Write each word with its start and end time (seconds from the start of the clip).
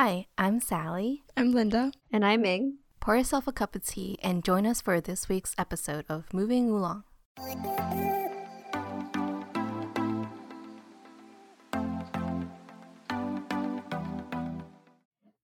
Hi, 0.00 0.28
I'm 0.38 0.60
Sally. 0.60 1.24
I'm 1.36 1.50
Linda. 1.50 1.90
And 2.12 2.24
I'm 2.24 2.42
Ming. 2.42 2.78
Pour 3.00 3.16
yourself 3.16 3.48
a 3.48 3.52
cup 3.52 3.74
of 3.74 3.84
tea 3.84 4.16
and 4.22 4.44
join 4.44 4.64
us 4.64 4.80
for 4.80 5.00
this 5.00 5.28
week's 5.28 5.56
episode 5.58 6.04
of 6.08 6.32
Moving 6.32 6.70
Oolong. 6.70 7.02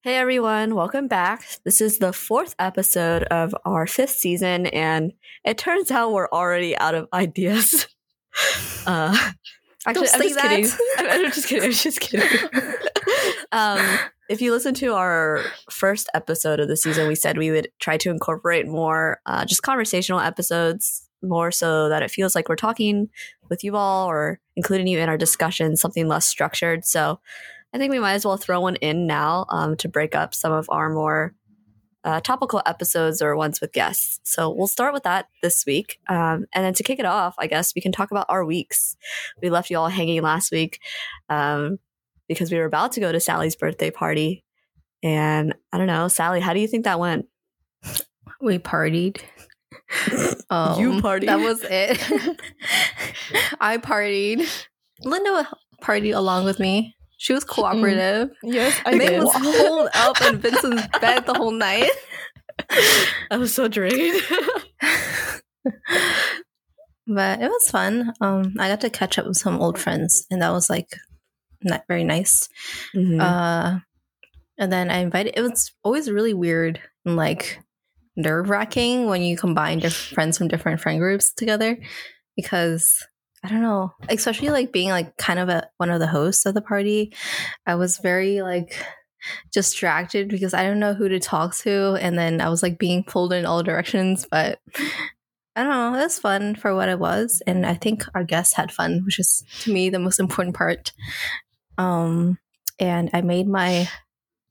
Hey 0.04 0.14
everyone, 0.14 0.76
welcome 0.76 1.08
back. 1.08 1.44
This 1.64 1.80
is 1.80 1.98
the 1.98 2.12
fourth 2.12 2.54
episode 2.60 3.24
of 3.24 3.56
our 3.64 3.88
fifth 3.88 4.10
season, 4.10 4.66
and 4.66 5.14
it 5.44 5.58
turns 5.58 5.90
out 5.90 6.12
we're 6.12 6.28
already 6.28 6.78
out 6.78 6.94
of 6.94 7.08
ideas. 7.12 7.88
Uh, 8.86 9.16
actually, 9.86 10.08
I'm 10.12 10.20
just, 10.20 10.38
kidding. 10.40 10.66
I'm, 10.98 11.10
I'm 11.24 11.32
just 11.32 11.48
kidding. 11.48 11.64
I'm 11.64 11.72
just 11.72 12.00
kidding. 12.00 12.50
um, 13.52 13.98
if 14.28 14.40
you 14.40 14.52
listen 14.52 14.74
to 14.74 14.94
our 14.94 15.42
first 15.70 16.08
episode 16.14 16.60
of 16.60 16.68
the 16.68 16.76
season, 16.76 17.08
we 17.08 17.14
said 17.14 17.36
we 17.36 17.50
would 17.50 17.68
try 17.78 17.96
to 17.98 18.10
incorporate 18.10 18.66
more 18.66 19.20
uh, 19.26 19.44
just 19.44 19.62
conversational 19.62 20.20
episodes, 20.20 21.08
more 21.22 21.50
so 21.50 21.88
that 21.88 22.02
it 22.02 22.10
feels 22.10 22.34
like 22.34 22.48
we're 22.48 22.56
talking 22.56 23.08
with 23.50 23.64
you 23.64 23.76
all 23.76 24.06
or 24.08 24.40
including 24.56 24.86
you 24.86 24.98
in 24.98 25.08
our 25.08 25.18
discussion, 25.18 25.76
something 25.76 26.08
less 26.08 26.26
structured. 26.26 26.84
So 26.84 27.20
I 27.72 27.78
think 27.78 27.90
we 27.90 27.98
might 27.98 28.14
as 28.14 28.24
well 28.24 28.36
throw 28.36 28.60
one 28.60 28.76
in 28.76 29.06
now 29.06 29.46
um, 29.48 29.76
to 29.78 29.88
break 29.88 30.14
up 30.14 30.34
some 30.34 30.52
of 30.52 30.66
our 30.70 30.90
more 30.90 31.34
uh, 32.04 32.20
topical 32.20 32.62
episodes 32.66 33.22
or 33.22 33.34
ones 33.34 33.60
with 33.60 33.72
guests. 33.72 34.20
So 34.24 34.50
we'll 34.50 34.66
start 34.66 34.92
with 34.92 35.04
that 35.04 35.28
this 35.42 35.64
week. 35.66 35.98
Um, 36.08 36.44
and 36.52 36.64
then 36.64 36.74
to 36.74 36.82
kick 36.82 36.98
it 36.98 37.06
off, 37.06 37.34
I 37.38 37.46
guess 37.46 37.74
we 37.74 37.80
can 37.80 37.92
talk 37.92 38.10
about 38.10 38.26
our 38.28 38.44
weeks. 38.44 38.96
We 39.42 39.48
left 39.50 39.70
you 39.70 39.78
all 39.78 39.88
hanging 39.88 40.22
last 40.22 40.52
week 40.52 40.80
um, 41.28 41.78
because 42.28 42.50
we 42.50 42.58
were 42.58 42.64
about 42.64 42.92
to 42.92 43.00
go 43.00 43.12
to 43.12 43.20
Sally's 43.20 43.56
birthday 43.56 43.90
party. 43.90 44.44
And 45.02 45.54
I 45.72 45.78
don't 45.78 45.86
know, 45.86 46.08
Sally, 46.08 46.40
how 46.40 46.54
do 46.54 46.60
you 46.60 46.68
think 46.68 46.84
that 46.84 46.98
went? 46.98 47.26
We 48.40 48.58
partied. 48.58 49.20
um, 50.50 50.80
you 50.80 50.92
partied. 51.00 51.26
That 51.26 51.40
was 51.40 51.62
it. 51.62 51.98
I 53.60 53.78
partied. 53.78 54.48
Linda 55.02 55.48
partied 55.82 56.16
along 56.16 56.44
with 56.44 56.58
me. 56.58 56.94
She 57.18 57.32
was 57.32 57.44
cooperative. 57.44 58.28
Mm. 58.44 58.54
Yes, 58.54 58.80
I 58.84 58.94
May 58.94 59.08
did. 59.08 59.22
was 59.22 59.32
holed 59.34 59.88
up 59.94 60.20
in 60.22 60.38
Vincent's 60.38 60.86
bed 61.00 61.26
the 61.26 61.34
whole 61.34 61.52
night. 61.52 61.90
I 63.30 63.36
was 63.36 63.54
so 63.54 63.68
drained. 63.68 64.20
but 67.06 67.40
it 67.40 67.48
was 67.48 67.70
fun. 67.70 68.12
Um, 68.20 68.54
I 68.58 68.68
got 68.68 68.80
to 68.82 68.90
catch 68.90 69.18
up 69.18 69.26
with 69.26 69.36
some 69.36 69.60
old 69.60 69.78
friends, 69.78 70.26
and 70.30 70.42
that 70.42 70.50
was 70.50 70.68
like 70.68 70.98
not 71.64 71.84
very 71.88 72.04
nice. 72.04 72.48
Mhm. 72.94 73.20
Uh, 73.20 73.80
and 74.58 74.72
then 74.72 74.90
I 74.90 74.98
invited. 74.98 75.34
It 75.36 75.42
was 75.42 75.72
always 75.82 76.10
really 76.10 76.34
weird 76.34 76.80
and 77.04 77.16
like 77.16 77.60
nerve 78.16 78.48
wracking 78.48 79.06
when 79.06 79.22
you 79.22 79.36
combine 79.36 79.80
different 79.80 80.14
friends 80.14 80.38
from 80.38 80.48
different 80.48 80.80
friend 80.80 81.00
groups 81.00 81.32
together, 81.32 81.76
because 82.36 83.04
I 83.42 83.48
don't 83.48 83.62
know, 83.62 83.92
especially 84.08 84.50
like 84.50 84.72
being 84.72 84.90
like 84.90 85.16
kind 85.16 85.38
of 85.38 85.48
a 85.48 85.68
one 85.78 85.90
of 85.90 86.00
the 86.00 86.06
hosts 86.06 86.46
of 86.46 86.54
the 86.54 86.62
party. 86.62 87.12
I 87.66 87.74
was 87.74 87.98
very 87.98 88.40
like 88.42 88.76
distracted 89.52 90.28
because 90.28 90.54
I 90.54 90.62
don't 90.64 90.78
know 90.78 90.94
who 90.94 91.08
to 91.08 91.18
talk 91.18 91.56
to, 91.58 91.98
and 92.00 92.16
then 92.16 92.40
I 92.40 92.48
was 92.48 92.62
like 92.62 92.78
being 92.78 93.04
pulled 93.04 93.32
in 93.32 93.46
all 93.46 93.62
directions. 93.62 94.26
But 94.30 94.60
I 95.56 95.62
don't 95.62 95.68
know, 95.70 95.98
it 95.98 96.02
was 96.02 96.18
fun 96.18 96.54
for 96.54 96.74
what 96.74 96.88
it 96.88 96.98
was, 96.98 97.42
and 97.46 97.66
I 97.66 97.74
think 97.74 98.04
our 98.14 98.24
guests 98.24 98.54
had 98.54 98.72
fun, 98.72 99.02
which 99.04 99.18
is 99.18 99.42
to 99.60 99.72
me 99.72 99.90
the 99.90 99.98
most 99.98 100.20
important 100.20 100.56
part. 100.56 100.92
Um, 101.78 102.38
and 102.78 103.10
I 103.12 103.20
made 103.22 103.46
my 103.48 103.88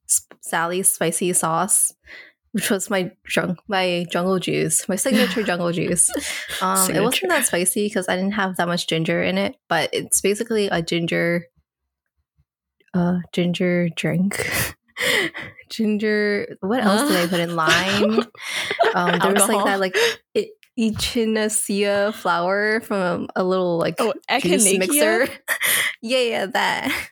sp- 0.08 0.36
Sally's 0.42 0.92
spicy 0.92 1.34
sauce, 1.34 1.94
which 2.52 2.70
was 2.70 2.90
my 2.90 3.12
jung- 3.34 3.58
my 3.68 4.06
jungle 4.12 4.40
juice, 4.40 4.88
my 4.90 4.96
signature 4.96 5.44
jungle 5.50 5.72
juice. 5.72 6.10
Um, 6.62 6.92
it 6.92 7.02
wasn't 7.02 7.30
that 7.32 7.46
spicy 7.46 7.88
because 7.88 8.08
I 8.10 8.16
didn't 8.16 8.34
have 8.34 8.58
that 8.58 8.68
much 8.68 8.88
ginger 8.88 9.22
in 9.24 9.38
it, 9.38 9.56
but 9.70 9.90
it's 9.94 10.22
basically 10.22 10.68
a 10.68 10.82
ginger, 10.82 11.46
uh, 12.94 13.18
ginger 13.34 13.90
drink. 13.96 14.50
ginger. 15.70 16.56
What 16.62 16.84
else 16.84 17.10
did 17.10 17.18
I 17.18 17.28
put 17.28 17.40
in? 17.40 17.56
Lime. 17.56 18.26
Um, 18.96 19.18
there 19.18 19.34
was 19.34 19.48
like 19.50 19.66
that 19.66 19.80
like 19.80 19.98
it, 20.36 20.50
echinacea 20.80 22.14
flour 22.14 22.80
from 22.82 23.28
a, 23.36 23.42
a 23.42 23.44
little 23.44 23.80
like 23.80 23.96
Oh, 23.98 24.14
juice 24.40 24.68
echinacea? 24.68 24.78
mixer. 24.80 25.28
yeah, 26.04 26.20
yeah, 26.20 26.46
that. 26.46 27.10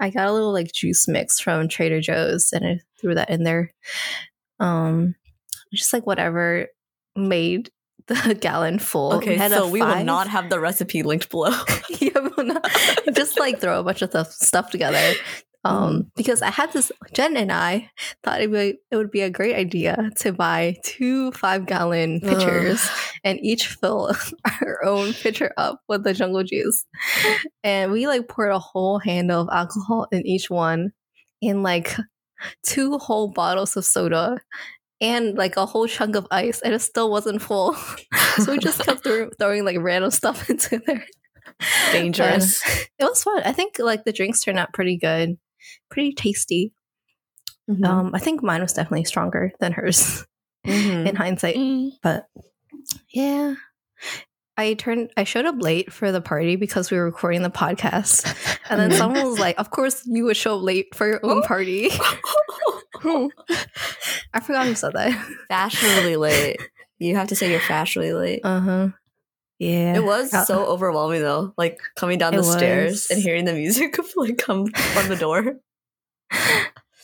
I 0.00 0.10
got 0.10 0.28
a 0.28 0.32
little 0.32 0.52
like 0.52 0.72
juice 0.72 1.08
mix 1.08 1.40
from 1.40 1.68
Trader 1.68 2.00
Joe's 2.00 2.52
and 2.52 2.66
I 2.66 2.80
threw 3.00 3.14
that 3.14 3.30
in 3.30 3.44
there. 3.44 3.72
Um, 4.60 5.14
just 5.72 5.92
like 5.92 6.06
whatever 6.06 6.68
made 7.16 7.70
the 8.06 8.36
gallon 8.38 8.78
full. 8.78 9.14
okay, 9.14 9.38
so 9.48 9.68
we 9.68 9.80
will 9.80 10.04
not 10.04 10.28
have 10.28 10.50
the 10.50 10.60
recipe 10.60 11.02
linked 11.02 11.30
below. 11.30 11.50
yeah, 11.98 12.10
not. 12.44 12.68
just 13.14 13.38
like 13.38 13.60
throw 13.60 13.80
a 13.80 13.82
bunch 13.82 14.02
of 14.02 14.26
stuff 14.28 14.70
together. 14.70 15.14
Um, 15.64 16.10
because 16.14 16.42
I 16.42 16.50
had 16.50 16.72
this, 16.72 16.92
Jen 17.14 17.36
and 17.38 17.50
I 17.50 17.90
thought 18.22 18.42
it 18.42 18.50
would 18.50 18.76
it 18.90 18.96
would 18.96 19.10
be 19.10 19.22
a 19.22 19.30
great 19.30 19.56
idea 19.56 20.10
to 20.18 20.32
buy 20.32 20.76
two 20.84 21.32
five 21.32 21.66
gallon 21.66 22.20
pitchers 22.20 22.86
and 23.24 23.38
each 23.42 23.68
fill 23.68 24.14
our 24.62 24.84
own 24.84 25.14
pitcher 25.14 25.52
up 25.56 25.80
with 25.88 26.04
the 26.04 26.12
jungle 26.12 26.42
juice, 26.44 26.84
and 27.62 27.92
we 27.92 28.06
like 28.06 28.28
poured 28.28 28.52
a 28.52 28.58
whole 28.58 28.98
handle 28.98 29.40
of 29.42 29.48
alcohol 29.50 30.06
in 30.12 30.26
each 30.26 30.50
one, 30.50 30.92
in 31.40 31.62
like 31.62 31.96
two 32.62 32.98
whole 32.98 33.28
bottles 33.28 33.76
of 33.76 33.84
soda. 33.84 34.38
And 35.00 35.36
like 35.36 35.56
a 35.56 35.66
whole 35.66 35.86
chunk 35.88 36.14
of 36.16 36.26
ice, 36.30 36.62
and 36.62 36.72
it 36.72 36.78
still 36.78 37.10
wasn't 37.10 37.42
full. 37.42 37.74
so 38.38 38.52
we 38.52 38.58
just 38.58 38.82
kept 38.84 39.02
throw- 39.04 39.28
throwing 39.38 39.64
like 39.64 39.76
random 39.80 40.10
stuff 40.10 40.48
into 40.48 40.80
there. 40.86 41.04
Dangerous. 41.92 42.62
It 42.98 43.04
was 43.04 43.22
fun. 43.22 43.42
I 43.44 43.52
think 43.52 43.78
like 43.78 44.04
the 44.04 44.12
drinks 44.12 44.40
turned 44.40 44.58
out 44.58 44.72
pretty 44.72 44.96
good, 44.96 45.36
pretty 45.90 46.12
tasty. 46.12 46.72
Mhm. 47.70 47.84
Um, 47.86 48.10
I 48.14 48.18
think 48.18 48.42
mine 48.42 48.60
was 48.62 48.72
definitely 48.74 49.04
stronger 49.04 49.52
than 49.60 49.72
hers 49.72 50.24
Mhm. 50.66 51.08
in 51.08 51.16
hindsight. 51.16 51.56
Mm. 51.56 51.92
But 52.02 52.26
yeah, 53.12 53.54
I 54.56 54.74
turned. 54.74 55.10
I 55.16 55.24
showed 55.24 55.46
up 55.46 55.56
late 55.58 55.92
for 55.92 56.12
the 56.12 56.20
party 56.20 56.56
because 56.56 56.90
we 56.90 56.96
were 56.98 57.04
recording 57.06 57.42
the 57.42 57.50
podcast, 57.50 58.26
and 58.70 58.78
then 58.80 58.90
Mhm. 58.90 58.98
someone 58.98 59.24
was 59.26 59.38
like, 59.38 59.58
"Of 59.58 59.70
course, 59.70 60.02
you 60.06 60.24
would 60.24 60.36
show 60.36 60.56
up 60.58 60.62
late 60.62 60.94
for 60.94 61.06
your 61.06 61.20
own 61.24 61.42
party." 61.42 61.88
I 64.32 64.40
forgot 64.40 64.66
who 64.66 64.74
said 64.74 64.92
that. 64.94 65.12
fashionably 65.48 66.16
late. 66.16 66.60
You 66.98 67.16
have 67.16 67.28
to 67.28 67.36
say 67.36 67.50
you're 67.50 67.60
fashionably 67.60 68.12
late. 68.12 68.40
Uh 68.44 68.60
huh. 68.60 68.88
Yeah, 69.58 69.96
It 69.96 70.04
was 70.04 70.34
Uh, 70.34 70.44
so 70.44 70.64
overwhelming 70.66 71.22
though, 71.22 71.54
like 71.56 71.78
coming 71.96 72.18
down 72.18 72.34
It 72.34 72.38
the 72.38 72.42
stairs 72.44 73.06
and 73.10 73.22
hearing 73.22 73.44
the 73.44 73.52
music 73.52 73.96
like 74.16 74.36
come 74.38 74.66
from 74.66 75.08
the 75.08 75.16
door. 75.16 75.56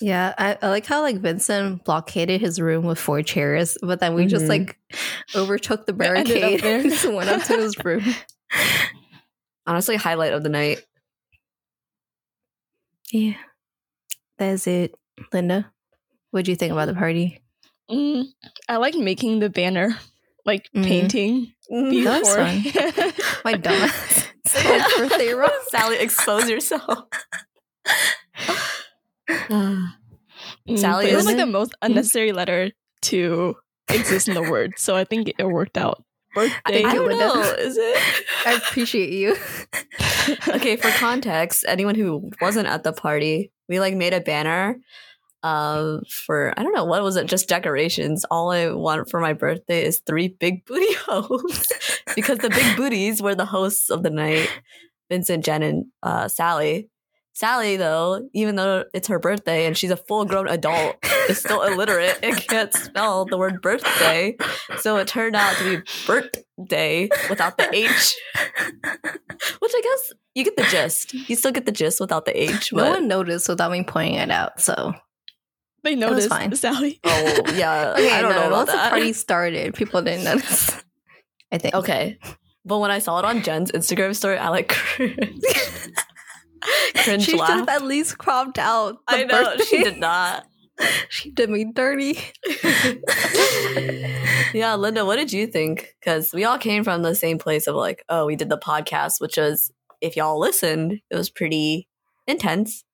Yeah, 0.03 0.34
I, 0.38 0.56
I 0.62 0.69
like 0.71 0.87
how 0.87 1.03
like 1.03 1.19
Vincent 1.21 1.84
blockaded 1.84 2.41
his 2.41 2.59
room 2.61 2.87
with 2.87 2.99
four 2.99 3.22
chairs, 3.22 3.77
but 3.83 4.00
then 4.00 4.15
we 4.15 4.27
just 4.27 4.47
Mhm. 4.47 4.49
like 4.49 4.78
overtook 5.37 5.84
the 5.87 5.93
We 5.93 6.06
ended 6.06 6.43
up 6.43 6.61
barricade 6.61 6.61
there. 6.62 6.81
and 7.06 7.15
went 7.16 7.28
up 7.31 7.43
to 7.44 7.56
his 7.59 7.77
room. 7.84 8.03
Honestly, 9.67 9.97
highlight 9.97 10.32
of 10.32 10.43
the 10.43 10.49
night. 10.49 10.82
Yeah, 13.12 13.34
that's 14.38 14.67
it. 14.67 14.94
Linda, 15.32 15.71
what 16.31 16.44
do 16.47 16.50
you 16.50 16.56
think 16.56 16.72
about 16.72 16.87
the 16.87 16.94
party? 16.94 17.43
Mm, 17.91 18.25
I 18.69 18.77
like 18.77 18.94
making 18.94 19.41
the 19.41 19.50
banner, 19.50 19.99
like 20.46 20.69
Mhm. 20.75 20.84
painting 20.84 21.52
Mm, 21.70 22.04
That 22.04 22.20
before. 22.22 23.42
My 23.44 23.54
dumbass. 23.54 24.26
It's 24.44 24.96
birthday 24.98 25.32
roast. 25.34 25.70
Sally, 25.70 25.98
expose 25.98 26.48
yourself. 26.50 27.04
Mm, 30.69 30.78
Sally 30.78 31.10
it 31.10 31.14
was 31.14 31.22
is- 31.22 31.26
like 31.26 31.37
the 31.37 31.46
most 31.46 31.75
unnecessary 31.82 32.32
letter 32.32 32.70
to 33.02 33.56
exist 33.88 34.28
in 34.28 34.34
the 34.34 34.42
word, 34.42 34.72
so 34.76 34.96
I 34.96 35.04
think 35.04 35.32
it 35.38 35.44
worked 35.44 35.76
out. 35.78 36.02
Birthday. 36.34 36.84
I 36.84 36.94
don't 36.94 37.06
Linda. 37.08 37.26
know. 37.26 37.43
Is 37.58 37.76
it? 37.76 38.25
I 38.46 38.52
appreciate 38.54 39.12
you. 39.12 39.36
okay, 40.48 40.76
for 40.76 40.90
context, 40.90 41.64
anyone 41.66 41.94
who 41.96 42.31
wasn't 42.40 42.69
at 42.69 42.84
the 42.84 42.93
party, 42.93 43.52
we 43.69 43.81
like 43.81 43.94
made 43.96 44.14
a 44.14 44.20
banner 44.20 44.76
um 45.42 46.02
for 46.08 46.52
I 46.56 46.62
don't 46.62 46.75
know 46.75 46.84
what 46.84 47.02
was 47.02 47.16
it 47.16 47.26
just 47.26 47.48
decorations. 47.48 48.25
All 48.31 48.50
I 48.50 48.70
want 48.70 49.10
for 49.10 49.20
my 49.20 49.32
birthday 49.32 49.84
is 49.84 50.00
three 50.00 50.28
big 50.28 50.64
booty 50.66 50.92
hoes 51.06 51.66
because 52.14 52.38
the 52.38 52.50
big 52.50 52.76
booties 52.76 53.22
were 53.22 53.34
the 53.34 53.46
hosts 53.46 53.90
of 53.90 54.02
the 54.02 54.10
night, 54.10 54.50
Vincent, 55.10 55.44
Jen, 55.44 55.62
and 55.62 55.84
uh, 56.02 56.28
Sally. 56.28 56.90
Sally, 57.32 57.76
though, 57.76 58.28
even 58.34 58.56
though 58.56 58.84
it's 58.92 59.08
her 59.08 59.19
birthday 59.19 59.64
and 59.64 59.78
she's 59.78 59.90
a 59.90 59.96
full 59.96 60.25
grown 60.26 60.48
adult, 60.48 60.96
is 61.28 61.38
still 61.38 61.62
illiterate 61.62 62.19
and 62.22 62.36
can't 62.36 62.75
spell 62.75 63.25
the 63.25 63.38
word 63.38 63.62
birthday. 63.62 64.36
So 64.81 64.96
it 64.96 65.08
turned 65.08 65.36
out 65.36 65.56
to 65.56 65.64
be 65.78 65.82
birthday 66.06 67.08
without 67.31 67.56
the 67.56 67.72
H. 67.75 68.16
Which 69.60 69.72
I 69.75 69.81
guess 69.81 70.12
you 70.34 70.44
get 70.44 70.56
the 70.56 70.64
gist. 70.64 71.14
You 71.14 71.36
still 71.36 71.52
get 71.52 71.64
the 71.66 71.72
gist 71.72 72.00
without 72.00 72.26
the 72.26 72.38
H. 72.38 72.72
No 72.72 72.82
But 72.82 72.90
one 72.90 73.08
noticed 73.08 73.48
without 73.48 73.70
me 73.70 73.84
pointing 73.84 74.16
it 74.16 74.31
out. 74.31 74.60
So 74.60 74.93
they 75.82 75.94
noticed 75.94 76.29
fine. 76.29 76.55
Sally. 76.55 77.00
Oh 77.05 77.43
yeah. 77.55 77.94
okay, 77.97 78.11
I 78.12 78.23
don't 78.23 78.35
no, 78.35 78.49
know 78.49 78.56
once 78.56 78.71
that. 78.71 78.85
the 78.85 78.91
party 78.91 79.12
started, 79.12 79.75
people 79.75 80.03
didn't 80.03 80.25
notice. 80.32 80.82
I 81.53 81.59
think. 81.59 81.75
Okay. 81.75 82.19
But 82.65 82.79
when 82.79 82.91
I 82.91 82.99
saw 82.99 83.19
it 83.19 83.25
on 83.25 83.43
Jen's 83.43 83.73
Instagram 83.73 84.15
story, 84.15 84.37
I 84.37 84.49
like 84.50 84.69
cringe. 84.69 85.19
cringe 86.94 87.23
she 87.25 87.32
should 87.32 87.41
have 87.41 87.69
at 87.69 87.82
least 87.82 88.19
cropped 88.19 88.59
out. 88.59 88.99
I 89.09 89.25
know 89.25 89.44
birthday. 89.44 89.65
she 89.65 89.82
did 89.82 89.99
not. 89.99 90.47
she 91.09 91.31
did 91.31 91.49
me 91.50 91.73
dirty. 91.73 92.19
yeah, 94.53 94.75
Linda, 94.77 95.05
what 95.05 95.17
did 95.17 95.32
you 95.32 95.47
think? 95.47 95.94
Because 96.00 96.32
we 96.32 96.44
all 96.44 96.59
came 96.59 96.85
from 96.85 97.03
the 97.03 97.15
same 97.15 97.38
place 97.38 97.67
of 97.67 97.75
like, 97.75 98.05
oh, 98.09 98.27
we 98.27 98.37
did 98.37 98.50
the 98.50 98.59
podcast, 98.59 99.21
which 99.21 99.37
was, 99.38 99.73
if 100.00 100.17
y'all 100.17 100.38
listened, 100.38 101.00
it 101.11 101.17
was 101.17 101.31
pretty 101.31 101.88
intense. 102.27 102.85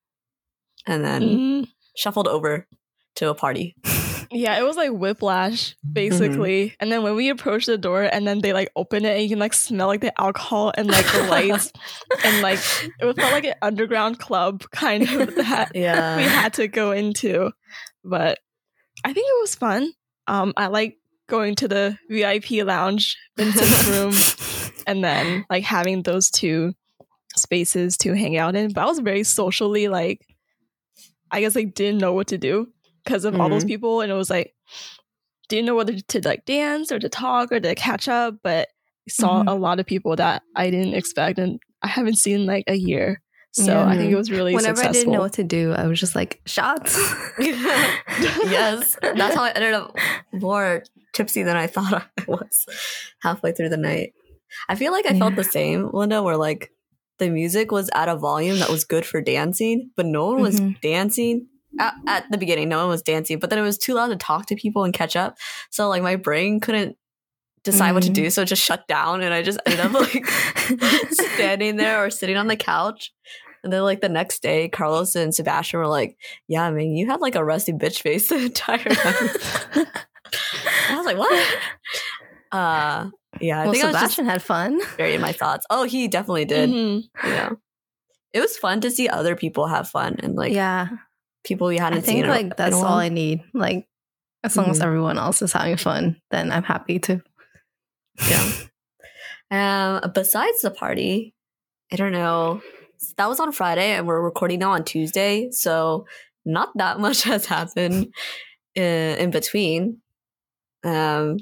And 0.85 1.03
then 1.03 1.21
mm-hmm. 1.21 1.63
Shuffled 1.97 2.27
over 2.27 2.67
to 3.15 3.29
a 3.29 3.35
party. 3.35 3.75
Yeah, 4.29 4.59
it 4.59 4.63
was 4.63 4.75
like 4.75 4.91
whiplash 4.91 5.75
basically. 5.89 6.65
Mm-hmm. 6.65 6.75
And 6.81 6.91
then 6.91 7.03
when 7.03 7.15
we 7.15 7.29
approached 7.29 7.67
the 7.67 7.77
door 7.77 8.03
and 8.03 8.27
then 8.27 8.41
they 8.41 8.51
like 8.51 8.69
open 8.75 9.05
it 9.05 9.13
and 9.13 9.23
you 9.23 9.29
can 9.29 9.39
like 9.39 9.53
smell 9.53 9.87
like 9.87 10.01
the 10.01 10.19
alcohol 10.19 10.73
and 10.75 10.89
like 10.89 11.09
the 11.13 11.23
lights 11.23 11.71
and 12.25 12.41
like 12.41 12.59
it 12.99 13.05
was 13.05 13.15
felt 13.15 13.31
like 13.31 13.45
an 13.45 13.55
underground 13.61 14.19
club 14.19 14.63
kind 14.71 15.03
of 15.03 15.35
that 15.35 15.71
yeah. 15.73 16.17
we 16.17 16.23
had 16.23 16.53
to 16.55 16.67
go 16.67 16.91
into. 16.91 17.51
But 18.03 18.39
I 19.05 19.13
think 19.13 19.27
it 19.29 19.41
was 19.41 19.55
fun. 19.55 19.93
Um 20.27 20.53
I 20.57 20.67
like 20.67 20.97
going 21.29 21.55
to 21.55 21.69
the 21.69 21.97
VIP 22.09 22.65
lounge, 22.65 23.15
Vincent's 23.37 23.87
room, 23.87 24.73
and 24.85 25.03
then 25.03 25.45
like 25.49 25.63
having 25.63 26.03
those 26.03 26.29
two 26.29 26.73
spaces 27.37 27.95
to 27.99 28.13
hang 28.13 28.37
out 28.37 28.57
in. 28.57 28.73
But 28.73 28.81
I 28.81 28.87
was 28.87 28.99
very 28.99 29.23
socially 29.23 29.87
like 29.87 30.19
I 31.31 31.41
guess 31.41 31.55
like 31.55 31.73
didn't 31.73 31.99
know 31.99 32.13
what 32.13 32.27
to 32.27 32.37
do 32.37 32.67
because 33.03 33.25
of 33.25 33.33
mm-hmm. 33.33 33.41
all 33.41 33.49
those 33.49 33.63
mm-hmm. 33.63 33.69
people 33.69 34.01
and 34.01 34.11
it 34.11 34.15
was 34.15 34.29
like 34.29 34.53
didn't 35.49 35.65
know 35.65 35.75
whether 35.75 35.97
to 35.97 36.21
like 36.27 36.45
dance 36.45 36.91
or 36.91 36.99
to 36.99 37.09
talk 37.09 37.51
or 37.51 37.59
to 37.59 37.73
catch 37.75 38.07
up 38.07 38.35
but 38.43 38.67
saw 39.07 39.39
mm-hmm. 39.39 39.47
a 39.47 39.55
lot 39.55 39.79
of 39.79 39.85
people 39.85 40.13
that 40.17 40.43
i 40.57 40.69
didn't 40.69 40.93
expect 40.93 41.39
and 41.39 41.59
i 41.81 41.87
haven't 41.87 42.17
seen 42.17 42.45
like 42.45 42.65
a 42.67 42.75
year 42.75 43.21
so 43.57 43.73
yeah. 43.73 43.87
I 43.87 43.97
think 43.97 44.11
it 44.11 44.15
was 44.15 44.29
really 44.29 44.53
whenever 44.53 44.75
successful. 44.75 44.89
I 44.89 45.01
didn't 45.01 45.13
know 45.13 45.21
what 45.21 45.33
to 45.33 45.43
do, 45.43 45.73
I 45.73 45.87
was 45.87 45.99
just 45.99 46.15
like 46.15 46.41
shots. 46.45 46.95
yes, 47.39 48.95
that's 49.01 49.35
how 49.35 49.45
I 49.45 49.49
ended 49.49 49.73
up 49.73 49.97
more 50.31 50.83
tipsy 51.13 51.41
than 51.41 51.57
I 51.57 51.65
thought 51.65 52.05
I 52.19 52.23
was 52.27 52.67
halfway 53.21 53.53
through 53.53 53.69
the 53.69 53.77
night. 53.77 54.13
I 54.69 54.75
feel 54.75 54.91
like 54.91 55.07
I 55.07 55.13
yeah. 55.13 55.19
felt 55.19 55.35
the 55.35 55.43
same, 55.43 55.89
Linda, 55.91 56.21
where 56.21 56.37
like 56.37 56.71
the 57.19 57.29
music 57.29 57.71
was 57.71 57.89
at 57.93 58.09
a 58.09 58.15
volume 58.15 58.59
that 58.59 58.69
was 58.69 58.83
good 58.83 59.05
for 59.05 59.21
dancing, 59.21 59.91
but 59.95 60.05
no 60.05 60.27
one 60.27 60.41
was 60.41 60.59
mm-hmm. 60.59 60.79
dancing 60.81 61.47
at, 61.79 61.93
at, 62.07 62.31
the 62.31 62.37
beginning, 62.37 62.69
no 62.69 62.79
one 62.79 62.89
was 62.89 63.01
dancing, 63.01 63.39
but 63.39 63.49
then 63.49 63.59
it 63.59 63.63
was 63.63 63.77
too 63.77 63.93
loud 63.93 64.07
to 64.07 64.15
talk 64.15 64.47
to 64.47 64.55
people 64.55 64.83
and 64.83 64.93
catch 64.93 65.15
up. 65.15 65.37
So 65.69 65.89
like 65.89 66.01
my 66.01 66.15
brain 66.15 66.59
couldn't 66.59 66.97
decide 67.63 67.91
mm. 67.91 67.95
what 67.95 68.03
to 68.03 68.09
do, 68.09 68.25
mm. 68.25 68.31
so 68.31 68.41
it 68.43 68.45
just 68.45 68.63
shut 68.63 68.87
down, 68.87 69.21
and 69.21 69.33
I 69.33 69.43
just 69.43 69.59
ended 69.65 69.85
up 69.85 69.93
like 69.93 70.25
standing 71.11 71.75
there 71.75 72.03
or 72.03 72.09
sitting 72.09 72.37
on 72.37 72.47
the 72.47 72.55
couch. 72.55 73.13
And 73.63 73.73
then 73.73 73.81
like 73.81 74.01
the 74.01 74.09
next 74.09 74.41
day, 74.41 74.69
Carlos 74.69 75.15
and 75.15 75.33
Sebastian 75.33 75.79
were 75.79 75.87
like, 75.87 76.17
"Yeah, 76.47 76.63
I 76.63 76.71
mean, 76.71 76.95
you 76.95 77.07
had 77.07 77.21
like 77.21 77.35
a 77.35 77.43
rusty 77.43 77.73
bitch 77.73 78.01
face 78.01 78.29
the 78.29 78.37
entire 78.37 78.77
time." 78.77 79.29
I 80.89 80.95
was 80.95 81.05
like, 81.05 81.17
"What?" 81.17 81.57
Uh, 82.51 83.09
yeah, 83.41 83.61
I 83.61 83.63
well, 83.65 83.73
think 83.73 83.85
Sebastian 83.85 84.25
had 84.25 84.41
fun. 84.41 84.79
Very 84.97 85.15
in 85.15 85.21
my 85.21 85.31
thoughts. 85.31 85.65
Oh, 85.69 85.83
he 85.83 86.07
definitely 86.07 86.45
did. 86.45 86.69
Mm-hmm. 86.69 87.27
Yeah, 87.27 87.51
it 88.33 88.39
was 88.39 88.57
fun 88.57 88.81
to 88.81 88.91
see 88.91 89.07
other 89.07 89.35
people 89.35 89.67
have 89.67 89.89
fun 89.89 90.17
and 90.21 90.35
like 90.35 90.53
yeah 90.53 90.89
people 91.43 91.71
you 91.71 91.79
hadn't 91.79 91.99
I 91.99 92.01
think 92.01 92.25
seen. 92.25 92.27
Like 92.27 92.57
that's 92.57 92.75
all 92.75 92.85
I 92.85 93.09
need. 93.09 93.41
Like 93.53 93.87
as 94.43 94.55
long 94.55 94.65
mm-hmm. 94.65 94.71
as 94.71 94.81
everyone 94.81 95.17
else 95.17 95.41
is 95.41 95.53
having 95.53 95.77
fun, 95.77 96.21
then 96.31 96.51
I'm 96.51 96.63
happy 96.63 96.99
to. 96.99 97.21
Yeah. 98.29 98.51
um. 100.01 100.11
Besides 100.13 100.61
the 100.61 100.71
party, 100.71 101.33
I 101.91 101.95
don't 101.95 102.11
know. 102.11 102.61
That 103.17 103.29
was 103.29 103.39
on 103.39 103.51
Friday, 103.51 103.91
and 103.91 104.07
we're 104.07 104.21
recording 104.21 104.59
now 104.59 104.71
on 104.71 104.83
Tuesday, 104.83 105.49
so 105.51 106.05
not 106.45 106.69
that 106.75 106.99
much 107.07 107.23
has 107.23 107.45
happened 107.45 108.13
in, 108.75 109.17
in 109.17 109.31
between. 109.31 110.01
Um. 110.83 111.37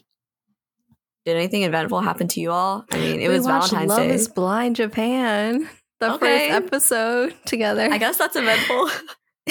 Did 1.26 1.38
anything 1.38 1.64
eventful 1.64 2.02
happen 2.02 2.28
to 2.30 2.40
you 2.40 2.52
all? 2.52 2.86
I 2.92 2.98
mean, 2.98 3.20
it 3.20 3.28
we 3.28 3.34
was 3.34 3.48
Valentine's 3.48 3.90
Love 3.90 4.00
Day. 4.00 4.14
Is 4.14 4.28
Blind 4.28 4.76
Japan, 4.76 5.68
the 6.00 6.14
okay. 6.14 6.50
first 6.50 6.66
episode 6.66 7.36
together. 7.46 7.90
I 7.92 7.98
guess 7.98 8.18
that's 8.18 8.36
eventful. 8.36 8.90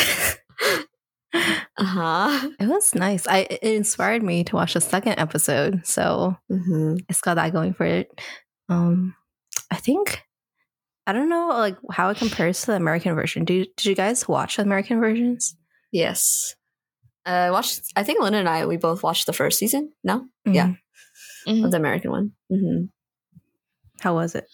uh-huh. 1.76 2.48
It 2.60 2.68
was 2.68 2.94
nice. 2.94 3.26
I 3.26 3.38
it 3.50 3.62
inspired 3.62 4.22
me 4.22 4.44
to 4.44 4.54
watch 4.54 4.74
the 4.74 4.80
second 4.80 5.18
episode, 5.18 5.84
so 5.84 6.36
mm-hmm. 6.50 6.96
it's 7.08 7.20
got 7.20 7.34
that 7.34 7.52
going 7.52 7.74
for 7.74 7.86
it. 7.86 8.20
Um, 8.68 9.16
I 9.70 9.76
think 9.76 10.22
I 11.08 11.12
don't 11.12 11.28
know 11.28 11.48
like 11.48 11.76
how 11.90 12.08
it 12.10 12.18
compares 12.18 12.60
to 12.60 12.66
the 12.66 12.76
American 12.76 13.16
version. 13.16 13.44
Do 13.44 13.64
did 13.76 13.86
you 13.86 13.96
guys 13.96 14.28
watch 14.28 14.56
the 14.56 14.62
American 14.62 15.00
versions? 15.00 15.56
Yes. 15.90 16.54
I 17.26 17.48
uh, 17.48 17.52
watched. 17.52 17.82
I 17.96 18.04
think 18.04 18.20
Lynn 18.20 18.34
and 18.34 18.48
I 18.48 18.66
we 18.66 18.76
both 18.76 19.02
watched 19.02 19.26
the 19.26 19.32
first 19.32 19.58
season. 19.58 19.92
No, 20.04 20.20
mm-hmm. 20.20 20.52
yeah, 20.52 20.72
mm-hmm. 21.46 21.64
of 21.64 21.70
the 21.70 21.76
American 21.76 22.10
one. 22.10 22.32
Mm-hmm. 22.50 22.84
How 24.00 24.14
was 24.14 24.34
it? 24.34 24.46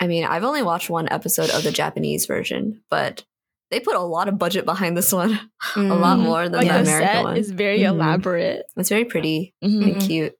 I 0.00 0.06
mean, 0.06 0.24
I've 0.24 0.44
only 0.44 0.62
watched 0.62 0.90
one 0.90 1.08
episode 1.10 1.50
of 1.50 1.62
the 1.62 1.70
Japanese 1.70 2.26
version, 2.26 2.82
but 2.90 3.24
they 3.70 3.80
put 3.80 3.96
a 3.96 4.00
lot 4.00 4.28
of 4.28 4.38
budget 4.38 4.64
behind 4.64 4.96
this 4.96 5.12
one, 5.12 5.38
mm. 5.74 5.90
a 5.90 5.94
lot 5.94 6.18
mm-hmm. 6.18 6.26
more 6.26 6.48
than 6.48 6.60
like 6.60 6.68
the, 6.68 6.74
the 6.74 6.80
American 6.80 7.24
one. 7.24 7.36
It's 7.36 7.50
very 7.50 7.80
mm-hmm. 7.80 8.00
elaborate. 8.00 8.66
It's 8.76 8.88
very 8.88 9.04
pretty 9.04 9.54
mm-hmm. 9.62 9.82
and 9.82 10.00
cute, 10.00 10.34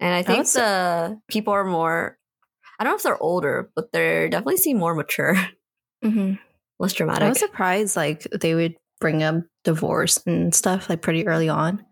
and 0.00 0.14
I 0.14 0.22
think 0.22 0.46
the 0.48 1.20
people 1.28 1.52
are 1.52 1.64
more. 1.64 2.16
I 2.78 2.84
don't 2.84 2.92
know 2.92 2.96
if 2.96 3.02
they're 3.02 3.22
older, 3.22 3.70
but 3.74 3.92
they 3.92 4.28
definitely 4.28 4.56
seem 4.56 4.78
more 4.78 4.94
mature, 4.94 5.34
mm-hmm. 6.04 6.34
less 6.78 6.92
dramatic. 6.94 7.22
I 7.22 7.28
was 7.28 7.38
surprised, 7.38 7.96
like 7.96 8.22
they 8.40 8.54
would 8.54 8.76
bring 9.00 9.22
up 9.22 9.42
divorce 9.64 10.18
and 10.26 10.54
stuff 10.54 10.88
like 10.88 11.02
pretty 11.02 11.26
early 11.26 11.48
on, 11.48 11.84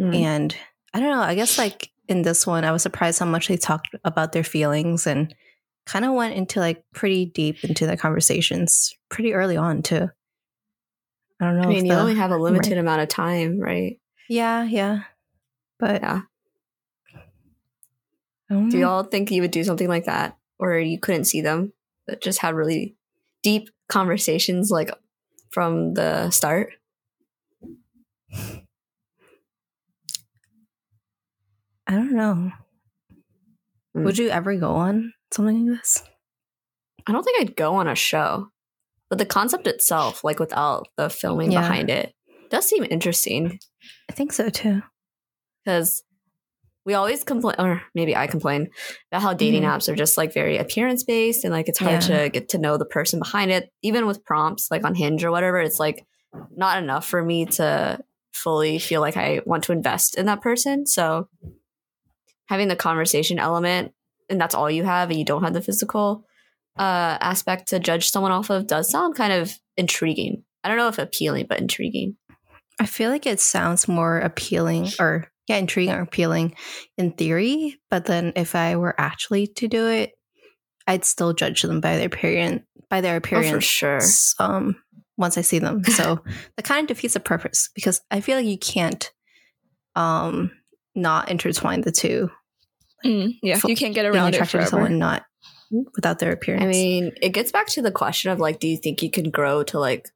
mm. 0.00 0.14
and 0.14 0.54
I 0.94 1.00
don't 1.00 1.10
know. 1.10 1.22
I 1.22 1.34
guess 1.34 1.58
like 1.58 1.90
in 2.08 2.22
this 2.22 2.46
one, 2.46 2.64
I 2.64 2.72
was 2.72 2.82
surprised 2.82 3.18
how 3.18 3.26
much 3.26 3.48
they 3.48 3.56
talked 3.56 3.88
about 4.02 4.32
their 4.32 4.44
feelings 4.44 5.06
and 5.06 5.34
kind 5.86 6.04
of 6.04 6.14
went 6.14 6.34
into 6.34 6.58
like 6.58 6.82
pretty 6.92 7.26
deep 7.26 7.62
into 7.64 7.86
the 7.86 7.96
conversations 7.96 8.94
pretty 9.08 9.34
early 9.34 9.56
on 9.56 9.82
too. 9.82 10.08
I 11.40 11.44
don't 11.44 11.56
know. 11.56 11.62
I 11.62 11.66
mean, 11.66 11.86
you 11.86 11.92
the, 11.92 12.00
only 12.00 12.16
have 12.16 12.30
a 12.30 12.36
limited 12.36 12.72
right. 12.72 12.78
amount 12.78 13.02
of 13.02 13.08
time, 13.08 13.60
right? 13.60 14.00
Yeah, 14.28 14.64
yeah. 14.64 15.02
But 15.78 16.02
yeah. 16.02 16.22
Do 18.50 18.78
y'all 18.78 19.04
think 19.04 19.30
you 19.30 19.42
would 19.42 19.50
do 19.50 19.62
something 19.62 19.88
like 19.88 20.06
that, 20.06 20.38
or 20.58 20.78
you 20.78 20.98
couldn't 20.98 21.26
see 21.26 21.42
them, 21.42 21.74
but 22.06 22.22
just 22.22 22.38
had 22.38 22.54
really 22.54 22.96
deep 23.42 23.68
conversations, 23.88 24.70
like 24.70 24.90
from 25.50 25.92
the 25.92 26.30
start? 26.30 26.72
I 31.88 31.92
don't 31.92 32.12
know. 32.12 32.52
Mm. 33.96 34.04
Would 34.04 34.18
you 34.18 34.28
ever 34.28 34.54
go 34.56 34.72
on 34.72 35.12
something 35.32 35.66
like 35.66 35.80
this? 35.80 36.02
I 37.06 37.12
don't 37.12 37.22
think 37.22 37.40
I'd 37.40 37.56
go 37.56 37.76
on 37.76 37.88
a 37.88 37.94
show. 37.94 38.48
But 39.08 39.18
the 39.18 39.26
concept 39.26 39.66
itself, 39.66 40.22
like 40.22 40.38
without 40.38 40.88
the 40.98 41.08
filming 41.08 41.52
yeah. 41.52 41.62
behind 41.62 41.88
it, 41.88 42.12
does 42.50 42.66
seem 42.66 42.84
interesting. 42.84 43.58
I 44.10 44.12
think 44.12 44.32
so 44.34 44.50
too. 44.50 44.82
Because 45.64 46.02
we 46.84 46.92
always 46.94 47.24
complain, 47.24 47.54
or 47.58 47.82
maybe 47.94 48.14
I 48.14 48.26
complain 48.26 48.68
about 49.10 49.22
how 49.22 49.32
dating 49.32 49.62
mm-hmm. 49.62 49.70
apps 49.70 49.88
are 49.88 49.96
just 49.96 50.18
like 50.18 50.34
very 50.34 50.58
appearance 50.58 51.04
based 51.04 51.44
and 51.44 51.52
like 51.52 51.68
it's 51.68 51.78
hard 51.78 52.06
yeah. 52.06 52.24
to 52.24 52.28
get 52.28 52.50
to 52.50 52.58
know 52.58 52.76
the 52.76 52.84
person 52.84 53.18
behind 53.18 53.50
it. 53.50 53.70
Even 53.82 54.06
with 54.06 54.24
prompts 54.24 54.70
like 54.70 54.84
on 54.84 54.94
Hinge 54.94 55.24
or 55.24 55.30
whatever, 55.30 55.58
it's 55.58 55.80
like 55.80 56.06
not 56.54 56.82
enough 56.82 57.06
for 57.06 57.24
me 57.24 57.46
to 57.46 57.98
fully 58.32 58.78
feel 58.78 59.00
like 59.00 59.16
I 59.16 59.40
want 59.46 59.64
to 59.64 59.72
invest 59.72 60.16
in 60.16 60.26
that 60.26 60.42
person. 60.42 60.86
So 60.86 61.28
having 62.48 62.68
the 62.68 62.76
conversation 62.76 63.38
element 63.38 63.92
and 64.28 64.40
that's 64.40 64.54
all 64.54 64.70
you 64.70 64.84
have 64.84 65.10
and 65.10 65.18
you 65.18 65.24
don't 65.24 65.44
have 65.44 65.54
the 65.54 65.62
physical 65.62 66.24
uh, 66.78 67.18
aspect 67.20 67.68
to 67.68 67.78
judge 67.78 68.10
someone 68.10 68.32
off 68.32 68.50
of 68.50 68.66
does 68.66 68.90
sound 68.90 69.14
kind 69.14 69.32
of 69.32 69.52
intriguing. 69.76 70.44
I 70.62 70.68
don't 70.68 70.78
know 70.78 70.88
if 70.88 70.98
appealing, 70.98 71.46
but 71.48 71.60
intriguing. 71.60 72.16
I 72.78 72.86
feel 72.86 73.10
like 73.10 73.26
it 73.26 73.40
sounds 73.40 73.88
more 73.88 74.18
appealing 74.18 74.88
or 75.00 75.30
yeah, 75.48 75.56
intriguing 75.56 75.94
or 75.94 76.02
appealing 76.02 76.54
in 76.96 77.12
theory, 77.12 77.80
but 77.90 78.04
then 78.04 78.32
if 78.36 78.54
I 78.54 78.76
were 78.76 78.94
actually 78.98 79.46
to 79.56 79.66
do 79.66 79.86
it, 79.88 80.12
I'd 80.86 81.04
still 81.04 81.32
judge 81.32 81.62
them 81.62 81.80
by 81.80 81.96
their 81.96 82.06
appearance 82.06 82.62
by 82.88 83.00
their 83.00 83.16
appearance. 83.16 83.48
Oh, 83.48 83.54
for 83.54 83.60
sure. 83.60 84.00
Um, 84.38 84.76
once 85.16 85.36
I 85.36 85.42
see 85.42 85.58
them, 85.58 85.84
so 85.84 86.22
that 86.56 86.64
kind 86.64 86.82
of 86.82 86.96
defeats 86.96 87.14
the 87.14 87.20
purpose 87.20 87.70
because 87.74 88.00
I 88.10 88.20
feel 88.20 88.36
like 88.36 88.46
you 88.46 88.58
can't 88.58 89.10
um 89.96 90.52
not 90.98 91.30
intertwine 91.30 91.80
the 91.82 91.92
two. 91.92 92.30
Mm, 93.04 93.34
yeah, 93.42 93.60
you 93.64 93.76
can't 93.76 93.94
get 93.94 94.06
around 94.06 94.34
it 94.34 94.46
forever. 94.46 94.68
someone 94.68 94.98
not 94.98 95.24
without 95.94 96.18
their 96.18 96.32
appearance. 96.32 96.64
I 96.64 96.68
mean, 96.68 97.12
it 97.22 97.30
gets 97.30 97.52
back 97.52 97.68
to 97.68 97.82
the 97.82 97.92
question 97.92 98.30
of 98.30 98.40
like, 98.40 98.58
do 98.58 98.68
you 98.68 98.76
think 98.76 99.02
you 99.02 99.10
can 99.10 99.30
grow 99.30 99.62
to 99.64 99.78
like 99.78 100.06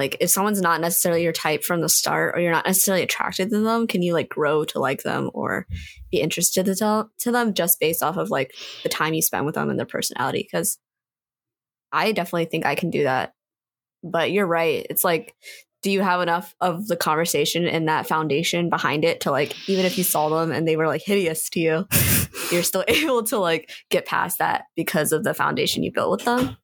like 0.00 0.16
if 0.18 0.30
someone's 0.30 0.62
not 0.62 0.80
necessarily 0.80 1.22
your 1.22 1.32
type 1.32 1.62
from 1.62 1.82
the 1.82 1.88
start 1.88 2.34
or 2.34 2.40
you're 2.40 2.52
not 2.52 2.66
necessarily 2.66 3.02
attracted 3.02 3.50
to 3.50 3.60
them 3.60 3.86
can 3.86 4.02
you 4.02 4.14
like 4.14 4.28
grow 4.28 4.64
to 4.64 4.78
like 4.78 5.02
them 5.02 5.30
or 5.34 5.66
be 6.10 6.20
interested 6.20 6.64
to, 6.64 7.06
to 7.18 7.30
them 7.30 7.52
just 7.52 7.78
based 7.78 8.02
off 8.02 8.16
of 8.16 8.30
like 8.30 8.54
the 8.82 8.88
time 8.88 9.12
you 9.12 9.20
spend 9.20 9.44
with 9.44 9.54
them 9.54 9.68
and 9.68 9.78
their 9.78 9.86
personality 9.86 10.42
because 10.42 10.78
i 11.92 12.12
definitely 12.12 12.46
think 12.46 12.64
i 12.64 12.74
can 12.74 12.90
do 12.90 13.04
that 13.04 13.34
but 14.02 14.32
you're 14.32 14.46
right 14.46 14.86
it's 14.88 15.04
like 15.04 15.34
do 15.82 15.90
you 15.90 16.02
have 16.02 16.20
enough 16.20 16.54
of 16.60 16.88
the 16.88 16.96
conversation 16.96 17.66
and 17.66 17.88
that 17.88 18.06
foundation 18.06 18.68
behind 18.68 19.04
it 19.04 19.20
to 19.20 19.30
like 19.30 19.56
even 19.68 19.86
if 19.86 19.96
you 19.96 20.04
saw 20.04 20.28
them 20.28 20.52
and 20.52 20.68
they 20.68 20.76
were 20.76 20.86
like 20.86 21.02
hideous 21.02 21.48
to 21.48 21.60
you 21.60 21.86
you're 22.52 22.62
still 22.62 22.84
able 22.88 23.22
to 23.22 23.38
like 23.38 23.70
get 23.90 24.06
past 24.06 24.38
that 24.38 24.64
because 24.76 25.12
of 25.12 25.24
the 25.24 25.34
foundation 25.34 25.82
you 25.82 25.92
built 25.92 26.10
with 26.10 26.24
them 26.24 26.56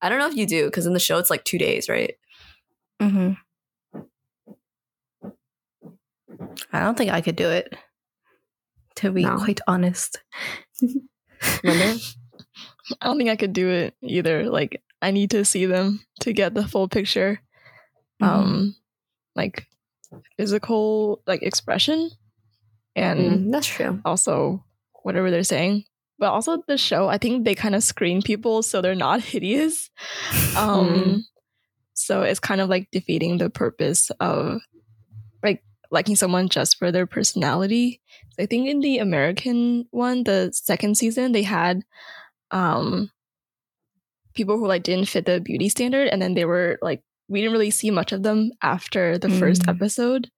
i 0.00 0.08
don't 0.08 0.18
know 0.18 0.28
if 0.28 0.36
you 0.36 0.46
do 0.46 0.66
because 0.66 0.86
in 0.86 0.92
the 0.94 1.00
show 1.00 1.18
it's 1.18 1.30
like 1.30 1.44
two 1.44 1.58
days 1.58 1.88
right 1.88 2.16
Mm-hmm. 3.02 3.32
I 6.72 6.80
don't 6.80 6.96
think 6.96 7.10
I 7.10 7.20
could 7.20 7.36
do 7.36 7.50
it. 7.50 7.74
To 8.96 9.10
be 9.10 9.24
no. 9.24 9.36
quite 9.36 9.60
honest. 9.66 10.22
I 11.64 11.98
don't 13.00 13.16
think 13.16 13.30
I 13.30 13.36
could 13.36 13.52
do 13.52 13.68
it 13.68 13.94
either. 14.02 14.48
Like 14.48 14.82
I 15.00 15.10
need 15.10 15.30
to 15.30 15.44
see 15.44 15.66
them 15.66 16.04
to 16.20 16.32
get 16.32 16.54
the 16.54 16.66
full 16.68 16.88
picture. 16.88 17.40
Mm-hmm. 18.22 18.24
Um 18.24 18.76
like 19.34 19.66
physical 20.36 21.22
like 21.26 21.42
expression 21.42 22.10
and 22.94 23.20
mm, 23.20 23.52
that's 23.52 23.66
true. 23.66 24.00
Also 24.04 24.64
whatever 25.02 25.30
they're 25.30 25.42
saying. 25.42 25.84
But 26.18 26.30
also 26.30 26.62
the 26.68 26.78
show, 26.78 27.08
I 27.08 27.18
think 27.18 27.44
they 27.44 27.54
kind 27.54 27.74
of 27.74 27.82
screen 27.82 28.22
people 28.22 28.62
so 28.62 28.80
they're 28.80 28.94
not 28.94 29.20
hideous. 29.32 29.90
Um 30.56 30.88
mm 30.88 31.22
so 31.94 32.22
it's 32.22 32.40
kind 32.40 32.60
of 32.60 32.68
like 32.68 32.90
defeating 32.90 33.38
the 33.38 33.50
purpose 33.50 34.10
of 34.18 34.60
like 35.42 35.62
liking 35.90 36.16
someone 36.16 36.48
just 36.48 36.78
for 36.78 36.90
their 36.90 37.06
personality. 37.06 38.00
So 38.30 38.42
I 38.42 38.46
think 38.46 38.68
in 38.68 38.80
the 38.80 38.98
American 38.98 39.86
one, 39.90 40.24
the 40.24 40.50
second 40.52 40.96
season, 40.96 41.32
they 41.32 41.42
had 41.42 41.82
um 42.50 43.10
people 44.34 44.58
who 44.58 44.66
like 44.66 44.82
didn't 44.82 45.08
fit 45.08 45.26
the 45.26 45.40
beauty 45.40 45.68
standard 45.68 46.08
and 46.08 46.20
then 46.20 46.34
they 46.34 46.44
were 46.44 46.78
like 46.82 47.02
we 47.28 47.40
didn't 47.40 47.52
really 47.52 47.70
see 47.70 47.90
much 47.90 48.12
of 48.12 48.22
them 48.22 48.52
after 48.62 49.18
the 49.18 49.28
mm. 49.28 49.38
first 49.38 49.68
episode. 49.68 50.30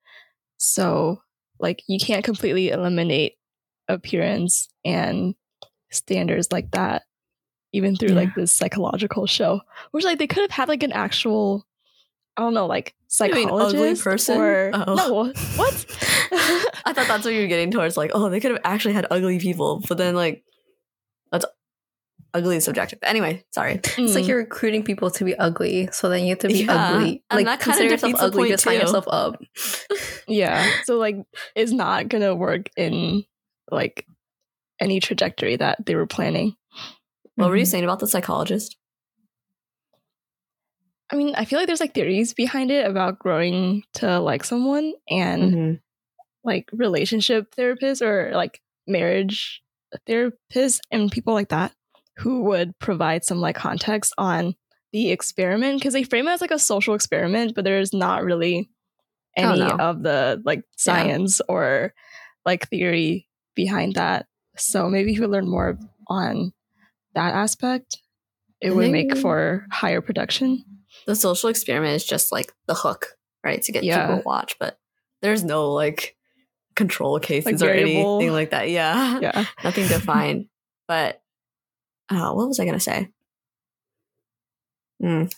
So 0.56 1.22
like 1.58 1.82
you 1.88 1.98
can't 1.98 2.24
completely 2.24 2.70
eliminate 2.70 3.34
appearance 3.88 4.68
and 4.84 5.34
standards 5.90 6.50
like 6.50 6.70
that 6.72 7.02
even 7.72 7.96
through 7.96 8.10
yeah. 8.10 8.14
like 8.14 8.34
this 8.36 8.52
psychological 8.52 9.26
show, 9.26 9.60
which 9.90 10.04
like 10.04 10.18
they 10.18 10.28
could 10.28 10.42
have 10.42 10.50
had 10.52 10.68
like 10.68 10.84
an 10.84 10.92
actual, 10.92 11.66
I 12.36 12.42
don't 12.42 12.54
know, 12.54 12.66
like 12.66 12.94
psychologist 13.08 13.74
ugly 13.74 13.96
person. 13.96 14.38
Or, 14.40 14.70
oh. 14.72 14.94
No, 14.94 15.32
what? 15.56 15.86
I 16.84 16.92
thought 16.92 17.08
that's 17.08 17.24
what 17.24 17.34
you 17.34 17.40
were 17.40 17.48
getting 17.48 17.72
towards. 17.72 17.96
Like, 17.96 18.12
oh, 18.14 18.28
they 18.28 18.38
could 18.38 18.52
have 18.52 18.60
actually 18.62 18.94
had 18.94 19.08
ugly 19.10 19.40
people, 19.40 19.82
but 19.88 19.98
then 19.98 20.14
like 20.14 20.44
that's 21.32 21.44
ugly 22.34 22.56
is 22.56 22.64
subjective. 22.64 22.98
Anyway, 23.02 23.44
sorry. 23.52 23.74
It's 23.74 23.96
mm. 23.96 24.14
like 24.14 24.26
you're 24.26 24.38
recruiting 24.38 24.82
people 24.82 25.10
to 25.12 25.24
be 25.24 25.36
ugly, 25.38 25.88
so 25.92 26.08
then 26.08 26.24
you 26.24 26.30
have 26.30 26.40
to 26.40 26.48
be 26.48 26.64
yeah. 26.64 26.92
ugly. 26.92 27.22
Like 27.32 27.46
that 27.46 27.60
consider 27.60 27.88
yourself 27.88 28.14
ugly, 28.18 28.50
just 28.50 28.64
sign 28.64 28.80
yourself 28.80 29.06
up. 29.08 29.40
yeah. 30.28 30.68
So 30.84 30.98
like, 30.98 31.16
it's 31.54 31.72
not 31.72 32.08
gonna 32.08 32.34
work 32.34 32.68
in 32.76 33.24
like 33.70 34.06
any 34.80 35.00
trajectory 35.00 35.56
that 35.56 35.86
they 35.86 35.94
were 35.94 36.06
planning. 36.06 36.56
What 37.36 37.44
mm-hmm. 37.44 37.50
were 37.50 37.56
you 37.56 37.62
mm-hmm. 37.62 37.70
saying 37.70 37.84
about 37.84 38.00
the 38.00 38.08
psychologist? 38.08 38.76
I 41.10 41.16
mean, 41.16 41.34
I 41.36 41.44
feel 41.44 41.58
like 41.58 41.66
there's 41.66 41.80
like 41.80 41.94
theories 41.94 42.34
behind 42.34 42.70
it 42.70 42.86
about 42.86 43.18
growing 43.20 43.84
to 43.94 44.18
like 44.18 44.42
someone 44.42 44.94
and 45.08 45.42
mm-hmm. 45.42 45.74
like 46.42 46.68
relationship 46.72 47.54
therapists 47.54 48.02
or 48.02 48.32
like 48.34 48.60
marriage 48.88 49.62
therapists 50.08 50.80
and 50.90 51.12
people 51.12 51.34
like 51.34 51.50
that 51.50 51.72
who 52.18 52.42
would 52.42 52.78
provide 52.78 53.24
some 53.24 53.40
like 53.40 53.56
context 53.56 54.12
on 54.18 54.54
the 54.92 55.10
experiment 55.10 55.80
because 55.80 55.92
they 55.92 56.04
frame 56.04 56.28
it 56.28 56.32
as 56.32 56.40
like 56.40 56.52
a 56.52 56.58
social 56.58 56.94
experiment, 56.94 57.54
but 57.54 57.64
there's 57.64 57.92
not 57.92 58.22
really 58.22 58.70
oh, 59.36 59.42
any 59.42 59.62
of 59.62 60.02
the 60.02 60.40
like 60.44 60.62
science 60.76 61.40
yeah. 61.40 61.52
or 61.52 61.94
like 62.46 62.68
theory 62.68 63.26
behind 63.54 63.94
that. 63.94 64.26
So 64.56 64.88
maybe 64.88 65.12
if 65.12 65.18
we 65.18 65.26
learn 65.26 65.48
more 65.48 65.78
on 66.08 66.52
that 67.14 67.34
aspect, 67.34 68.00
it 68.60 68.70
I 68.70 68.72
would 68.72 68.92
make 68.92 69.16
for 69.18 69.66
higher 69.70 70.00
production. 70.00 70.64
The 71.06 71.16
social 71.16 71.50
experiment 71.50 71.96
is 71.96 72.04
just 72.04 72.30
like 72.30 72.52
the 72.66 72.74
hook, 72.74 73.08
right? 73.42 73.60
To 73.62 73.72
get 73.72 73.82
yeah. 73.82 74.06
people 74.06 74.18
to 74.18 74.24
watch, 74.24 74.54
but 74.60 74.78
there's 75.22 75.42
no 75.42 75.72
like 75.72 76.16
control 76.76 77.18
cases 77.18 77.60
like 77.60 77.70
or 77.70 77.72
anything 77.72 78.32
like 78.32 78.50
that. 78.50 78.70
Yeah. 78.70 79.18
Yeah. 79.20 79.44
Nothing 79.64 79.88
defined. 79.88 80.46
but 80.86 81.20
uh, 82.10 82.32
what 82.32 82.48
was 82.48 82.60
I 82.60 82.64
going 82.64 82.74
to 82.74 82.80
say? 82.80 83.08
Mm. 85.02 85.32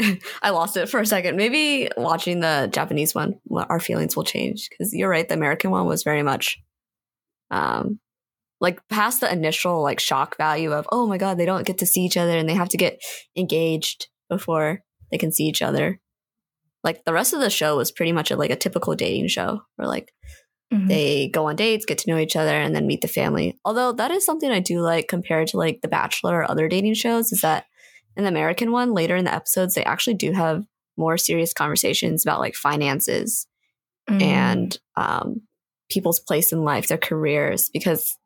I 0.42 0.50
lost 0.50 0.76
it 0.76 0.88
for 0.88 1.00
a 1.00 1.06
second. 1.06 1.36
Maybe 1.36 1.88
watching 1.96 2.40
the 2.40 2.68
Japanese 2.72 3.14
one, 3.14 3.40
our 3.50 3.80
feelings 3.80 4.16
will 4.16 4.24
change. 4.24 4.68
Because 4.70 4.92
you're 4.92 5.10
right, 5.10 5.28
the 5.28 5.34
American 5.34 5.70
one 5.70 5.86
was 5.86 6.02
very 6.02 6.22
much 6.22 6.58
um, 7.50 8.00
like 8.62 8.80
past 8.88 9.20
the 9.20 9.30
initial 9.30 9.82
like 9.82 10.00
shock 10.00 10.36
value 10.38 10.72
of 10.72 10.88
oh 10.90 11.06
my 11.06 11.18
god 11.18 11.36
they 11.36 11.44
don't 11.44 11.66
get 11.66 11.78
to 11.78 11.86
see 11.86 12.00
each 12.02 12.16
other 12.16 12.38
and 12.38 12.48
they 12.48 12.54
have 12.54 12.70
to 12.70 12.78
get 12.78 12.98
engaged 13.36 14.08
before 14.30 14.80
they 15.10 15.18
can 15.18 15.30
see 15.32 15.44
each 15.44 15.60
other 15.60 16.00
like 16.82 17.04
the 17.04 17.12
rest 17.12 17.34
of 17.34 17.40
the 17.40 17.50
show 17.50 17.76
was 17.76 17.92
pretty 17.92 18.12
much 18.12 18.30
a, 18.30 18.36
like 18.36 18.50
a 18.50 18.56
typical 18.56 18.94
dating 18.94 19.28
show 19.28 19.60
where 19.76 19.88
like 19.88 20.12
mm-hmm. 20.72 20.86
they 20.86 21.28
go 21.28 21.48
on 21.48 21.56
dates 21.56 21.84
get 21.84 21.98
to 21.98 22.10
know 22.10 22.18
each 22.18 22.36
other 22.36 22.54
and 22.54 22.74
then 22.74 22.86
meet 22.86 23.00
the 23.00 23.08
family 23.08 23.58
although 23.64 23.92
that 23.92 24.10
is 24.10 24.24
something 24.24 24.50
i 24.50 24.60
do 24.60 24.80
like 24.80 25.08
compared 25.08 25.48
to 25.48 25.56
like 25.56 25.80
the 25.82 25.88
bachelor 25.88 26.38
or 26.38 26.50
other 26.50 26.68
dating 26.68 26.94
shows 26.94 27.32
is 27.32 27.40
that 27.40 27.66
in 28.16 28.24
the 28.24 28.28
american 28.28 28.72
one 28.72 28.92
later 28.92 29.16
in 29.16 29.24
the 29.24 29.34
episodes 29.34 29.74
they 29.74 29.84
actually 29.84 30.14
do 30.14 30.32
have 30.32 30.64
more 30.96 31.16
serious 31.16 31.52
conversations 31.52 32.24
about 32.24 32.40
like 32.40 32.54
finances 32.54 33.46
mm. 34.08 34.20
and 34.20 34.78
um, 34.96 35.40
people's 35.90 36.20
place 36.20 36.52
in 36.52 36.64
life 36.64 36.88
their 36.88 36.98
careers 36.98 37.70
because 37.72 38.16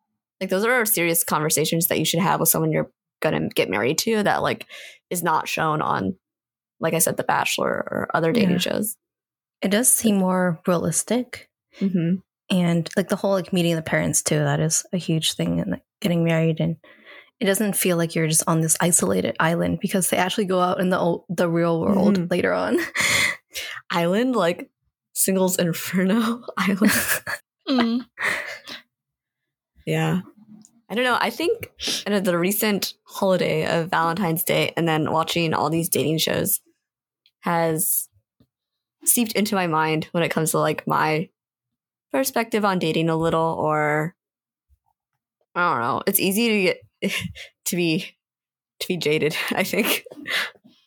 like 0.40 0.50
those 0.50 0.64
are 0.64 0.84
serious 0.84 1.22
conversations 1.22 1.86
that 1.86 1.98
you 1.98 2.04
should 2.04 2.20
have 2.20 2.40
with 2.40 2.48
someone 2.48 2.72
you're 2.72 2.90
gonna 3.20 3.48
get 3.50 3.70
married 3.70 3.98
to 3.98 4.22
that 4.24 4.42
like 4.42 4.66
is 5.10 5.22
not 5.22 5.48
shown 5.48 5.80
on 5.80 6.16
like 6.80 6.94
I 6.94 6.98
said, 6.98 7.16
The 7.16 7.24
Bachelor 7.24 7.70
or 7.70 8.08
other 8.14 8.32
dating 8.32 8.50
yeah. 8.50 8.58
shows. 8.58 8.96
It 9.62 9.70
does 9.70 9.90
seem 9.90 10.16
more 10.16 10.60
realistic. 10.66 11.48
Mm-hmm. 11.80 12.16
And 12.50 12.88
like 12.96 13.08
the 13.08 13.16
whole 13.16 13.32
like 13.32 13.52
meeting 13.52 13.74
the 13.74 13.82
parents 13.82 14.22
too, 14.22 14.38
that 14.38 14.60
is 14.60 14.84
a 14.92 14.98
huge 14.98 15.34
thing 15.34 15.60
and 15.60 15.72
like, 15.72 15.82
getting 16.00 16.24
married 16.24 16.60
and 16.60 16.76
it 17.40 17.44
doesn't 17.44 17.76
feel 17.76 17.96
like 17.96 18.14
you're 18.14 18.28
just 18.28 18.44
on 18.46 18.60
this 18.60 18.76
isolated 18.80 19.36
island 19.40 19.78
because 19.80 20.08
they 20.08 20.16
actually 20.16 20.46
go 20.46 20.60
out 20.60 20.80
in 20.80 20.90
the 20.90 20.98
old, 20.98 21.24
the 21.28 21.48
real 21.48 21.80
world 21.80 22.18
mm-hmm. 22.18 22.26
later 22.30 22.52
on. 22.52 22.78
island 23.90 24.34
like 24.36 24.70
singles 25.12 25.56
inferno 25.58 26.42
island. 26.56 26.92
mm. 27.68 28.00
Yeah. 29.86 30.22
I 30.90 30.94
don't 30.96 31.04
know. 31.04 31.16
I 31.20 31.30
think 31.30 31.70
you 31.78 32.20
the 32.20 32.36
recent 32.36 32.94
holiday 33.04 33.66
of 33.66 33.90
Valentine's 33.90 34.42
Day 34.42 34.72
and 34.76 34.86
then 34.86 35.12
watching 35.12 35.54
all 35.54 35.70
these 35.70 35.88
dating 35.88 36.18
shows 36.18 36.60
has 37.40 38.08
seeped 39.04 39.32
into 39.32 39.54
my 39.54 39.68
mind 39.68 40.08
when 40.10 40.24
it 40.24 40.30
comes 40.30 40.50
to 40.50 40.58
like 40.58 40.84
my 40.88 41.28
perspective 42.16 42.64
on 42.64 42.78
dating 42.78 43.10
a 43.10 43.16
little 43.16 43.54
or 43.58 44.14
I 45.54 45.72
don't 45.72 45.80
know. 45.80 46.02
It's 46.06 46.18
easy 46.18 46.48
to 46.48 46.62
get 46.62 47.12
to 47.66 47.76
be 47.76 48.16
to 48.80 48.88
be 48.88 48.96
jaded, 48.96 49.36
I 49.50 49.64
think. 49.64 50.04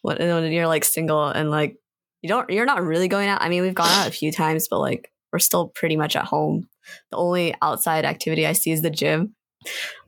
when, 0.02 0.18
when 0.18 0.52
you're 0.52 0.68
like 0.68 0.84
single 0.84 1.28
and 1.28 1.52
like 1.52 1.78
you 2.22 2.30
don't 2.30 2.50
you're 2.50 2.66
not 2.66 2.84
really 2.84 3.08
going 3.08 3.30
out. 3.30 3.42
I 3.44 3.50
mean, 3.50 3.62
we've 3.62 3.76
gone 3.76 3.92
out 3.92 4.08
a 4.08 4.12
few 4.12 4.32
times, 4.32 4.68
but 4.68 4.80
like 4.80 5.12
we're 5.32 5.40
still 5.40 5.68
pretty 5.68 5.96
much 5.98 6.16
at 6.16 6.26
home. 6.26 6.68
The 7.12 7.18
only 7.18 7.54
outside 7.62 8.06
activity 8.06 8.48
I 8.48 8.54
see 8.54 8.72
is 8.72 8.82
the 8.82 8.90
gym. 8.90 9.36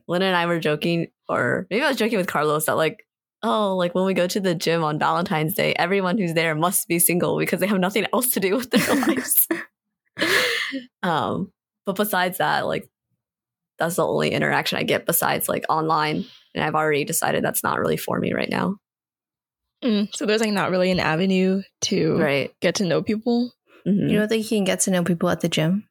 Lynn 0.08 0.22
and 0.22 0.34
I 0.34 0.46
were 0.46 0.58
joking, 0.58 1.08
or 1.28 1.68
maybe 1.70 1.84
I 1.84 1.88
was 1.88 1.96
joking 1.96 2.18
with 2.18 2.26
Carlos 2.26 2.66
that 2.66 2.76
like, 2.76 3.06
oh, 3.44 3.76
like 3.76 3.94
when 3.94 4.04
we 4.04 4.14
go 4.14 4.26
to 4.26 4.40
the 4.40 4.56
gym 4.56 4.82
on 4.82 4.98
Valentine's 4.98 5.54
Day, 5.54 5.74
everyone 5.74 6.18
who's 6.18 6.34
there 6.34 6.56
must 6.56 6.88
be 6.88 6.98
single 6.98 7.38
because 7.38 7.60
they 7.60 7.68
have 7.68 7.78
nothing 7.78 8.06
else 8.12 8.30
to 8.30 8.40
do 8.40 8.56
with 8.56 8.70
their 8.70 8.96
lives. 9.06 9.46
Um, 11.02 11.50
but 11.86 11.96
besides 11.96 12.38
that, 12.38 12.66
like 12.66 12.88
that's 13.78 13.96
the 13.96 14.06
only 14.06 14.30
interaction 14.30 14.78
I 14.78 14.82
get 14.82 15.06
besides 15.06 15.48
like 15.48 15.64
online, 15.68 16.24
and 16.54 16.64
I've 16.64 16.74
already 16.74 17.04
decided 17.04 17.42
that's 17.42 17.62
not 17.62 17.78
really 17.78 17.96
for 17.96 18.18
me 18.18 18.32
right 18.32 18.50
now. 18.50 18.76
Mm, 19.84 20.14
so 20.14 20.26
there's 20.26 20.40
like 20.40 20.52
not 20.52 20.70
really 20.70 20.90
an 20.90 21.00
avenue 21.00 21.62
to 21.82 22.16
right. 22.16 22.54
get 22.60 22.76
to 22.76 22.84
know 22.84 23.02
people. 23.02 23.52
Mm-hmm. 23.86 24.08
You 24.08 24.18
don't 24.18 24.28
think 24.28 24.44
you 24.44 24.58
can 24.58 24.64
get 24.64 24.80
to 24.80 24.90
know 24.92 25.02
people 25.02 25.28
at 25.28 25.40
the 25.40 25.48
gym? 25.48 25.88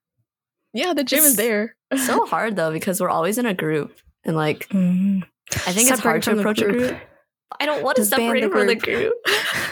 Yeah, 0.73 0.93
the 0.93 1.03
gym 1.03 1.19
it's 1.19 1.29
is 1.29 1.35
there. 1.35 1.75
It's 1.89 2.05
so 2.05 2.25
hard 2.27 2.55
though 2.55 2.71
because 2.71 3.01
we're 3.01 3.09
always 3.09 3.38
in 3.38 3.45
a 3.45 3.53
group 3.53 3.93
and 4.23 4.35
like 4.35 4.69
mm-hmm. 4.69 5.19
I 5.67 5.73
think 5.73 5.89
Separate 5.89 5.93
it's 5.93 6.01
hard 6.01 6.23
to 6.23 6.39
approach 6.39 6.61
group. 6.61 6.75
a 6.75 6.77
group. 6.77 7.01
I 7.59 7.65
don't 7.65 7.83
want 7.83 7.97
to 7.97 8.05
separate 8.05 8.50
from 8.50 8.67
the 8.67 8.75
group. 8.75 9.13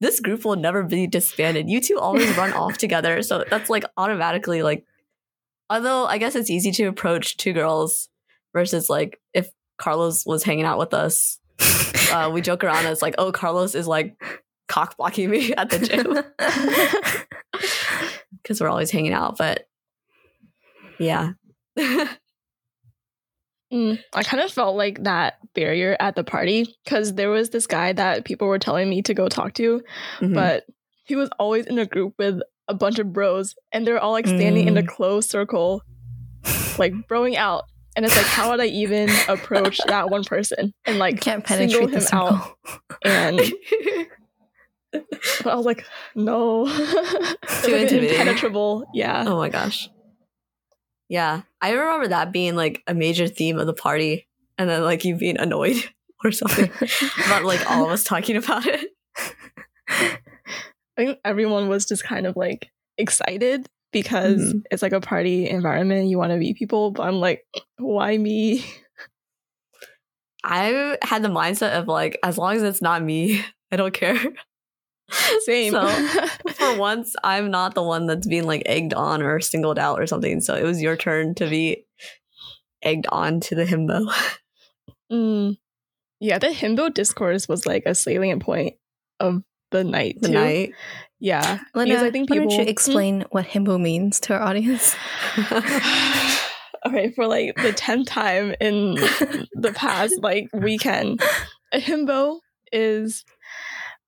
this 0.00 0.20
group 0.20 0.44
will 0.44 0.56
never 0.56 0.82
be 0.82 1.06
disbanded. 1.06 1.68
You 1.68 1.80
two 1.80 1.98
always 1.98 2.36
run 2.36 2.52
off 2.54 2.78
together, 2.78 3.22
so 3.22 3.44
that's 3.48 3.70
like 3.70 3.84
automatically 3.96 4.62
like. 4.62 4.84
Although 5.68 6.06
I 6.06 6.18
guess 6.18 6.36
it's 6.36 6.50
easy 6.50 6.70
to 6.72 6.84
approach 6.84 7.36
two 7.36 7.52
girls 7.52 8.08
versus 8.52 8.88
like 8.88 9.20
if 9.34 9.50
Carlos 9.78 10.24
was 10.24 10.44
hanging 10.44 10.64
out 10.64 10.78
with 10.78 10.94
us, 10.94 11.40
uh, 12.12 12.30
we 12.32 12.40
joke 12.40 12.62
around. 12.62 12.86
It's 12.86 13.02
like, 13.02 13.16
oh, 13.18 13.32
Carlos 13.32 13.74
is 13.74 13.88
like 13.88 14.16
cock 14.68 14.96
blocking 14.96 15.30
me 15.30 15.54
at 15.54 15.70
the 15.70 15.78
gym 15.78 16.12
because 18.42 18.60
we're 18.60 18.68
always 18.68 18.90
hanging 18.90 19.12
out. 19.12 19.38
But 19.38 19.68
yeah. 20.98 21.32
Mm, 23.72 23.98
I 24.12 24.22
kind 24.22 24.42
of 24.42 24.52
felt 24.52 24.76
like 24.76 25.02
that 25.04 25.38
barrier 25.54 25.96
at 25.98 26.14
the 26.14 26.22
party 26.22 26.66
because 26.84 27.14
there 27.14 27.30
was 27.30 27.50
this 27.50 27.66
guy 27.66 27.92
that 27.92 28.24
people 28.24 28.46
were 28.46 28.60
telling 28.60 28.88
me 28.88 29.02
to 29.02 29.14
go 29.14 29.28
talk 29.28 29.54
to, 29.54 29.82
mm-hmm. 30.20 30.34
but 30.34 30.64
he 31.04 31.16
was 31.16 31.28
always 31.38 31.66
in 31.66 31.78
a 31.78 31.86
group 31.86 32.14
with 32.18 32.40
a 32.68 32.74
bunch 32.74 32.98
of 32.98 33.12
bros 33.12 33.54
and 33.72 33.86
they're 33.86 33.98
all 33.98 34.12
like 34.12 34.26
standing 34.26 34.66
mm. 34.66 34.68
in 34.68 34.78
a 34.78 34.82
mm. 34.82 34.88
closed 34.88 35.30
circle, 35.30 35.82
like 36.78 36.92
broing 37.08 37.36
out. 37.36 37.64
And 37.96 38.04
it's 38.04 38.14
like, 38.14 38.26
how 38.26 38.50
would 38.50 38.60
I 38.60 38.66
even 38.66 39.08
approach 39.26 39.80
that 39.86 40.10
one 40.10 40.22
person 40.22 40.74
and 40.84 40.98
like 40.98 41.20
can't 41.20 41.46
single 41.46 41.86
him 41.88 42.02
out? 42.12 42.56
And 43.04 43.40
but 44.92 45.46
I 45.46 45.54
was 45.54 45.64
like, 45.64 45.84
no, 46.14 46.66
too 47.62 47.72
like 47.72 47.90
impenetrable. 47.90 48.84
Yeah. 48.92 49.24
Oh 49.26 49.36
my 49.36 49.48
gosh. 49.48 49.88
Yeah, 51.08 51.42
I 51.60 51.70
remember 51.72 52.08
that 52.08 52.32
being 52.32 52.56
like 52.56 52.82
a 52.86 52.94
major 52.94 53.28
theme 53.28 53.58
of 53.58 53.66
the 53.66 53.74
party, 53.74 54.26
and 54.58 54.68
then 54.68 54.82
like 54.82 55.04
you 55.04 55.16
being 55.16 55.38
annoyed 55.38 55.76
or 56.24 56.32
something 56.32 56.70
about 57.26 57.44
like 57.44 57.68
all 57.70 57.84
of 57.84 57.90
us 57.90 58.04
talking 58.04 58.36
about 58.36 58.66
it. 58.66 58.90
I 59.88 60.18
think 60.96 61.18
everyone 61.24 61.68
was 61.68 61.84
just 61.84 62.04
kind 62.04 62.26
of 62.26 62.36
like 62.36 62.70
excited 62.98 63.68
because 63.92 64.40
mm-hmm. 64.40 64.58
it's 64.70 64.82
like 64.82 64.92
a 64.92 65.00
party 65.00 65.48
environment. 65.48 66.08
You 66.08 66.18
want 66.18 66.30
to 66.30 66.38
meet 66.38 66.56
people, 66.56 66.90
but 66.90 67.04
I'm 67.04 67.20
like, 67.20 67.44
why 67.78 68.16
me? 68.16 68.64
I 70.42 70.96
had 71.02 71.22
the 71.22 71.28
mindset 71.28 71.72
of 71.72 71.88
like, 71.88 72.18
as 72.22 72.38
long 72.38 72.56
as 72.56 72.62
it's 72.62 72.82
not 72.82 73.02
me, 73.02 73.44
I 73.72 73.76
don't 73.76 73.94
care. 73.94 74.18
Same. 75.44 75.72
So 75.72 75.86
for 76.54 76.78
once, 76.78 77.14
I'm 77.22 77.50
not 77.50 77.74
the 77.74 77.82
one 77.82 78.06
that's 78.06 78.26
being 78.26 78.44
like 78.44 78.62
egged 78.66 78.94
on 78.94 79.22
or 79.22 79.40
singled 79.40 79.78
out 79.78 80.00
or 80.00 80.06
something. 80.06 80.40
So 80.40 80.54
it 80.54 80.64
was 80.64 80.82
your 80.82 80.96
turn 80.96 81.34
to 81.36 81.48
be 81.48 81.84
egged 82.82 83.06
on 83.10 83.40
to 83.40 83.54
the 83.54 83.64
himbo. 83.64 84.12
Mm. 85.10 85.56
Yeah, 86.20 86.38
the 86.38 86.48
himbo 86.48 86.92
discourse 86.92 87.48
was 87.48 87.66
like 87.66 87.84
a 87.86 87.94
salient 87.94 88.42
point 88.42 88.74
of 89.20 89.42
the 89.70 89.84
night. 89.84 90.18
The 90.20 90.28
too. 90.28 90.34
night. 90.34 90.74
Yeah. 91.20 91.60
Lena, 91.74 91.90
because 91.90 92.02
I 92.02 92.10
think 92.10 92.28
people. 92.28 92.46
Why 92.46 92.56
don't 92.56 92.66
you 92.66 92.70
explain 92.70 93.22
mm? 93.22 93.26
what 93.30 93.46
himbo 93.46 93.80
means 93.80 94.20
to 94.20 94.34
our 94.34 94.42
audience? 94.42 94.94
okay, 96.86 97.10
for 97.12 97.26
like 97.26 97.54
the 97.56 97.72
tenth 97.72 98.08
time 98.08 98.54
in 98.60 98.94
the 99.52 99.72
past 99.74 100.20
like 100.22 100.48
weekend, 100.52 101.22
a 101.72 101.78
himbo 101.78 102.40
is 102.72 103.24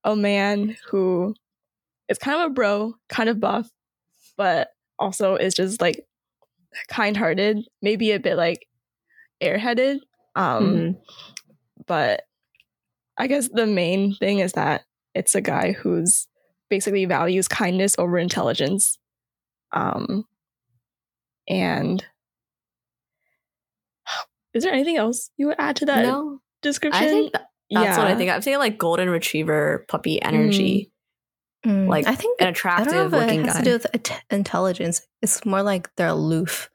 a 0.09 0.17
man 0.17 0.77
who 0.91 1.35
is 2.09 2.19
kind 2.19 2.41
of 2.41 2.51
a 2.51 2.55
bro, 2.55 2.95
kind 3.09 3.29
of 3.29 3.41
buff, 3.41 3.69
but 4.37 4.69
also 4.99 5.37
is 5.37 5.55
just 5.55 5.81
like 5.81 6.05
kind 6.89 7.17
hearted, 7.17 7.59
maybe 7.83 8.13
a 8.13 8.21
bit 8.21 8.37
like 8.37 8.67
airheaded. 9.43 9.99
Um, 10.35 10.65
mm-hmm. 10.65 10.93
But 11.87 12.23
I 13.19 13.27
guess 13.27 13.49
the 13.49 13.67
main 13.67 14.15
thing 14.15 14.39
is 14.39 14.53
that 14.53 14.85
it's 15.15 15.35
a 15.35 15.41
guy 15.41 15.73
who's 15.73 16.27
basically 16.71 17.05
values 17.05 17.49
kindness 17.49 17.95
over 17.99 18.19
intelligence. 18.19 18.99
Um, 19.73 20.25
and 21.49 22.05
is 24.55 24.65
there 24.65 24.73
anything 24.73 24.97
else 24.97 25.31
you 25.37 25.49
would 25.49 25.57
add 25.59 25.77
to 25.77 25.87
that 25.87 26.03
no, 26.03 26.41
description? 26.63 27.05
I 27.05 27.09
think 27.09 27.35
that's 27.71 27.85
yeah. 27.85 27.99
what 27.99 28.07
I 28.07 28.15
think. 28.15 28.31
I'm 28.31 28.43
saying 28.43 28.59
like 28.59 28.79
golden 28.79 29.11
retriever 29.11 29.85
puppy 29.89 30.21
energy. 30.23 30.91
Mm. 31.67 31.71
Mm. 31.71 31.89
Like 31.89 32.07
I 32.07 32.15
think 32.15 32.41
an 32.41 32.49
attractive 32.49 32.89
I 32.89 32.97
don't 32.97 33.11
know 33.11 33.19
if 33.19 33.23
looking 33.25 33.41
it 33.41 33.47
has 33.47 33.55
guy. 33.55 33.59
to 33.59 33.65
do 33.65 33.73
with 33.73 34.23
intelligence. 34.31 35.03
It's 35.23 35.45
more 35.45 35.63
like 35.63 35.95
they're 35.97 36.09
aloof 36.09 36.71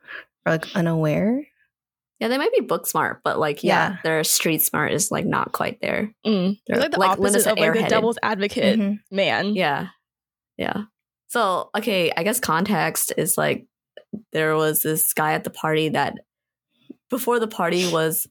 or 0.46 0.52
like 0.52 0.76
unaware. 0.76 1.48
Yeah, 2.20 2.28
they 2.28 2.38
might 2.38 2.54
be 2.54 2.62
book 2.62 2.86
smart, 2.86 3.22
but 3.24 3.40
like 3.40 3.64
yeah, 3.64 3.92
yeah 3.92 3.98
their 4.04 4.24
street 4.24 4.62
smart 4.62 4.92
is 4.92 5.10
like 5.10 5.26
not 5.26 5.52
quite 5.52 5.80
there. 5.82 6.14
Mm. 6.26 6.60
They're 6.68 6.80
like 6.80 6.92
the 6.92 7.00
like 7.00 7.12
opposite 7.12 7.48
of 7.48 7.58
like 7.58 7.74
the 7.74 7.88
devil's 7.88 8.20
advocate 8.22 8.80
mm-hmm. 8.80 9.16
man. 9.16 9.56
Yeah, 9.56 9.88
yeah. 10.58 10.84
So 11.28 11.70
okay, 11.76 12.12
I 12.16 12.24
guess 12.24 12.40
context 12.40 13.14
is 13.18 13.38
like 13.38 13.66
there 14.32 14.56
was 14.56 14.84
this 14.84 15.14
guy 15.14 15.34
at 15.34 15.44
the 15.44 15.50
party 15.50 15.90
that 15.90 16.16
before 17.10 17.40
the 17.40 17.48
party 17.48 17.92
was 17.92 18.28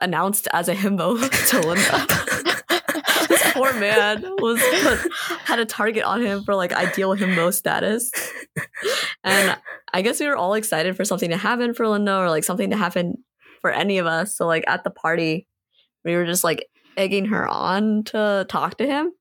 announced 0.00 0.48
as 0.52 0.68
a 0.68 0.74
himbo 0.74 1.18
to 1.50 1.60
Linda. 1.60 2.06
this 3.28 3.52
poor 3.52 3.72
man 3.74 4.22
was 4.38 4.60
put, 4.82 5.12
had 5.44 5.58
a 5.58 5.64
target 5.64 6.04
on 6.04 6.22
him 6.22 6.44
for 6.44 6.54
like 6.54 6.72
ideal 6.72 7.16
himbo 7.16 7.52
status. 7.52 8.10
And 9.24 9.56
I 9.92 10.02
guess 10.02 10.20
we 10.20 10.26
were 10.26 10.36
all 10.36 10.54
excited 10.54 10.96
for 10.96 11.04
something 11.04 11.30
to 11.30 11.36
happen 11.36 11.74
for 11.74 11.88
Linda 11.88 12.16
or 12.16 12.30
like 12.30 12.44
something 12.44 12.70
to 12.70 12.76
happen 12.76 13.24
for 13.60 13.70
any 13.70 13.98
of 13.98 14.06
us. 14.06 14.36
So 14.36 14.46
like 14.46 14.64
at 14.66 14.84
the 14.84 14.90
party, 14.90 15.46
we 16.04 16.14
were 16.14 16.26
just 16.26 16.44
like 16.44 16.66
egging 16.96 17.26
her 17.26 17.46
on 17.48 18.04
to 18.04 18.46
talk 18.48 18.78
to 18.78 18.86
him. 18.86 19.12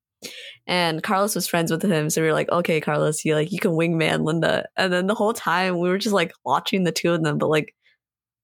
And 0.68 1.04
Carlos 1.04 1.36
was 1.36 1.48
friends 1.48 1.72
with 1.72 1.84
him, 1.84 2.10
so 2.10 2.20
we 2.20 2.28
were 2.28 2.34
like, 2.34 2.50
"Okay, 2.50 2.82
Carlos, 2.82 3.24
you 3.24 3.36
like 3.36 3.52
you 3.52 3.60
can 3.60 3.72
wingman 3.72 4.24
Linda." 4.24 4.66
And 4.76 4.92
then 4.92 5.06
the 5.06 5.14
whole 5.14 5.34
time 5.34 5.78
we 5.78 5.90
were 5.90 6.00
just 6.00 6.16
like 6.16 6.32
watching 6.44 6.84
the 6.84 6.92
two 6.92 7.14
of 7.14 7.22
them, 7.24 7.38
but 7.38 7.50
like 7.50 7.76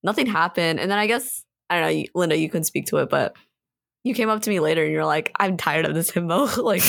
nothing 0.04 0.28
happened. 0.28 0.80
And 0.80 0.92
then 0.92 1.00
I 1.00 1.08
guess 1.08 1.44
I 1.72 1.80
don't 1.80 1.96
know, 1.96 2.04
Linda, 2.14 2.38
you 2.38 2.50
can 2.50 2.66
speak 2.66 2.88
to 2.88 2.98
it, 2.98 3.10
but 3.10 3.34
you 4.04 4.14
came 4.14 4.30
up 4.30 4.42
to 4.42 4.50
me 4.50 4.60
later 4.60 4.84
and 4.84 4.92
you're 4.92 5.06
like, 5.06 5.32
I'm 5.40 5.56
tired 5.56 5.86
of 5.86 5.96
this 5.96 6.12
himbo. 6.12 6.58
like, 6.64 6.84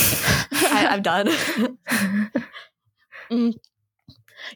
I, 0.72 0.94
am 0.94 1.02
done. 1.02 1.26
mm. 3.30 3.54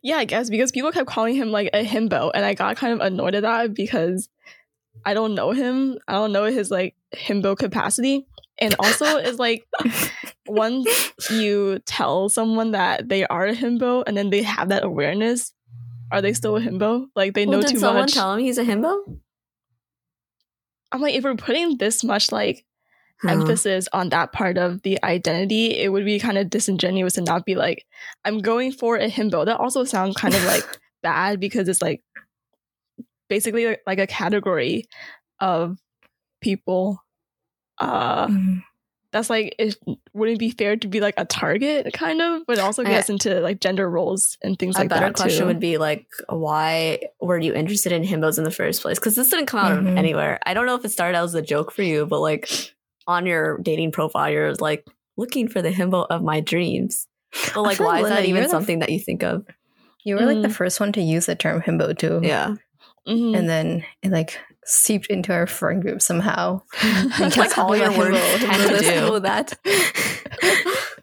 Yeah, 0.03 0.17
I 0.17 0.25
guess 0.25 0.51
because 0.51 0.73
people 0.73 0.91
kept 0.91 1.09
calling 1.09 1.37
him 1.37 1.53
like 1.53 1.71
a 1.73 1.85
himbo, 1.85 2.33
and 2.35 2.45
I 2.45 2.55
got 2.55 2.77
kind 2.77 2.93
of 2.93 3.01
annoyed 3.01 3.37
at 3.37 3.43
that 3.43 3.73
because 3.73 4.29
I 5.05 5.15
don't 5.15 5.37
know 5.37 5.53
him. 5.53 5.99
I 6.09 6.15
don't 6.15 6.33
know 6.33 6.45
his 6.45 6.73
like 6.73 6.97
himbo 7.15 7.57
capacity. 7.57 8.27
And 8.59 8.75
also 8.81 9.19
is 9.19 9.39
like 9.39 9.65
once 10.49 11.12
you 11.31 11.79
tell 11.87 12.29
someone 12.29 12.73
that 12.73 13.09
they 13.09 13.25
are 13.27 13.47
a 13.47 13.55
himbo 13.55 14.03
and 14.07 14.17
then 14.17 14.31
they 14.31 14.43
have 14.43 14.71
that 14.71 14.83
awareness, 14.83 15.53
are 16.11 16.21
they 16.21 16.33
still 16.33 16.57
a 16.57 16.61
himbo? 16.61 17.07
Like 17.15 17.35
they 17.35 17.47
well, 17.47 17.59
know 17.59 17.62
too 17.62 17.67
much. 17.67 17.73
Did 17.75 17.81
someone 17.81 18.09
tell 18.09 18.35
him 18.35 18.41
he's 18.41 18.59
a 18.59 18.65
himbo? 18.65 19.21
I'm 20.92 21.01
like, 21.01 21.14
if 21.14 21.25
we're 21.25 21.35
putting 21.37 21.79
this 21.79 22.05
much 22.05 22.33
like 22.33 22.64
huh. 23.22 23.31
emphasis 23.31 23.88
on 23.92 24.11
that 24.11 24.33
part 24.33 24.59
of 24.59 24.83
the 24.83 25.03
identity, 25.03 25.77
it 25.77 25.92
would 25.92 26.05
be 26.05 26.18
kind 26.18 26.38
of 26.38 26.51
disingenuous 26.51 27.14
to 27.14 27.22
not 27.22 27.44
be 27.44 27.55
like, 27.55 27.85
I'm 28.25 28.38
going 28.38 28.72
for 28.72 28.96
a 28.96 29.11
himbo. 29.11 29.44
That 29.44 29.61
also 29.61 29.85
sounds 29.85 30.16
kind 30.16 30.35
of 30.35 30.44
like 30.44 30.64
bad 31.03 31.40
because 31.40 31.68
it's 31.68 31.83
like 31.83 32.03
basically 33.29 33.77
like 33.87 33.99
a 33.99 34.07
category 34.07 34.87
of 35.40 35.79
people 36.40 37.03
uh 37.79 38.27
mm 38.29 38.62
that's 39.17 39.31
like 39.31 39.55
it 39.59 39.77
wouldn't 40.13 40.39
be 40.39 40.51
fair 40.51 40.77
to 40.77 40.89
be 40.89 41.01
like 41.01 41.15
a 41.17 41.25
target 41.25 41.91
kind 41.95 42.21
of 42.21 42.43
but 42.47 42.59
also 42.59 42.85
gets 42.85 43.09
I, 43.09 43.15
into 43.15 43.41
like 43.41 43.61
gender 43.61 43.89
roles 43.89 44.37
and 44.43 44.59
things 44.59 44.77
like 44.77 44.91
that 44.91 44.99
a 44.99 45.01
better 45.01 45.15
question 45.15 45.41
too. 45.41 45.47
would 45.47 45.59
be 45.59 45.79
like 45.79 46.07
why 46.29 47.01
were 47.19 47.39
you 47.39 47.55
interested 47.55 47.93
in 47.93 48.03
himbos 48.03 48.37
in 48.37 48.45
the 48.45 48.51
first 48.51 48.83
place 48.83 48.99
because 48.99 49.17
this 49.17 49.31
didn't 49.31 49.47
come 49.47 49.61
out 49.61 49.73
mm-hmm. 49.73 49.87
of 49.87 49.97
anywhere 49.97 50.39
i 50.45 50.53
don't 50.53 50.67
know 50.67 50.75
if 50.75 50.85
it 50.85 50.91
started 50.91 51.17
out 51.17 51.25
as 51.25 51.35
a 51.35 51.41
joke 51.41 51.73
for 51.73 51.83
you 51.83 52.05
but 52.05 52.21
like 52.21 52.75
on 53.07 53.25
your 53.25 53.57
dating 53.59 53.91
profile 53.91 54.31
you're 54.31 54.55
like 54.57 54.87
looking 55.17 55.49
for 55.49 55.63
the 55.63 55.71
himbo 55.71 56.07
of 56.11 56.23
my 56.23 56.41
dreams 56.41 57.07
but 57.55 57.63
like 57.63 57.81
why 57.81 58.03
is 58.03 58.09
that 58.11 58.27
even 58.27 58.51
something 58.51 58.83
f- 58.83 58.87
that 58.87 58.93
you 58.93 59.01
think 59.01 59.23
of 59.23 59.47
you 60.05 60.15
were 60.15 60.27
like 60.27 60.37
mm. 60.37 60.43
the 60.43 60.51
first 60.51 60.79
one 60.79 60.93
to 60.93 61.01
use 61.01 61.25
the 61.25 61.35
term 61.35 61.63
himbo 61.63 61.97
too 61.97 62.21
yeah 62.23 62.55
mm-hmm. 63.09 63.35
and 63.35 63.49
then 63.49 63.83
it 64.03 64.13
like 64.13 64.39
seeped 64.67 65.07
into 65.07 65.33
our 65.33 65.47
friend 65.47 65.81
group 65.81 66.03
somehow. 66.03 66.61
like 67.19 67.57
all 67.57 67.77
your 67.77 67.97
words 67.97 68.19
tend 68.39 68.71
to 68.71 68.79
do 68.81 69.21
that. 69.21 69.59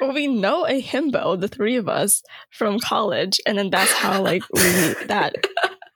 well, 0.00 0.12
we 0.12 0.26
know 0.26 0.66
a 0.66 0.80
himbo, 0.80 1.40
the 1.40 1.48
three 1.48 1.76
of 1.76 1.88
us 1.88 2.22
from 2.50 2.78
college, 2.78 3.40
and 3.46 3.58
then 3.58 3.70
that's 3.70 3.92
how 3.92 4.22
like 4.22 4.42
we 4.52 4.60
that 5.06 5.34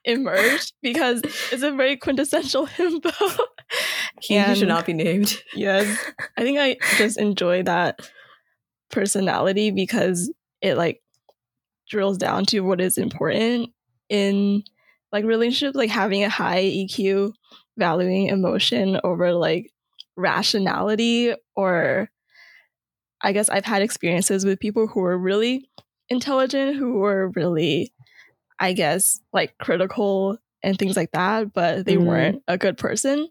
emerged 0.03 0.73
because 0.81 1.21
it's 1.51 1.63
a 1.63 1.71
very 1.71 1.97
quintessential 1.97 2.67
himbo. 2.67 3.37
he 4.21 4.35
and, 4.35 4.57
should 4.57 4.67
not 4.67 4.85
be 4.85 4.93
named. 4.93 5.41
Yes, 5.53 5.97
I 6.37 6.41
think 6.41 6.59
I 6.59 6.77
just 6.97 7.19
enjoy 7.19 7.63
that 7.63 8.09
personality 8.89 9.71
because 9.71 10.31
it 10.61 10.75
like 10.75 11.01
drills 11.89 12.17
down 12.17 12.45
to 12.45 12.61
what 12.61 12.81
is 12.81 12.97
important 12.97 13.69
in 14.09 14.63
like 15.11 15.25
relationships 15.25 15.75
like 15.75 15.89
having 15.89 16.23
a 16.23 16.29
high 16.29 16.63
EQ, 16.63 17.33
valuing 17.77 18.27
emotion 18.27 18.99
over 19.03 19.33
like 19.33 19.71
rationality 20.15 21.33
or 21.55 22.09
I 23.21 23.31
guess 23.31 23.49
I've 23.49 23.65
had 23.65 23.81
experiences 23.81 24.45
with 24.45 24.59
people 24.59 24.87
who 24.87 25.03
are 25.03 25.17
really 25.17 25.69
intelligent, 26.09 26.77
who 26.77 27.03
are 27.03 27.29
really, 27.29 27.93
I 28.59 28.73
guess, 28.73 29.19
like 29.33 29.57
critical 29.57 30.37
and 30.63 30.77
things 30.77 30.95
like 30.95 31.11
that, 31.11 31.53
but 31.53 31.85
they 31.85 31.95
mm. 31.95 32.05
weren't 32.05 32.43
a 32.47 32.57
good 32.57 32.77
person. 32.77 33.27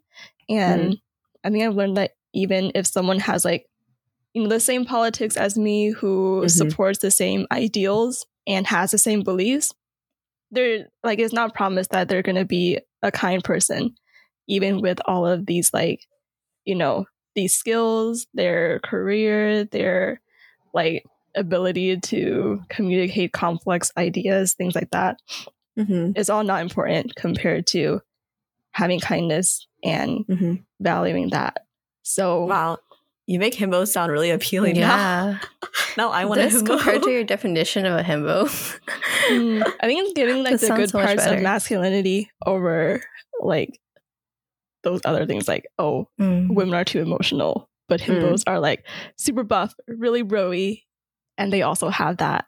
And 0.49 0.93
mm. 0.93 1.01
I 1.45 1.51
think 1.51 1.65
I've 1.65 1.77
learned 1.77 1.97
that 1.97 2.13
even 2.35 2.73
if 2.75 2.87
someone 2.87 3.21
has 3.21 3.45
like, 3.45 3.67
you 4.35 4.43
know, 4.43 4.49
the 4.49 4.61
same 4.61 4.85
politics 4.85 5.37
as 5.37 5.57
me, 5.57 5.91
who 5.91 6.41
mm-hmm. 6.41 6.49
supports 6.49 6.99
the 6.99 7.11
same 7.11 7.47
ideals 7.51 8.27
and 8.47 8.67
has 8.67 8.91
the 8.91 8.99
same 8.99 9.23
beliefs, 9.23 9.73
they're 10.57 10.87
like, 11.05 11.19
it's 11.19 11.33
not 11.33 11.55
promised 11.55 11.91
that 11.91 12.09
they're 12.09 12.23
going 12.23 12.37
to 12.37 12.45
be 12.45 12.79
a 13.03 13.13
kind 13.13 13.45
person, 13.45 13.95
even 14.49 14.81
with 14.81 14.99
all 15.07 15.27
of 15.27 15.47
these, 15.47 15.73
like, 15.73 16.01
you 16.65 16.75
know, 16.75 17.07
these 17.35 17.55
skills, 17.55 18.27
their 18.35 18.81
career, 18.81 19.65
their 19.65 20.21
like 20.75 21.05
ability 21.37 21.99
to 22.01 22.61
communicate 22.69 23.33
complex 23.33 23.93
ideas, 23.97 24.55
things 24.55 24.75
like 24.75 24.91
that. 24.91 25.21
Mm-hmm. 25.79 26.13
It's 26.17 26.31
all 26.31 26.43
not 26.43 26.63
important 26.63 27.15
compared 27.15 27.67
to 27.69 28.01
having 28.73 28.99
kindness 28.99 29.69
and 29.85 30.27
mm-hmm. 30.27 30.55
valuing 30.81 31.31
that. 31.31 31.59
So 32.03 32.47
wow, 32.47 32.79
you 33.27 33.39
make 33.39 33.55
himbo 33.55 33.87
sound 33.87 34.13
really 34.13 34.31
appealing. 34.31 34.77
Yeah. 34.77 34.87
Now, 34.87 35.41
now 35.97 36.11
I 36.11 36.25
want 36.25 36.41
to 36.41 36.63
compared 36.63 37.03
to 37.03 37.11
your 37.11 37.25
definition 37.25 37.85
of 37.85 37.99
a 37.99 38.03
himbo. 38.03 38.45
mm, 39.29 39.63
I 39.81 39.87
think 39.87 40.05
it's 40.05 40.13
giving 40.15 40.43
like 40.43 40.61
the 40.61 40.69
good 40.69 40.91
so 40.91 41.01
parts 41.01 41.27
of 41.27 41.41
masculinity 41.41 42.31
over 42.47 43.03
like 43.41 43.79
those 44.87 45.01
other 45.05 45.27
things 45.27 45.49
like 45.49 45.67
oh 45.81 46.09
mm. 46.21 46.49
women 46.49 46.75
are 46.75 46.85
too 46.85 47.01
emotional 47.01 47.69
but 47.89 48.01
himbos 48.01 48.45
mm. 48.45 48.51
are 48.53 48.61
like 48.61 48.87
super 49.17 49.43
buff 49.43 49.75
really 49.89 50.23
broy 50.23 50.81
and 51.37 51.53
they 51.53 51.63
also 51.63 51.89
have 51.89 52.19
that 52.19 52.45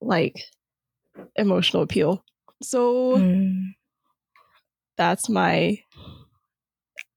like 0.00 0.42
emotional 1.36 1.82
appeal 1.82 2.24
so 2.62 3.16
mm. 3.18 3.74
that's 4.96 5.28
my 5.28 5.78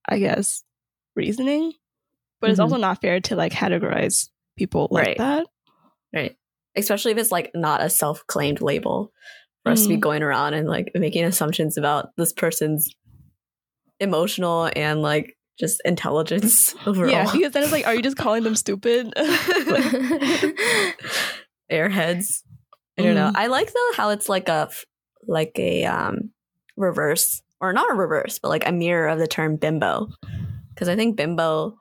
i 0.09 0.19
guess 0.19 0.63
reasoning 1.15 1.71
but 2.43 2.47
mm-hmm. 2.47 2.51
it's 2.51 2.59
also 2.59 2.75
not 2.75 2.99
fair 2.99 3.21
to 3.21 3.35
like 3.37 3.53
categorize 3.53 4.27
people 4.57 4.89
like 4.91 5.07
right. 5.07 5.17
that 5.17 5.47
right 6.13 6.35
especially 6.75 7.11
if 7.13 7.17
it's 7.17 7.31
like 7.31 7.49
not 7.55 7.81
a 7.81 7.89
self-claimed 7.89 8.61
label 8.61 9.11
for 9.63 9.71
us 9.71 9.83
to 9.83 9.89
be 9.89 9.97
mm. 9.97 10.01
going 10.01 10.21
around 10.21 10.53
and 10.53 10.67
like 10.67 10.91
making 10.93 11.23
assumptions 11.23 11.77
about 11.77 12.09
this 12.17 12.33
person's 12.33 12.93
emotional 13.99 14.69
and 14.75 15.01
like 15.01 15.37
just 15.57 15.81
intelligence 15.85 16.75
overall. 16.85 17.09
Yeah, 17.11 17.31
because 17.31 17.53
then 17.53 17.63
it's 17.63 17.71
like, 17.71 17.87
are 17.87 17.95
you 17.95 18.01
just 18.01 18.17
calling 18.17 18.43
them 18.43 18.55
stupid? 18.55 19.13
Airheads. 21.71 22.43
I 22.97 23.01
don't 23.01 23.13
mm. 23.13 23.15
know. 23.15 23.31
I 23.33 23.47
like 23.47 23.71
though 23.71 23.91
how 23.95 24.09
it's 24.09 24.27
like 24.29 24.49
a 24.49 24.69
like 25.25 25.57
a 25.57 25.85
um 25.85 26.31
reverse 26.75 27.41
or 27.61 27.71
not 27.73 27.89
a 27.89 27.95
reverse, 27.95 28.39
but 28.39 28.49
like 28.49 28.67
a 28.67 28.71
mirror 28.71 29.07
of 29.07 29.19
the 29.19 29.27
term 29.27 29.55
bimbo. 29.55 30.09
Because 30.73 30.89
I 30.89 30.95
think 30.95 31.15
bimbo. 31.15 31.77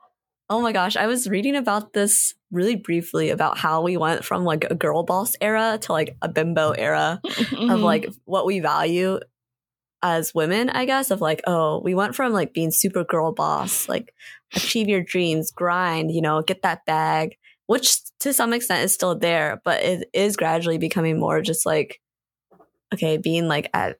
Oh 0.53 0.61
my 0.61 0.71
gosh, 0.71 0.95
I 0.95 1.07
was 1.07 1.27
reading 1.27 1.55
about 1.55 1.93
this 1.93 2.35
really 2.51 2.75
briefly 2.75 3.31
about 3.31 3.57
how 3.57 3.81
we 3.81 3.97
went 3.97 4.23
from 4.23 4.43
like 4.43 4.67
a 4.69 4.75
girl 4.75 5.01
boss 5.01 5.33
era 5.41 5.79
to 5.81 5.91
like 5.91 6.15
a 6.21 6.29
bimbo 6.29 6.73
era 6.73 7.19
mm-hmm. 7.25 7.71
of 7.71 7.79
like 7.79 8.07
what 8.25 8.45
we 8.45 8.59
value 8.59 9.19
as 10.03 10.35
women, 10.35 10.69
I 10.69 10.85
guess, 10.85 11.09
of 11.09 11.21
like, 11.21 11.41
oh, 11.47 11.81
we 11.83 11.95
went 11.95 12.13
from 12.13 12.33
like 12.33 12.53
being 12.53 12.69
super 12.69 13.03
girl 13.03 13.31
boss, 13.31 13.89
like 13.89 14.13
achieve 14.53 14.87
your 14.87 15.01
dreams, 15.01 15.49
grind, 15.49 16.11
you 16.11 16.21
know, 16.21 16.43
get 16.43 16.61
that 16.61 16.85
bag, 16.85 17.35
which 17.65 17.97
to 18.19 18.31
some 18.31 18.53
extent 18.53 18.83
is 18.83 18.93
still 18.93 19.17
there, 19.17 19.59
but 19.65 19.81
it 19.81 20.07
is 20.13 20.37
gradually 20.37 20.77
becoming 20.77 21.19
more 21.19 21.41
just 21.41 21.65
like, 21.65 21.99
okay, 22.93 23.17
being 23.17 23.47
like 23.47 23.71
at, 23.73 23.97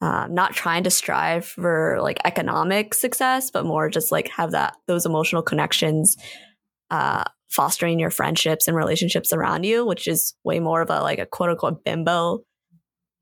uh, 0.00 0.26
not 0.30 0.54
trying 0.54 0.84
to 0.84 0.90
strive 0.90 1.44
for 1.44 1.98
like 2.00 2.18
economic 2.24 2.94
success, 2.94 3.50
but 3.50 3.66
more 3.66 3.90
just 3.90 4.10
like 4.10 4.28
have 4.28 4.52
that, 4.52 4.76
those 4.86 5.04
emotional 5.04 5.42
connections, 5.42 6.16
uh, 6.90 7.24
fostering 7.50 7.98
your 7.98 8.10
friendships 8.10 8.66
and 8.66 8.76
relationships 8.76 9.32
around 9.32 9.64
you, 9.64 9.84
which 9.84 10.08
is 10.08 10.34
way 10.44 10.60
more 10.60 10.80
of 10.80 10.90
a 10.90 11.02
like 11.02 11.18
a 11.18 11.26
quote 11.26 11.50
unquote 11.50 11.84
bimbo 11.84 12.40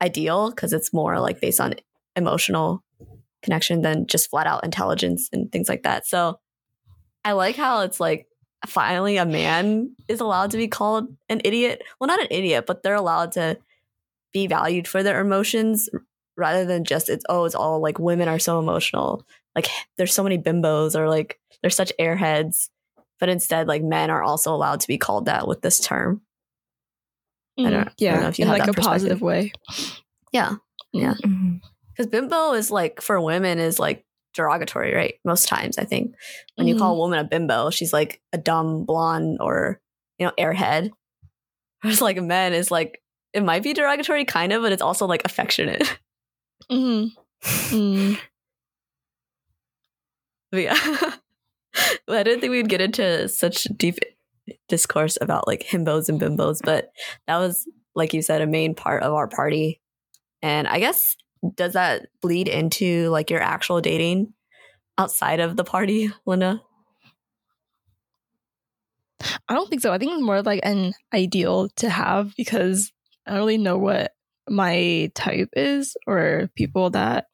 ideal 0.01 0.49
because 0.51 0.71
it's 0.71 0.93
more 0.93 1.19
like 1.19 1.41
based 1.41 1.59
on 1.59 1.75
emotional 2.15 2.83
connection 3.41 3.81
than 3.81 4.07
just 4.07 4.29
flat 4.29 4.47
out 4.47 4.63
intelligence 4.63 5.29
and 5.33 5.51
things 5.51 5.67
like 5.67 5.83
that. 5.83 6.07
So 6.07 6.39
I 7.25 7.33
like 7.33 7.55
how 7.55 7.81
it's 7.81 7.99
like 7.99 8.27
finally 8.67 9.17
a 9.17 9.25
man 9.25 9.95
is 10.07 10.19
allowed 10.19 10.51
to 10.51 10.57
be 10.57 10.67
called 10.67 11.07
an 11.27 11.41
idiot. 11.43 11.83
Well, 11.99 12.07
not 12.07 12.21
an 12.21 12.27
idiot, 12.31 12.65
but 12.67 12.83
they're 12.83 12.95
allowed 12.95 13.33
to 13.33 13.57
be 14.31 14.47
valued 14.47 14.87
for 14.87 15.03
their 15.03 15.19
emotions 15.19 15.89
rather 16.39 16.65
than 16.65 16.83
just 16.83 17.09
it's 17.09 17.25
oh 17.29 17.45
it's 17.45 17.55
all 17.55 17.81
like 17.81 17.99
women 17.99 18.27
are 18.27 18.39
so 18.39 18.59
emotional. 18.59 19.25
Like 19.55 19.67
there's 19.97 20.13
so 20.13 20.23
many 20.23 20.37
bimbos 20.37 20.95
or 20.95 21.09
like 21.09 21.39
there's 21.61 21.75
such 21.75 21.93
airheads. 21.99 22.69
But 23.19 23.29
instead, 23.29 23.67
like 23.67 23.83
men 23.83 24.09
are 24.09 24.23
also 24.23 24.55
allowed 24.55 24.79
to 24.79 24.87
be 24.87 24.97
called 24.97 25.25
that 25.25 25.47
with 25.47 25.61
this 25.61 25.79
term. 25.81 26.21
Mm, 27.59 27.67
I 27.67 27.69
don't, 27.69 27.89
yeah, 27.97 28.11
I 28.11 28.13
don't 28.13 28.23
know 28.23 28.29
if 28.29 28.39
you 28.39 28.45
in 28.45 28.51
like 28.51 28.67
a 28.67 28.73
positive 28.73 29.21
way. 29.21 29.51
Yeah, 30.31 30.55
yeah. 30.93 31.15
Mm-hmm 31.15 31.57
because 31.99 32.09
bimbo 32.09 32.53
is 32.53 32.71
like 32.71 33.01
for 33.01 33.19
women 33.19 33.59
is 33.59 33.77
like 33.77 34.05
derogatory, 34.33 34.95
right? 34.95 35.15
Most 35.25 35.49
times, 35.49 35.77
I 35.77 35.83
think 35.83 36.15
when 36.55 36.65
mm-hmm. 36.65 36.73
you 36.73 36.79
call 36.79 36.91
a 36.91 36.93
mm-hmm. 36.93 36.99
woman 36.99 37.19
a 37.19 37.25
bimbo, 37.25 37.71
she's 37.71 37.91
like 37.91 38.21
a 38.31 38.37
dumb 38.37 38.85
blonde 38.85 39.39
or 39.41 39.81
you 40.17 40.25
know 40.25 40.31
airhead. 40.39 40.91
Whereas 41.81 42.01
like 42.01 42.21
men 42.21 42.53
is 42.53 42.71
like 42.71 43.01
it 43.33 43.43
might 43.43 43.63
be 43.63 43.73
derogatory, 43.73 44.23
kind 44.23 44.53
of, 44.53 44.61
but 44.61 44.71
it's 44.71 44.81
also 44.81 45.07
like 45.07 45.23
affectionate. 45.25 45.99
Mm-hmm. 46.71 47.07
Mm. 47.71 48.19
Yeah, 50.51 50.73
I 52.09 52.23
didn't 52.23 52.41
think 52.41 52.51
we'd 52.51 52.69
get 52.69 52.81
into 52.81 53.29
such 53.29 53.65
deep 53.77 53.99
discourse 54.67 55.17
about 55.21 55.47
like 55.47 55.63
himbos 55.63 56.09
and 56.09 56.19
bimbos, 56.19 56.59
but 56.63 56.91
that 57.27 57.37
was 57.37 57.67
like 57.95 58.13
you 58.13 58.21
said 58.21 58.41
a 58.41 58.47
main 58.47 58.73
part 58.75 59.03
of 59.03 59.13
our 59.13 59.27
party. 59.27 59.79
And 60.41 60.67
I 60.67 60.79
guess 60.79 61.15
does 61.55 61.73
that 61.73 62.07
bleed 62.21 62.47
into 62.47 63.09
like 63.09 63.29
your 63.29 63.41
actual 63.41 63.81
dating 63.81 64.33
outside 64.97 65.39
of 65.39 65.55
the 65.57 65.63
party, 65.63 66.11
Linda? 66.25 66.61
I 69.47 69.53
don't 69.53 69.69
think 69.69 69.81
so. 69.81 69.91
I 69.91 69.97
think 69.97 70.13
it's 70.13 70.21
more 70.21 70.41
like 70.41 70.61
an 70.63 70.93
ideal 71.13 71.69
to 71.77 71.89
have 71.89 72.33
because 72.37 72.91
I 73.25 73.31
don't 73.31 73.39
really 73.39 73.57
know 73.57 73.77
what 73.77 74.11
my 74.49 75.11
type 75.15 75.49
is 75.53 75.95
or 76.07 76.49
people 76.55 76.89
that 76.91 77.25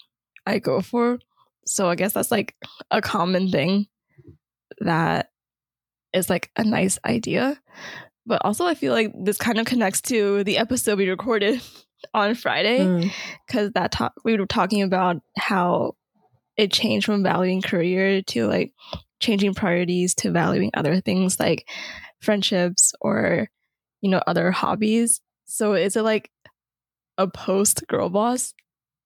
I 0.46 0.60
go 0.60 0.82
for. 0.82 1.20
So 1.66 1.90
I 1.90 1.96
guess 1.96 2.14
that's 2.14 2.32
like 2.32 2.56
a 2.92 3.02
common 3.02 3.50
thing 3.50 3.88
that 4.80 5.30
is 6.14 6.30
like 6.30 6.52
a 6.56 6.64
nice 6.64 7.00
idea. 7.06 7.60
But 8.26 8.42
also, 8.44 8.66
I 8.66 8.74
feel 8.74 8.94
like 8.94 9.14
this 9.16 9.38
kind 9.38 9.60
of 9.60 9.66
connects 9.66 10.02
to 10.04 10.44
the 10.44 10.58
episode 10.58 10.98
we 10.98 11.10
recorded 11.10 11.62
on 12.14 12.36
Friday 12.36 13.12
because 13.48 13.70
mm. 13.70 13.74
that 13.74 13.92
talk 13.92 14.14
we 14.24 14.36
were 14.38 14.46
talking 14.46 14.82
about 14.82 15.18
how 15.38 15.96
it 16.58 16.72
changed 16.72 17.06
from 17.06 17.24
valuing 17.24 17.62
career 17.62 18.22
to 18.22 18.48
like 18.48 18.74
changing 19.20 19.54
priorities 19.54 20.16
to 20.16 20.32
valuing 20.32 20.72
other 20.74 21.02
things 21.02 21.40
like 21.40 21.68
friendships 22.22 22.94
or 23.02 23.50
you 24.02 24.10
know 24.10 24.22
other 24.26 24.52
hobbies. 24.52 25.22
So 25.46 25.74
is 25.74 25.96
it 25.96 26.02
like 26.02 26.32
a 27.18 27.28
post 27.28 27.88
girl 27.88 28.10
boss 28.10 28.54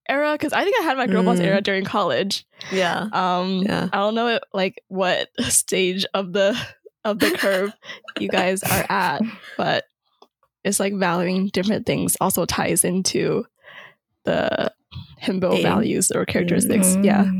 era? 0.08 0.32
Because 0.32 0.52
I 0.52 0.64
think 0.64 0.80
I 0.80 0.84
had 0.84 0.96
my 0.96 1.06
girl 1.06 1.22
mm. 1.22 1.26
boss 1.26 1.40
era 1.40 1.60
during 1.60 1.84
college. 1.84 2.46
Yeah. 2.72 3.08
Um. 3.12 3.62
Yeah. 3.62 3.88
I 3.92 3.96
don't 3.96 4.14
know 4.14 4.28
it, 4.28 4.42
like 4.52 4.82
what 4.88 5.28
stage 5.48 6.04
of 6.14 6.32
the 6.32 6.58
of 7.04 7.18
the 7.18 7.30
curve 7.30 7.72
you 8.18 8.28
guys 8.28 8.62
are 8.62 8.86
at, 8.88 9.22
but 9.56 9.84
it's 10.64 10.80
like 10.80 10.94
valuing 10.94 11.48
different 11.48 11.86
things 11.86 12.16
also 12.20 12.44
ties 12.44 12.84
into 12.84 13.46
the 14.24 14.72
himbo 15.22 15.62
values 15.62 16.10
or 16.10 16.24
characteristics. 16.26 16.88
Mm-hmm. 16.88 17.04
Yeah. 17.04 17.30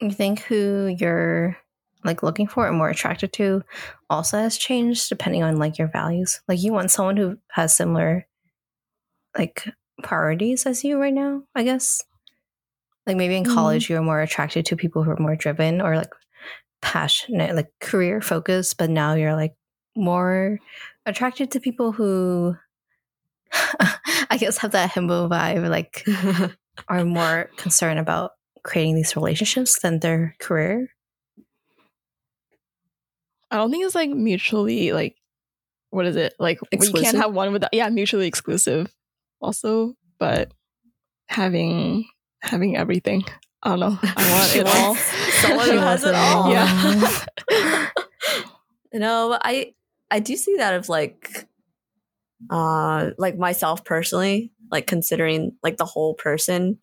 You 0.00 0.10
think 0.12 0.40
who 0.40 0.94
you're 0.98 1.56
like 2.04 2.22
looking 2.22 2.46
for 2.46 2.68
and 2.68 2.76
more 2.76 2.88
attracted 2.88 3.32
to 3.34 3.62
also 4.08 4.38
has 4.38 4.56
changed 4.56 5.08
depending 5.08 5.42
on 5.42 5.58
like 5.58 5.78
your 5.78 5.88
values. 5.88 6.40
Like 6.46 6.62
you 6.62 6.72
want 6.72 6.90
someone 6.90 7.16
who 7.16 7.38
has 7.50 7.74
similar 7.74 8.26
like 9.36 9.68
priorities 10.02 10.66
as 10.66 10.84
you 10.84 11.00
right 11.00 11.14
now, 11.14 11.42
I 11.54 11.62
guess. 11.62 12.02
Like 13.06 13.16
maybe 13.16 13.36
in 13.36 13.44
mm-hmm. 13.44 13.54
college 13.54 13.88
you 13.88 13.96
were 13.96 14.02
more 14.02 14.20
attracted 14.20 14.66
to 14.66 14.76
people 14.76 15.02
who 15.02 15.10
are 15.10 15.18
more 15.18 15.36
driven 15.36 15.80
or 15.80 15.96
like 15.96 16.12
passionate, 16.82 17.54
like 17.54 17.70
career 17.80 18.20
focused, 18.20 18.78
but 18.78 18.90
now 18.90 19.14
you're 19.14 19.34
like 19.34 19.54
more 19.96 20.58
attracted 21.04 21.52
to 21.52 21.60
people 21.60 21.92
who 21.92 22.56
I 24.30 24.36
guess 24.38 24.58
have 24.58 24.72
that 24.72 24.90
himbo 24.90 25.28
vibe, 25.28 25.68
like 25.68 26.04
are 26.88 27.04
more 27.04 27.50
concerned 27.56 27.98
about 27.98 28.32
creating 28.62 28.96
these 28.96 29.14
relationships 29.16 29.78
than 29.80 30.00
their 30.00 30.34
career. 30.40 30.88
I 33.50 33.56
don't 33.56 33.70
think 33.70 33.84
it's 33.84 33.94
like 33.94 34.10
mutually 34.10 34.92
like 34.92 35.16
what 35.90 36.06
is 36.06 36.16
it 36.16 36.34
like? 36.38 36.58
Exclusive? 36.72 36.94
We 36.94 37.02
can't 37.04 37.16
have 37.16 37.32
one 37.32 37.52
without 37.52 37.72
yeah, 37.72 37.88
mutually 37.88 38.26
exclusive. 38.26 38.92
Also, 39.40 39.94
but 40.18 40.52
having 41.28 42.06
having 42.40 42.76
everything. 42.76 43.24
I 43.62 43.70
don't 43.70 43.80
know. 43.80 43.98
I 44.02 44.30
want 44.30 44.56
it 44.56 44.66
all. 44.66 44.94
Someone 45.40 45.70
who 45.70 45.78
has 45.78 46.04
it 46.04 46.14
all. 46.14 46.50
Yeah. 46.50 47.00
you 48.92 49.00
know, 49.00 49.38
I 49.42 49.74
I 50.10 50.20
do 50.20 50.36
see 50.36 50.56
that 50.56 50.74
of 50.74 50.88
like 50.88 51.48
uh 52.50 53.10
like 53.18 53.36
myself 53.36 53.84
personally, 53.84 54.52
like 54.70 54.86
considering 54.86 55.52
like 55.62 55.76
the 55.76 55.84
whole 55.84 56.14
person 56.14 56.78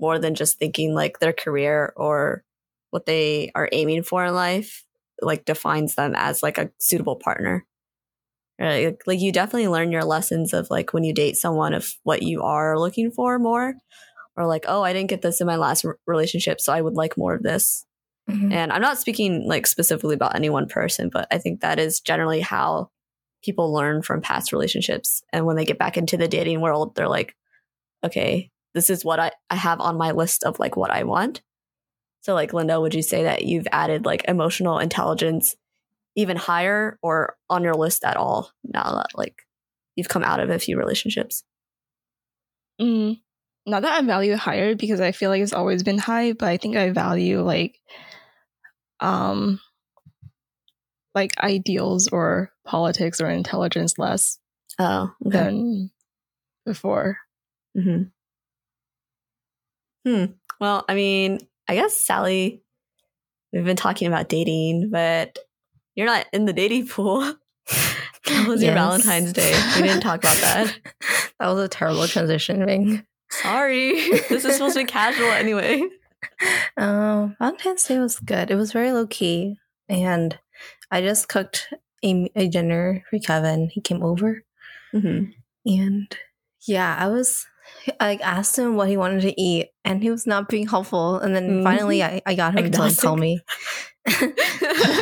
more 0.00 0.18
than 0.18 0.34
just 0.34 0.58
thinking 0.58 0.94
like 0.94 1.18
their 1.18 1.32
career 1.32 1.92
or 1.96 2.44
what 2.90 3.06
they 3.06 3.50
are 3.54 3.68
aiming 3.72 4.02
for 4.02 4.24
in 4.24 4.34
life 4.34 4.84
like 5.20 5.44
defines 5.44 5.94
them 5.94 6.14
as 6.16 6.42
like 6.42 6.58
a 6.58 6.70
suitable 6.78 7.16
partner 7.16 7.66
right 8.58 8.96
like 9.06 9.20
you 9.20 9.32
definitely 9.32 9.68
learn 9.68 9.92
your 9.92 10.04
lessons 10.04 10.52
of 10.52 10.68
like 10.70 10.92
when 10.92 11.04
you 11.04 11.14
date 11.14 11.36
someone 11.36 11.74
of 11.74 11.94
what 12.02 12.22
you 12.22 12.42
are 12.42 12.78
looking 12.78 13.10
for 13.10 13.38
more 13.38 13.74
or 14.36 14.46
like 14.46 14.64
oh 14.68 14.82
i 14.82 14.92
didn't 14.92 15.10
get 15.10 15.22
this 15.22 15.40
in 15.40 15.46
my 15.46 15.56
last 15.56 15.84
relationship 16.06 16.60
so 16.60 16.72
i 16.72 16.80
would 16.80 16.94
like 16.94 17.16
more 17.16 17.34
of 17.34 17.42
this 17.42 17.84
mm-hmm. 18.28 18.52
and 18.52 18.72
i'm 18.72 18.82
not 18.82 18.98
speaking 18.98 19.46
like 19.46 19.66
specifically 19.66 20.14
about 20.14 20.34
any 20.34 20.50
one 20.50 20.66
person 20.66 21.08
but 21.12 21.26
i 21.30 21.38
think 21.38 21.60
that 21.60 21.78
is 21.78 22.00
generally 22.00 22.40
how 22.40 22.90
people 23.44 23.72
learn 23.72 24.02
from 24.02 24.20
past 24.20 24.52
relationships 24.52 25.22
and 25.32 25.46
when 25.46 25.56
they 25.56 25.64
get 25.64 25.78
back 25.78 25.96
into 25.96 26.16
the 26.16 26.28
dating 26.28 26.60
world 26.60 26.94
they're 26.94 27.08
like 27.08 27.34
okay 28.04 28.50
this 28.74 28.90
is 28.90 29.04
what 29.04 29.18
I, 29.18 29.32
I 29.50 29.56
have 29.56 29.80
on 29.80 29.96
my 29.96 30.12
list 30.12 30.44
of 30.44 30.58
like 30.58 30.76
what 30.76 30.90
I 30.90 31.04
want. 31.04 31.42
So 32.20 32.34
like 32.34 32.52
Linda, 32.52 32.80
would 32.80 32.94
you 32.94 33.02
say 33.02 33.24
that 33.24 33.44
you've 33.44 33.66
added 33.72 34.04
like 34.04 34.24
emotional 34.28 34.78
intelligence 34.78 35.54
even 36.18 36.36
higher 36.36 36.98
or 37.00 37.36
on 37.48 37.62
your 37.62 37.74
list 37.74 38.04
at 38.04 38.16
all 38.16 38.50
now 38.64 38.82
that 38.82 39.10
like 39.14 39.36
you've 39.94 40.08
come 40.08 40.24
out 40.24 40.40
of 40.40 40.50
a 40.50 40.58
few 40.58 40.76
relationships? 40.76 41.44
Mm, 42.80 43.20
not 43.66 43.82
that 43.82 44.02
I 44.02 44.04
value 44.04 44.32
it 44.32 44.38
higher 44.40 44.74
because 44.74 45.00
I 45.00 45.12
feel 45.12 45.30
like 45.30 45.42
it's 45.42 45.52
always 45.52 45.84
been 45.84 45.96
high, 45.96 46.32
but 46.32 46.48
I 46.48 46.56
think 46.56 46.76
I 46.76 46.90
value 46.90 47.42
like 47.42 47.78
um 48.98 49.60
like 51.14 51.30
ideals 51.38 52.08
or 52.08 52.50
politics 52.66 53.20
or 53.20 53.30
intelligence 53.30 53.96
less 53.96 54.40
oh 54.80 55.12
okay. 55.24 55.38
than 55.38 55.90
before. 56.66 57.18
Mm-hmm. 57.76 58.02
Hmm. 60.04 60.24
Well, 60.60 60.84
I 60.88 60.94
mean, 60.96 61.38
I 61.68 61.76
guess 61.76 61.94
Sally, 61.94 62.60
we've 63.52 63.64
been 63.64 63.76
talking 63.76 64.08
about 64.08 64.28
dating, 64.28 64.90
but 64.90 65.38
you're 65.98 66.06
not 66.06 66.26
in 66.32 66.44
the 66.44 66.52
dating 66.52 66.86
pool. 66.86 67.20
that 67.66 68.46
was 68.46 68.62
yes. 68.62 68.68
your 68.68 68.74
Valentine's 68.74 69.32
Day? 69.32 69.52
We 69.74 69.82
didn't 69.82 70.00
talk 70.00 70.20
about 70.20 70.36
that. 70.36 70.78
that 71.40 71.48
was 71.48 71.58
a 71.58 71.68
terrible 71.68 72.06
transition, 72.06 72.64
Ming. 72.64 73.04
Sorry. 73.30 74.08
this 74.28 74.44
is 74.44 74.52
supposed 74.52 74.74
to 74.74 74.84
be 74.84 74.86
casual 74.86 75.32
anyway. 75.32 75.82
Oh, 76.76 77.32
Valentine's 77.40 77.82
Day 77.82 77.98
was 77.98 78.20
good. 78.20 78.48
It 78.48 78.54
was 78.54 78.70
very 78.70 78.92
low 78.92 79.08
key. 79.08 79.56
And 79.88 80.38
I 80.92 81.00
just 81.00 81.28
cooked 81.28 81.74
a, 82.04 82.30
a 82.36 82.46
dinner 82.46 83.02
for 83.10 83.18
Kevin. 83.18 83.68
He 83.68 83.80
came 83.80 84.04
over. 84.04 84.44
Mm-hmm. 84.94 85.32
And 85.66 86.16
yeah, 86.64 86.96
I 86.96 87.08
was 87.08 87.44
I 88.00 88.16
asked 88.16 88.58
him 88.58 88.76
what 88.76 88.88
he 88.88 88.96
wanted 88.96 89.22
to 89.22 89.40
eat, 89.40 89.68
and 89.84 90.02
he 90.02 90.10
was 90.10 90.26
not 90.26 90.48
being 90.48 90.66
helpful. 90.66 91.18
And 91.18 91.34
then 91.34 91.48
mm-hmm. 91.48 91.62
finally, 91.62 92.02
I, 92.02 92.22
I 92.26 92.34
got 92.34 92.54
him 92.54 92.66
Agnostic. 92.66 92.96
to 92.96 93.02
tell 93.02 93.16
me. 93.16 93.40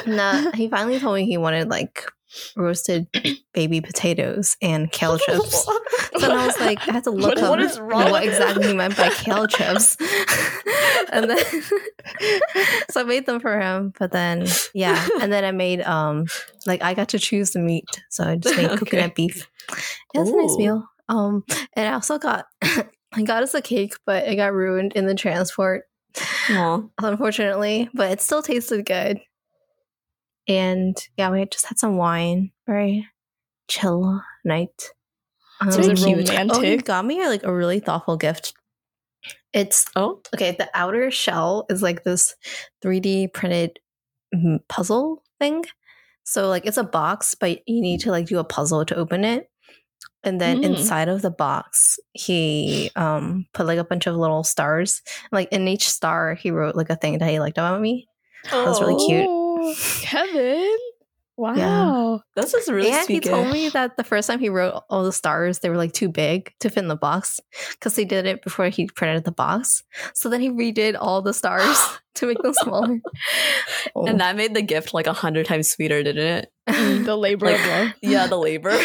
nah, 0.06 0.50
he 0.54 0.68
finally 0.68 0.98
told 0.98 1.16
me 1.16 1.26
he 1.26 1.38
wanted 1.38 1.68
like 1.68 2.04
roasted 2.56 3.06
baby 3.54 3.80
potatoes 3.80 4.56
and 4.60 4.90
kale 4.90 5.18
chips. 5.18 5.64
so 5.64 6.30
I 6.30 6.46
was 6.46 6.58
like, 6.60 6.86
I 6.88 6.92
had 6.92 7.04
to 7.04 7.10
look 7.10 7.36
what, 7.36 7.60
up 7.60 7.80
what, 7.80 8.10
what 8.10 8.24
exactly 8.24 8.68
he 8.68 8.74
meant 8.74 8.96
by 8.96 9.10
kale 9.10 9.46
chips. 9.46 9.96
and 11.12 11.30
then 11.30 11.38
so 12.90 13.00
I 13.00 13.04
made 13.04 13.26
them 13.26 13.40
for 13.40 13.58
him. 13.60 13.92
But 13.98 14.12
then 14.12 14.46
yeah. 14.74 15.06
And 15.20 15.32
then 15.32 15.44
I 15.44 15.52
made 15.52 15.82
um 15.82 16.26
like 16.66 16.82
I 16.82 16.94
got 16.94 17.08
to 17.10 17.18
choose 17.18 17.52
the 17.52 17.60
meat. 17.60 18.02
So 18.10 18.24
I 18.24 18.36
just 18.36 18.56
made 18.56 18.66
okay. 18.66 18.76
coconut 18.76 19.14
beef. 19.14 19.48
It 20.14 20.18
was 20.18 20.30
Ooh. 20.30 20.38
a 20.38 20.42
nice 20.42 20.56
meal. 20.56 20.88
Um, 21.08 21.44
and 21.74 21.88
I 21.88 21.92
also 21.92 22.18
got 22.18 22.46
I 22.62 23.22
got 23.22 23.42
us 23.42 23.54
a 23.54 23.62
cake, 23.62 23.94
but 24.04 24.26
it 24.28 24.36
got 24.36 24.52
ruined 24.52 24.92
in 24.94 25.06
the 25.06 25.14
transport. 25.14 25.84
Aww. 26.14 26.90
Unfortunately, 27.00 27.88
but 27.94 28.10
it 28.10 28.20
still 28.20 28.42
tasted 28.42 28.84
good. 28.84 29.20
And 30.48 30.96
yeah, 31.16 31.30
we 31.30 31.44
just 31.46 31.66
had 31.66 31.78
some 31.78 31.96
wine. 31.96 32.52
Very 32.66 33.06
chill 33.68 34.22
night. 34.44 34.90
Um, 35.60 35.72
so 35.72 35.82
romantic. 35.82 36.50
Oh, 36.50 36.60
he 36.60 36.76
got 36.76 37.04
me 37.04 37.26
like 37.26 37.42
a 37.42 37.54
really 37.54 37.80
thoughtful 37.80 38.16
gift. 38.16 38.54
It's 39.52 39.86
oh 39.96 40.20
okay. 40.34 40.54
The 40.56 40.68
outer 40.74 41.10
shell 41.10 41.66
is 41.70 41.82
like 41.82 42.04
this 42.04 42.34
3D 42.84 43.32
printed 43.32 43.78
puzzle 44.68 45.22
thing. 45.38 45.64
So 46.24 46.48
like 46.48 46.66
it's 46.66 46.76
a 46.76 46.84
box, 46.84 47.34
but 47.34 47.66
you 47.66 47.80
need 47.80 48.00
to 48.00 48.10
like 48.10 48.26
do 48.26 48.38
a 48.38 48.44
puzzle 48.44 48.84
to 48.84 48.96
open 48.96 49.24
it. 49.24 49.48
And 50.22 50.40
then 50.40 50.60
mm. 50.60 50.64
inside 50.64 51.08
of 51.08 51.22
the 51.22 51.30
box, 51.30 51.98
he 52.12 52.90
um, 52.96 53.46
put 53.54 53.66
like 53.66 53.78
a 53.78 53.84
bunch 53.84 54.06
of 54.06 54.16
little 54.16 54.42
stars. 54.42 55.02
Like 55.30 55.48
in 55.52 55.68
each 55.68 55.88
star, 55.88 56.34
he 56.34 56.50
wrote 56.50 56.74
like 56.74 56.90
a 56.90 56.96
thing 56.96 57.18
that 57.18 57.30
he 57.30 57.38
liked 57.38 57.58
about 57.58 57.80
me. 57.80 58.08
Oh, 58.50 58.64
that 58.64 58.68
was 58.68 58.80
really 58.80 59.06
cute. 59.06 59.26
Oh, 59.28 59.74
Kevin. 60.02 60.76
Wow. 61.36 61.54
Yeah. 61.54 62.42
This 62.42 62.54
is 62.54 62.68
really 62.68 62.90
And 62.90 63.06
he 63.06 63.20
told 63.20 63.50
me 63.50 63.68
that 63.68 63.98
the 63.98 64.04
first 64.04 64.26
time 64.26 64.38
he 64.38 64.48
wrote 64.48 64.82
all 64.88 65.04
the 65.04 65.12
stars, 65.12 65.58
they 65.58 65.68
were 65.68 65.76
like 65.76 65.92
too 65.92 66.08
big 66.08 66.50
to 66.60 66.70
fit 66.70 66.80
in 66.80 66.88
the 66.88 66.96
box 66.96 67.40
because 67.72 67.94
he 67.94 68.06
did 68.06 68.24
it 68.24 68.42
before 68.42 68.68
he 68.68 68.86
printed 68.86 69.24
the 69.24 69.32
box. 69.32 69.82
So 70.14 70.30
then 70.30 70.40
he 70.40 70.48
redid 70.48 70.96
all 70.98 71.20
the 71.20 71.34
stars 71.34 71.78
to 72.14 72.26
make 72.26 72.42
them 72.42 72.54
smaller. 72.54 73.00
oh. 73.94 74.06
And 74.06 74.20
that 74.20 74.36
made 74.36 74.54
the 74.54 74.62
gift 74.62 74.94
like 74.94 75.06
a 75.06 75.12
hundred 75.12 75.44
times 75.44 75.68
sweeter, 75.68 76.02
didn't 76.02 76.26
it? 76.26 76.52
the 77.04 77.16
labor 77.16 77.46
like, 77.46 77.60
of 77.60 77.66
love. 77.66 77.88
Yeah, 78.00 78.26
the 78.26 78.38
labor. 78.38 78.70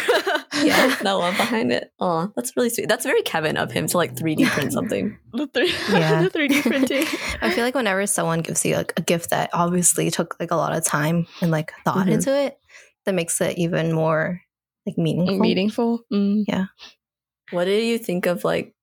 yeah, 0.64 0.96
that 1.02 1.12
love 1.12 1.38
behind 1.38 1.72
it. 1.72 1.92
Oh, 2.00 2.32
that's 2.36 2.56
really 2.56 2.70
sweet. 2.70 2.88
That's 2.88 3.06
very 3.06 3.22
Kevin 3.22 3.58
of 3.58 3.72
him 3.72 3.88
to 3.88 3.98
like 3.98 4.16
3D 4.16 4.46
print 4.48 4.74
something. 4.74 5.18
the, 5.34 5.48
three, 5.48 5.68
yeah. 5.90 6.22
the 6.22 6.30
3D 6.30 6.62
printing. 6.62 7.06
I 7.42 7.52
feel 7.52 7.64
like 7.64 7.76
whenever 7.76 8.06
someone 8.08 8.42
gives 8.42 8.66
you 8.66 8.76
like 8.76 8.94
a 8.98 9.02
gift 9.02 9.30
that 9.32 9.50
obviously 9.54 10.12
took 10.12 10.40
like 10.40 10.52
a 10.52 10.56
lot 10.56 10.76
of 10.76 10.86
time 10.86 11.28
and 11.42 11.52
like 11.52 11.74
thought 11.86 11.98
mm-hmm. 11.98 12.14
into 12.14 12.36
it, 12.36 12.60
that 13.06 13.16
makes 13.16 13.40
it 13.42 13.58
even 13.58 13.94
more 13.94 14.42
like 14.86 14.98
meaningful. 14.98 15.40
Meaningful. 15.40 16.06
Mm. 16.12 16.46
Yeah. 16.48 16.66
What 17.52 17.66
do 17.66 17.72
you 17.72 17.98
think 17.98 18.26
of 18.26 18.44
like 18.44 18.74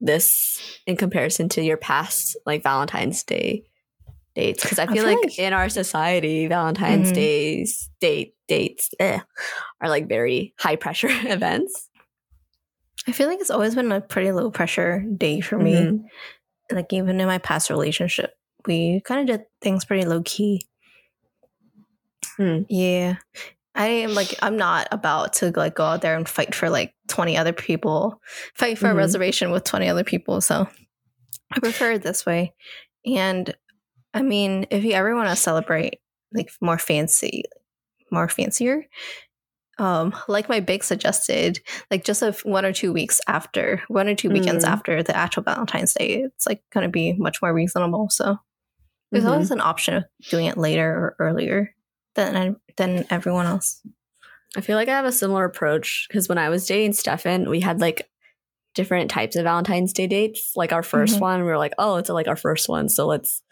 this 0.00 0.60
in 0.86 0.96
comparison 0.96 1.48
to 1.50 1.62
your 1.62 1.76
past 1.76 2.36
like 2.44 2.62
Valentine's 2.62 3.22
Day 3.22 3.64
dates 4.34 4.62
because 4.62 4.78
I, 4.78 4.86
feel, 4.86 4.92
I 4.92 4.96
feel 4.96 5.06
like, 5.06 5.24
like, 5.24 5.38
in 5.38 5.52
our 5.52 5.68
society, 5.68 6.46
Valentine's 6.46 7.08
mm-hmm. 7.08 7.14
Days 7.14 7.90
date 8.00 8.34
dates 8.52 8.90
eh, 9.00 9.18
are 9.80 9.88
like 9.88 10.08
very 10.08 10.52
high 10.58 10.76
pressure 10.76 11.08
events. 11.10 11.88
I 13.08 13.12
feel 13.12 13.28
like 13.28 13.40
it's 13.40 13.50
always 13.50 13.74
been 13.74 13.90
a 13.90 14.00
pretty 14.00 14.30
low 14.30 14.50
pressure 14.50 15.04
day 15.16 15.40
for 15.40 15.58
me. 15.58 15.74
Mm-hmm. 15.74 16.76
Like 16.76 16.92
even 16.92 17.18
in 17.20 17.26
my 17.26 17.38
past 17.38 17.70
relationship, 17.70 18.34
we 18.66 19.00
kind 19.04 19.22
of 19.22 19.38
did 19.38 19.46
things 19.62 19.86
pretty 19.86 20.04
low 20.04 20.22
key. 20.22 20.66
Hmm. 22.36 22.60
Yeah. 22.68 23.16
I 23.74 23.86
am 23.86 24.14
like 24.14 24.34
I'm 24.42 24.58
not 24.58 24.88
about 24.92 25.32
to 25.34 25.50
like 25.56 25.74
go 25.74 25.84
out 25.84 26.02
there 26.02 26.14
and 26.14 26.28
fight 26.28 26.54
for 26.54 26.68
like 26.68 26.94
20 27.08 27.38
other 27.38 27.54
people, 27.54 28.20
fight 28.54 28.78
for 28.78 28.88
mm-hmm. 28.88 28.96
a 28.96 28.98
reservation 28.98 29.50
with 29.50 29.64
20 29.64 29.88
other 29.88 30.04
people. 30.04 30.42
So 30.42 30.68
I 31.50 31.60
prefer 31.60 31.92
it 31.92 32.02
this 32.02 32.26
way. 32.26 32.52
And 33.06 33.54
I 34.12 34.20
mean, 34.20 34.66
if 34.70 34.84
you 34.84 34.92
ever 34.92 35.14
want 35.14 35.30
to 35.30 35.36
celebrate 35.36 36.00
like 36.34 36.50
more 36.60 36.78
fancy, 36.78 37.44
more 38.12 38.28
fancier, 38.28 38.86
um, 39.78 40.14
like 40.28 40.48
my 40.48 40.60
bake 40.60 40.84
suggested, 40.84 41.60
like 41.90 42.04
just 42.04 42.22
a 42.22 42.32
one 42.44 42.64
or 42.64 42.72
two 42.72 42.92
weeks 42.92 43.20
after, 43.26 43.82
one 43.88 44.08
or 44.08 44.14
two 44.14 44.30
weekends 44.30 44.64
mm. 44.64 44.68
after 44.68 45.02
the 45.02 45.16
actual 45.16 45.42
Valentine's 45.42 45.94
Day, 45.94 46.22
it's 46.22 46.46
like 46.46 46.62
going 46.72 46.84
to 46.84 46.90
be 46.90 47.14
much 47.14 47.40
more 47.40 47.52
reasonable. 47.52 48.08
So 48.10 48.38
there's 49.10 49.24
mm-hmm. 49.24 49.32
always 49.32 49.50
an 49.50 49.60
option 49.60 49.94
of 49.94 50.04
doing 50.30 50.46
it 50.46 50.58
later 50.58 50.88
or 50.88 51.16
earlier 51.18 51.74
than 52.14 52.56
than 52.76 53.06
everyone 53.10 53.46
else. 53.46 53.80
I 54.56 54.60
feel 54.60 54.76
like 54.76 54.88
I 54.88 54.96
have 54.96 55.06
a 55.06 55.12
similar 55.12 55.44
approach 55.44 56.06
because 56.08 56.28
when 56.28 56.38
I 56.38 56.50
was 56.50 56.66
dating 56.66 56.92
Stefan, 56.92 57.48
we 57.48 57.60
had 57.60 57.80
like 57.80 58.08
different 58.74 59.10
types 59.10 59.36
of 59.36 59.44
Valentine's 59.44 59.92
Day 59.92 60.06
dates. 60.06 60.52
Like 60.54 60.72
our 60.72 60.82
1st 60.82 61.14
mm-hmm. 61.14 61.20
one, 61.20 61.40
we 61.40 61.46
were 61.46 61.58
like, 61.58 61.74
oh, 61.78 61.96
it's 61.96 62.08
like 62.10 62.28
our 62.28 62.36
first 62.36 62.68
one, 62.68 62.88
so 62.88 63.06
let's 63.06 63.42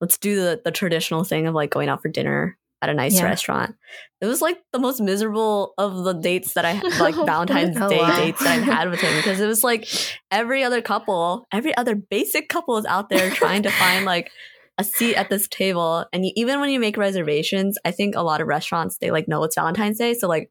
let's 0.00 0.18
do 0.18 0.36
the 0.36 0.60
the 0.64 0.72
traditional 0.72 1.22
thing 1.22 1.46
of 1.46 1.54
like 1.54 1.70
going 1.70 1.88
out 1.88 2.02
for 2.02 2.08
dinner 2.08 2.58
at 2.82 2.88
a 2.88 2.94
nice 2.94 3.16
yeah. 3.16 3.24
restaurant. 3.24 3.76
It 4.20 4.26
was 4.26 4.40
like 4.40 4.58
the 4.72 4.78
most 4.78 5.00
miserable 5.00 5.74
of 5.78 6.04
the 6.04 6.14
dates 6.14 6.54
that 6.54 6.64
I 6.64 6.72
had, 6.72 6.98
like 6.98 7.14
Valentine's 7.14 7.76
oh, 7.80 7.88
Day 7.88 7.98
wow. 7.98 8.16
dates 8.16 8.42
that 8.42 8.58
I've 8.58 8.64
had 8.64 8.90
with 8.90 9.00
him 9.00 9.16
because 9.16 9.40
it 9.40 9.46
was 9.46 9.62
like 9.62 9.88
every 10.30 10.64
other 10.64 10.82
couple, 10.82 11.46
every 11.52 11.76
other 11.76 11.94
basic 11.94 12.48
couple 12.48 12.76
is 12.76 12.86
out 12.86 13.08
there 13.08 13.30
trying 13.30 13.62
to 13.64 13.70
find 13.70 14.04
like 14.04 14.30
a 14.78 14.84
seat 14.84 15.14
at 15.16 15.28
this 15.28 15.46
table. 15.48 16.06
And 16.12 16.24
you, 16.24 16.32
even 16.36 16.60
when 16.60 16.70
you 16.70 16.80
make 16.80 16.96
reservations, 16.96 17.78
I 17.84 17.90
think 17.90 18.14
a 18.14 18.22
lot 18.22 18.40
of 18.40 18.46
restaurants 18.46 18.98
they 18.98 19.10
like 19.10 19.28
know 19.28 19.44
it's 19.44 19.54
Valentine's 19.54 19.98
Day, 19.98 20.14
so 20.14 20.26
like 20.28 20.50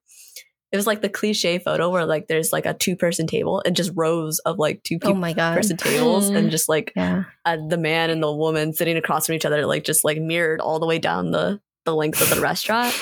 it 0.72 0.78
was 0.78 0.86
like 0.86 1.02
the 1.02 1.10
cliche 1.10 1.58
photo 1.58 1.89
where 1.89 2.06
like 2.06 2.28
there's 2.28 2.54
like 2.54 2.68
a 2.68 2.76
two 2.76 2.96
person 2.96 3.26
table 3.26 3.62
and 3.65 3.76
just 3.76 3.92
rows 3.96 4.38
of 4.39 4.60
like 4.60 4.84
two 4.84 5.00
people 5.00 5.13
Oh 5.13 5.15
my 5.15 5.34
god. 5.34 5.56
person 5.56 5.78
tables 5.78 6.30
and 6.30 6.52
just 6.52 6.70
like 6.70 6.94
Yeah. 6.96 7.24
uh, 7.44 7.58
the 7.68 7.78
man 7.78 8.12
and 8.12 8.22
the 8.22 8.32
woman 8.32 8.74
sitting 8.74 8.98
across 8.98 9.26
from 9.26 9.36
each 9.36 9.46
other, 9.46 9.65
like 9.65 9.84
just 9.84 10.04
like 10.04 10.20
mirrored 10.20 10.62
all 10.62 10.80
the 10.80 10.86
way 10.86 11.00
down 11.00 11.32
the 11.32 11.60
the 11.89 11.95
length 11.95 12.21
of 12.21 12.30
the 12.30 12.41
restaurant. 12.49 12.93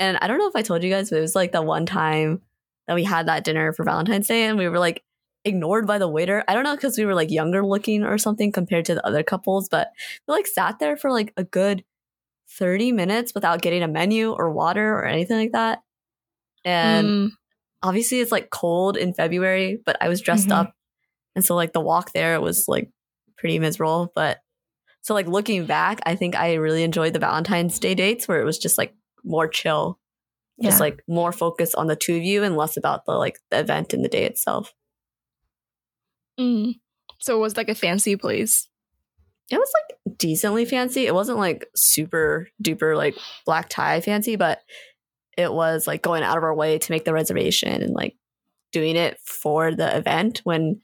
And 0.00 0.16
I 0.20 0.26
don't 0.26 0.38
know 0.38 0.48
if 0.48 0.56
I 0.56 0.62
told 0.62 0.82
you 0.82 0.90
guys, 0.90 1.10
but 1.10 1.18
it 1.18 1.22
was 1.22 1.34
like 1.36 1.52
the 1.52 1.62
one 1.62 1.86
time 1.86 2.42
that 2.88 2.94
we 2.94 3.04
had 3.04 3.28
that 3.28 3.44
dinner 3.44 3.72
for 3.72 3.84
Valentine's 3.84 4.26
Day, 4.26 4.42
and 4.44 4.58
we 4.58 4.68
were 4.68 4.78
like 4.78 5.02
ignored 5.44 5.86
by 5.86 5.98
the 5.98 6.08
waiter. 6.08 6.42
I 6.48 6.54
don't 6.54 6.64
know 6.64 6.74
because 6.74 6.98
we 6.98 7.04
were 7.04 7.14
like 7.14 7.30
younger 7.30 7.64
looking 7.64 8.02
or 8.02 8.18
something 8.18 8.50
compared 8.50 8.86
to 8.86 8.94
the 8.94 9.06
other 9.06 9.22
couples, 9.22 9.68
but 9.68 9.88
we 10.26 10.32
like 10.34 10.46
sat 10.46 10.78
there 10.78 10.96
for 10.96 11.10
like 11.10 11.32
a 11.36 11.44
good 11.44 11.84
thirty 12.50 12.92
minutes 12.92 13.34
without 13.34 13.62
getting 13.62 13.82
a 13.82 13.88
menu 13.88 14.32
or 14.32 14.50
water 14.50 14.94
or 14.94 15.04
anything 15.06 15.36
like 15.38 15.52
that. 15.52 15.82
And 16.64 17.08
Mm. 17.08 17.30
obviously 17.82 18.20
it's 18.20 18.32
like 18.32 18.50
cold 18.50 18.96
in 18.96 19.12
February, 19.14 19.80
but 19.84 19.96
I 20.00 20.08
was 20.08 20.20
dressed 20.20 20.48
Mhm. 20.48 20.56
up. 20.56 20.74
And 21.36 21.44
so 21.44 21.54
like 21.54 21.72
the 21.72 21.80
walk 21.80 22.12
there 22.12 22.40
was 22.40 22.66
like 22.68 22.90
pretty 23.36 23.58
miserable. 23.58 24.12
But 24.14 24.40
so 25.04 25.12
like 25.12 25.28
looking 25.28 25.66
back, 25.66 26.00
I 26.06 26.16
think 26.16 26.34
I 26.34 26.54
really 26.54 26.82
enjoyed 26.82 27.12
the 27.12 27.18
Valentine's 27.18 27.78
Day 27.78 27.94
dates 27.94 28.26
where 28.26 28.40
it 28.40 28.44
was 28.44 28.56
just 28.56 28.78
like 28.78 28.94
more 29.22 29.46
chill. 29.46 30.00
Just 30.62 30.78
like 30.78 31.02
more 31.08 31.32
focused 31.32 31.74
on 31.74 31.88
the 31.88 31.96
two 31.96 32.14
of 32.14 32.22
you 32.22 32.44
and 32.44 32.56
less 32.56 32.76
about 32.76 33.06
the 33.06 33.12
like 33.12 33.40
the 33.50 33.58
event 33.58 33.92
and 33.92 34.04
the 34.04 34.08
day 34.08 34.24
itself. 34.24 34.72
Mm. 36.38 36.76
So 37.18 37.36
it 37.36 37.40
was 37.40 37.56
like 37.56 37.68
a 37.68 37.74
fancy 37.74 38.14
place. 38.14 38.68
It 39.50 39.58
was 39.58 39.72
like 39.74 40.16
decently 40.16 40.64
fancy. 40.64 41.06
It 41.06 41.14
wasn't 41.14 41.38
like 41.38 41.66
super 41.74 42.48
duper 42.62 42.96
like 42.96 43.18
black 43.44 43.68
tie 43.68 44.00
fancy, 44.00 44.36
but 44.36 44.60
it 45.36 45.52
was 45.52 45.88
like 45.88 46.02
going 46.02 46.22
out 46.22 46.38
of 46.38 46.44
our 46.44 46.54
way 46.54 46.78
to 46.78 46.92
make 46.92 47.04
the 47.04 47.12
reservation 47.12 47.82
and 47.82 47.92
like 47.92 48.16
doing 48.72 48.94
it 48.94 49.18
for 49.26 49.74
the 49.74 49.96
event 49.96 50.40
when 50.44 50.80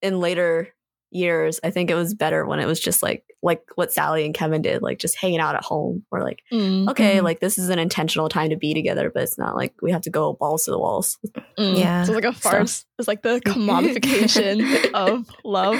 in 0.00 0.20
later 0.20 0.68
years 1.10 1.60
i 1.62 1.70
think 1.70 1.90
it 1.90 1.94
was 1.94 2.14
better 2.14 2.46
when 2.46 2.58
it 2.58 2.66
was 2.66 2.80
just 2.80 3.02
like 3.02 3.24
like 3.42 3.62
what 3.74 3.92
sally 3.92 4.24
and 4.24 4.34
kevin 4.34 4.62
did 4.62 4.82
like 4.82 4.98
just 4.98 5.16
hanging 5.16 5.40
out 5.40 5.54
at 5.56 5.64
home 5.64 6.04
or 6.12 6.22
like 6.22 6.42
Mm. 6.52 6.88
okay 6.90 7.20
like 7.20 7.40
this 7.40 7.58
is 7.58 7.68
an 7.70 7.78
intentional 7.78 8.28
time 8.28 8.50
to 8.50 8.56
be 8.56 8.72
together 8.74 9.10
but 9.12 9.22
it's 9.24 9.36
not 9.38 9.56
like 9.56 9.74
we 9.82 9.90
have 9.92 10.02
to 10.02 10.10
go 10.10 10.32
balls 10.34 10.64
to 10.64 10.70
the 10.70 10.78
walls 10.78 11.18
Mm. 11.58 11.78
Yeah. 11.78 12.04
So 12.04 12.12
it's 12.16 12.24
like 12.24 12.34
a 12.34 12.38
So- 12.40 12.50
farce. 12.50 12.84
It's 12.98 13.08
like 13.08 13.22
the 13.22 13.40
commodification 13.44 14.90
of 14.94 15.26
love. 15.44 15.74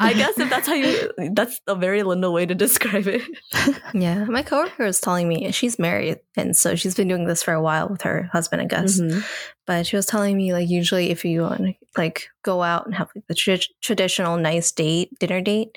i 0.00 0.12
guess 0.16 0.38
if 0.38 0.48
that's 0.48 0.66
how 0.66 0.74
you 0.74 1.10
that's 1.32 1.60
a 1.66 1.74
very 1.74 2.02
linda 2.02 2.30
way 2.30 2.46
to 2.46 2.54
describe 2.54 3.06
it 3.06 3.22
Yeah. 3.94 4.24
My 4.24 4.42
coworker 4.42 4.84
was 4.84 5.00
telling 5.00 5.28
me 5.28 5.50
she's 5.52 5.78
married 5.78 6.18
and 6.36 6.56
so 6.56 6.74
she's 6.74 6.94
been 6.94 7.08
doing 7.08 7.26
this 7.26 7.42
for 7.42 7.52
a 7.54 7.62
while 7.62 7.88
with 7.88 8.02
her 8.02 8.28
husband, 8.32 8.62
I 8.62 8.66
guess. 8.66 9.00
Mhm. 9.00 9.24
But 9.66 9.86
she 9.86 9.96
was 9.96 10.06
telling 10.06 10.36
me 10.36 10.52
like 10.52 10.68
usually 10.68 11.10
if 11.10 11.24
you 11.24 11.42
want 11.42 11.58
to 11.58 11.72
like 11.96 12.28
go 12.42 12.62
out 12.62 12.86
and 12.86 12.94
have 12.94 13.08
like 13.14 13.26
the 13.26 13.34
tra- 13.34 13.58
traditional 13.82 14.36
nice 14.36 14.70
date, 14.72 15.18
dinner 15.18 15.40
date, 15.40 15.76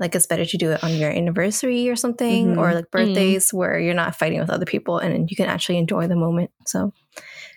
like 0.00 0.14
it's 0.14 0.26
better 0.26 0.44
to 0.44 0.56
do 0.58 0.72
it 0.72 0.82
on 0.82 0.92
your 0.94 1.10
anniversary 1.10 1.88
or 1.88 1.96
something 1.96 2.54
Mhm. 2.54 2.58
or 2.58 2.74
like 2.74 2.90
birthdays 2.90 3.52
where 3.54 3.78
you're 3.78 3.94
not 3.94 4.16
fighting 4.16 4.40
with 4.40 4.50
other 4.50 4.64
people 4.66 4.98
and 4.98 5.30
you 5.30 5.36
can 5.36 5.46
actually 5.48 5.78
enjoy 5.78 6.06
the 6.08 6.16
moment. 6.16 6.50
So, 6.66 6.92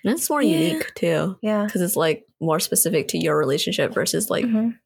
and 0.03 0.13
it's 0.13 0.29
more 0.29 0.41
Yeah. 0.41 0.57
unique 0.57 0.93
too 0.95 1.37
yeah. 1.41 1.65
because 1.65 1.81
it's 1.81 1.95
like 1.95 2.25
more 2.39 2.59
specific 2.59 3.07
to 3.09 3.17
your 3.17 3.37
relationship 3.37 3.93
versus 3.93 4.29
like 4.29 4.45
Mhm. 4.45 4.77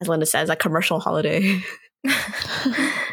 as 0.00 0.08
linda 0.08 0.24
says 0.26 0.48
a 0.48 0.56
commercial 0.56 0.98
holiday 1.00 1.60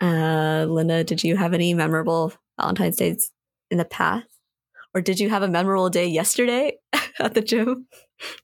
Uh, 0.00 0.64
Linda, 0.68 1.04
did 1.04 1.22
you 1.22 1.36
have 1.36 1.52
any 1.52 1.74
memorable 1.74 2.32
Valentine's 2.58 2.96
days 2.96 3.30
in 3.70 3.76
the 3.78 3.84
past? 3.84 4.26
Or 4.94 5.00
did 5.02 5.20
you 5.20 5.28
have 5.28 5.42
a 5.42 5.48
memorable 5.48 5.90
day 5.90 6.06
yesterday 6.06 6.78
at 7.18 7.34
the 7.34 7.42
gym? 7.42 7.86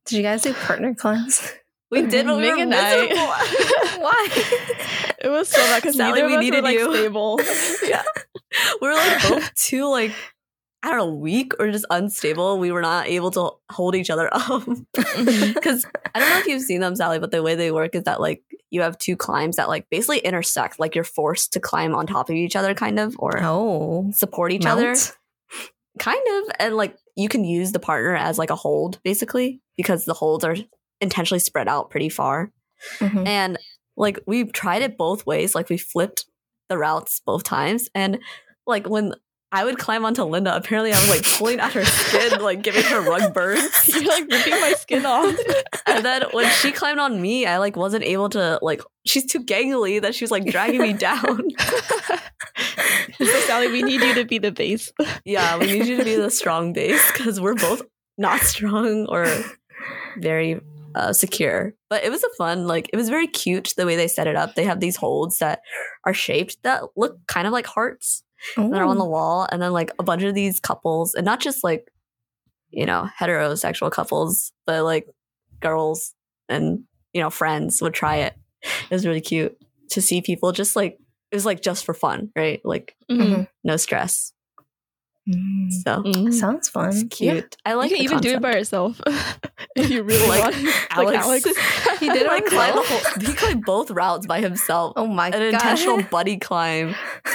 Did 0.05 0.17
you 0.17 0.23
guys 0.23 0.43
do 0.43 0.53
partner 0.53 0.95
climbs? 0.95 1.53
We 1.91 2.03
did, 2.07 2.27
but 2.27 2.37
we 2.39 2.51
were 2.51 2.57
and 2.59 2.75
I- 2.75 3.07
Why? 3.99 4.29
it 5.21 5.29
was 5.29 5.49
so 5.49 5.59
bad 5.61 5.83
because 5.83 5.97
Sally, 5.97 6.23
neither 6.23 6.29
we 6.35 6.37
needed 6.45 6.57
were 6.59 6.63
like 6.63 6.79
you. 6.79 6.95
stable. 6.95 7.41
yeah. 7.89 8.03
We 8.81 8.89
were 8.89 8.95
like 8.95 9.23
both 9.29 9.55
too 9.55 9.89
like 9.89 10.13
I 10.83 10.91
don't 10.91 10.99
know, 10.99 11.15
weak 11.15 11.53
or 11.59 11.71
just 11.71 11.87
unstable. 11.91 12.59
We 12.59 12.71
were 12.71 12.83
not 12.83 13.07
able 13.09 13.31
to 13.33 13.51
hold 13.71 13.95
each 13.97 14.11
other 14.11 14.29
up. 14.33 14.43
Mm-hmm. 14.63 15.53
Because 15.55 15.85
I 16.15 16.21
don't 16.21 16.31
know 16.31 16.39
if 16.39 16.47
you've 16.47 16.63
seen 16.63 16.81
them, 16.81 16.95
Sally, 16.97 17.19
but 17.19 17.31
the 17.31 17.43
way 17.43 17.55
they 17.55 17.73
work 17.73 17.95
is 17.95 18.05
that 18.05 18.21
like 18.21 18.43
you 18.71 18.83
have 18.83 18.99
two 18.99 19.17
climbs 19.17 19.57
that 19.57 19.69
like 19.69 19.89
basically 19.91 20.19
intersect. 20.19 20.79
Like 20.79 20.95
you're 20.95 21.03
forced 21.05 21.53
to 21.55 21.61
climb 21.61 21.95
on 21.95 22.07
top 22.07 22.29
of 22.31 22.37
each 22.37 22.55
other, 22.57 22.75
kind 22.75 22.99
of, 22.99 23.17
or 23.19 23.41
Oh, 23.43 24.11
support 24.15 24.53
each 24.53 24.65
mount? 24.65 24.81
other. 24.81 24.95
kind 25.99 26.21
of 26.35 26.51
and 26.61 26.77
like 26.77 26.97
you 27.17 27.29
can 27.29 27.45
use 27.45 27.73
the 27.73 27.79
partner 27.81 28.15
as 28.15 28.39
like 28.39 28.51
a 28.51 28.55
hold 28.57 29.01
basically 29.03 29.63
because 29.79 30.05
the 30.05 30.13
holds 30.15 30.45
are 30.45 30.55
intentionally 31.01 31.39
spread 31.41 31.69
out 31.69 31.91
pretty 31.91 32.09
far 32.09 32.51
Mhm. 33.01 33.27
and 33.27 33.59
like 33.97 34.19
we've 34.27 34.53
tried 34.53 34.83
it 34.83 34.97
both 34.99 35.25
ways 35.27 35.55
like 35.55 35.69
we 35.69 35.77
flipped 35.79 36.27
the 36.69 36.77
routes 36.79 37.21
both 37.25 37.43
times 37.45 37.89
and 37.95 38.19
like 38.67 38.89
when 38.89 39.15
i 39.53 39.65
would 39.65 39.79
climb 39.79 40.05
onto 40.05 40.23
linda 40.25 40.55
apparently 40.55 40.93
i 40.93 40.97
was 40.97 41.09
like 41.09 41.23
pulling 41.39 41.61
at 41.61 41.73
her 41.73 41.85
skin 41.85 42.41
like 42.43 42.63
giving 42.63 42.83
her 42.85 43.01
rug 43.01 43.33
burns 43.33 43.71
You're 43.89 44.05
like 44.05 44.31
ripping 44.31 44.61
my 44.61 44.73
skin 44.73 45.07
off. 45.07 45.35
and 45.87 46.05
then 46.05 46.25
when 46.33 46.51
she 46.51 46.73
climbed 46.73 47.01
on 47.01 47.21
me 47.23 47.47
i 47.47 47.57
like 47.59 47.77
wasn't 47.77 48.05
able 48.05 48.29
to 48.31 48.59
like 48.63 48.83
she's 49.07 49.25
too 49.25 49.43
gangly 49.45 50.01
that 50.03 50.15
she 50.15 50.25
was 50.25 50.31
like 50.31 50.45
dragging 50.47 50.83
me 50.83 50.93
down 50.93 51.43
so 53.19 53.25
Sally, 53.47 53.69
we 53.69 53.83
need 53.83 54.01
you 54.03 54.15
to 54.15 54.25
be 54.25 54.39
the 54.39 54.53
base. 54.53 54.93
Yeah, 55.25 55.57
we 55.59 55.67
need 55.67 55.87
you 55.87 55.97
to 55.97 56.05
be 56.05 56.17
the 56.17 56.31
strong 56.31 56.73
base 56.73 57.11
because 57.13 57.41
we're 57.41 57.55
both 57.55 57.83
not 58.19 58.41
strong 58.41 59.07
or 59.07 59.27
very 60.19 60.61
uh, 60.97 61.13
secure. 61.13 61.75
But 61.91 62.03
it 62.05 62.11
was 62.11 62.25
a 62.25 62.29
fun, 62.39 62.67
like 62.67 62.89
it 62.93 62.97
was 62.97 63.09
very 63.09 63.27
cute 63.27 63.75
the 63.77 63.87
way 63.87 63.95
they 63.97 64.09
set 64.09 64.27
it 64.27 64.35
up. 64.37 64.55
They 64.55 64.65
have 64.65 64.81
these 64.81 64.97
holds 64.97 65.39
that 65.39 65.61
are 66.05 66.15
shaped 66.15 66.57
that 66.65 66.83
look 66.97 67.19
kind 67.29 67.47
of 67.47 67.53
like 67.53 67.67
hearts 67.67 68.23
that 68.57 68.81
are 68.81 68.85
on 68.85 68.99
the 68.99 69.05
wall, 69.05 69.47
and 69.53 69.61
then 69.63 69.73
like 69.73 69.91
a 69.99 70.03
bunch 70.03 70.23
of 70.23 70.35
these 70.35 70.59
couples, 70.61 71.15
and 71.15 71.25
not 71.25 71.41
just 71.41 71.63
like 71.63 71.91
you 72.71 72.87
know 72.87 73.09
heterosexual 73.21 73.91
couples, 73.93 74.53
but 74.67 74.83
like 74.85 75.07
girls 75.61 76.15
and 76.49 76.85
you 77.13 77.21
know 77.21 77.31
friends 77.31 77.81
would 77.83 77.95
try 77.95 78.17
it. 78.17 78.35
It 78.63 78.91
was 78.95 79.07
really 79.07 79.21
cute 79.21 79.57
to 79.91 80.03
see 80.03 80.21
people 80.23 80.53
just 80.53 80.77
like 80.77 80.99
it 81.31 81.35
was 81.37 81.47
like 81.47 81.61
just 81.63 81.85
for 81.85 81.95
fun, 81.95 82.31
right? 82.37 82.61
Like 82.65 82.95
Mhm. 83.11 83.49
no 83.65 83.77
stress. 83.77 84.33
Mm. 85.29 85.73
So 85.73 86.03
Mm. 86.05 86.33
Sounds 86.33 86.69
fun. 86.69 86.91
it's 86.91 87.03
cute. 87.17 87.57
I 87.67 87.75
like 87.75 87.91
you 87.91 87.97
can 87.97 88.07
the 88.07 88.13
even 88.13 88.21
do 88.21 88.35
it 88.37 88.43
by 88.43 88.53
yourself 88.53 89.01
if 89.77 89.91
you 89.91 90.03
really 90.05 90.29
Like 90.29 90.41
want. 90.55 90.57
Alex. 90.91 91.25
Alex. 91.27 91.99
he 92.01 92.09
did 92.09 92.27
like 92.29 92.47
climb 92.47 92.77
the 92.77 92.83
whole, 92.83 93.21
he 93.27 93.33
climbed 93.35 93.65
both 93.65 93.91
routes 93.91 94.27
by 94.27 94.41
himself. 94.41 94.93
Oh 94.97 95.07
my 95.09 95.31
god. 95.31 95.43
An 95.43 95.51
god. 95.53 95.55
intentional 95.63 96.03
buddy 96.11 96.37
climb 96.39 96.95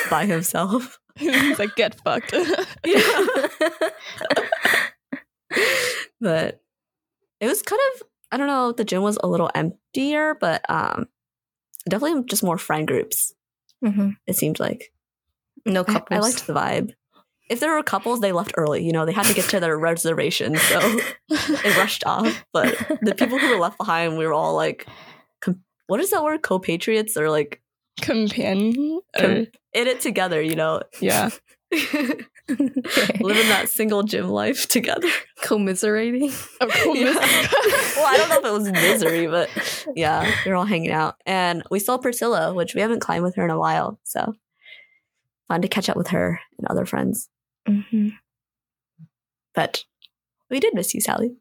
by 0.09 0.25
himself. 0.25 0.99
He's 1.17 1.59
like, 1.59 1.75
get 1.75 1.95
fucked. 2.03 2.33
but 6.19 6.61
it 7.39 7.47
was 7.47 7.61
kind 7.61 7.81
of 7.95 8.03
I 8.31 8.37
don't 8.37 8.47
know. 8.47 8.71
The 8.71 8.85
gym 8.85 9.01
was 9.03 9.17
a 9.21 9.27
little 9.27 9.49
emptier, 9.53 10.35
but 10.39 10.61
um, 10.69 11.07
definitely 11.89 12.23
just 12.23 12.43
more 12.43 12.57
friend 12.57 12.87
groups. 12.87 13.33
Mhm. 13.83 14.15
It 14.25 14.37
seemed 14.37 14.59
like 14.59 14.93
No 15.65 15.81
I, 15.81 15.83
couples. 15.83 16.17
I 16.17 16.19
liked 16.19 16.47
the 16.47 16.53
vibe. 16.53 16.93
If 17.51 17.59
there 17.59 17.75
were 17.75 17.83
couples, 17.83 18.21
they 18.21 18.31
left 18.31 18.53
early. 18.57 18.83
You 18.83 18.93
know, 18.93 19.05
they 19.05 19.11
had 19.11 19.25
to 19.25 19.33
get 19.33 19.45
to 19.49 19.59
their 19.59 19.77
reservation, 19.77 20.55
so 20.55 20.79
they 21.29 21.69
rushed 21.77 22.05
off. 22.05 22.43
But 22.53 22.77
the 23.01 23.13
people 23.13 23.37
who 23.37 23.49
were 23.49 23.59
left 23.59 23.77
behind, 23.77 24.17
we 24.17 24.25
were 24.25 24.33
all 24.33 24.55
like, 24.55 24.87
com- 25.41 25.61
what 25.87 25.99
is 25.99 26.11
that 26.11 26.23
word? 26.23 26.41
Co-patriots 26.43 27.17
or 27.17 27.29
like 27.29 27.61
Companion. 28.01 29.01
Com- 29.17 29.25
Or- 29.31 29.35
in 29.73 29.87
it 29.87 29.99
together. 30.01 30.41
You 30.41 30.55
know, 30.55 30.81
yeah. 31.01 31.29
Living 32.49 33.47
that 33.49 33.65
single 33.69 34.03
gym 34.03 34.27
life 34.29 34.67
together. 34.67 35.07
Commiserating. 35.43 36.31
Oh. 36.61 36.93
Yeah. 36.93 37.13
well, 37.13 38.05
I 38.07 38.17
don't 38.17 38.29
know 38.29 38.39
if 38.39 38.45
it 38.45 38.51
was 38.51 38.71
misery, 38.71 39.27
but 39.27 39.49
yeah, 39.95 40.29
we 40.45 40.51
are 40.51 40.55
all 40.55 40.65
hanging 40.65 40.91
out. 40.91 41.15
And 41.25 41.63
we 41.71 41.79
saw 41.79 41.97
Priscilla, 41.97 42.53
which 42.53 42.75
we 42.75 42.81
haven't 42.81 42.99
climbed 43.01 43.23
with 43.23 43.35
her 43.35 43.43
in 43.45 43.49
a 43.51 43.59
while. 43.59 43.99
So 44.03 44.33
fun 45.47 45.61
to 45.61 45.67
catch 45.67 45.89
up 45.89 45.97
with 45.97 46.09
her 46.09 46.39
and 46.57 46.67
other 46.67 46.85
friends. 46.85 47.29
Hmm 47.67 48.09
But 49.53 49.83
we 50.49 50.59
did 50.59 50.73
miss 50.73 50.93
you, 50.93 51.01
Sally. 51.01 51.35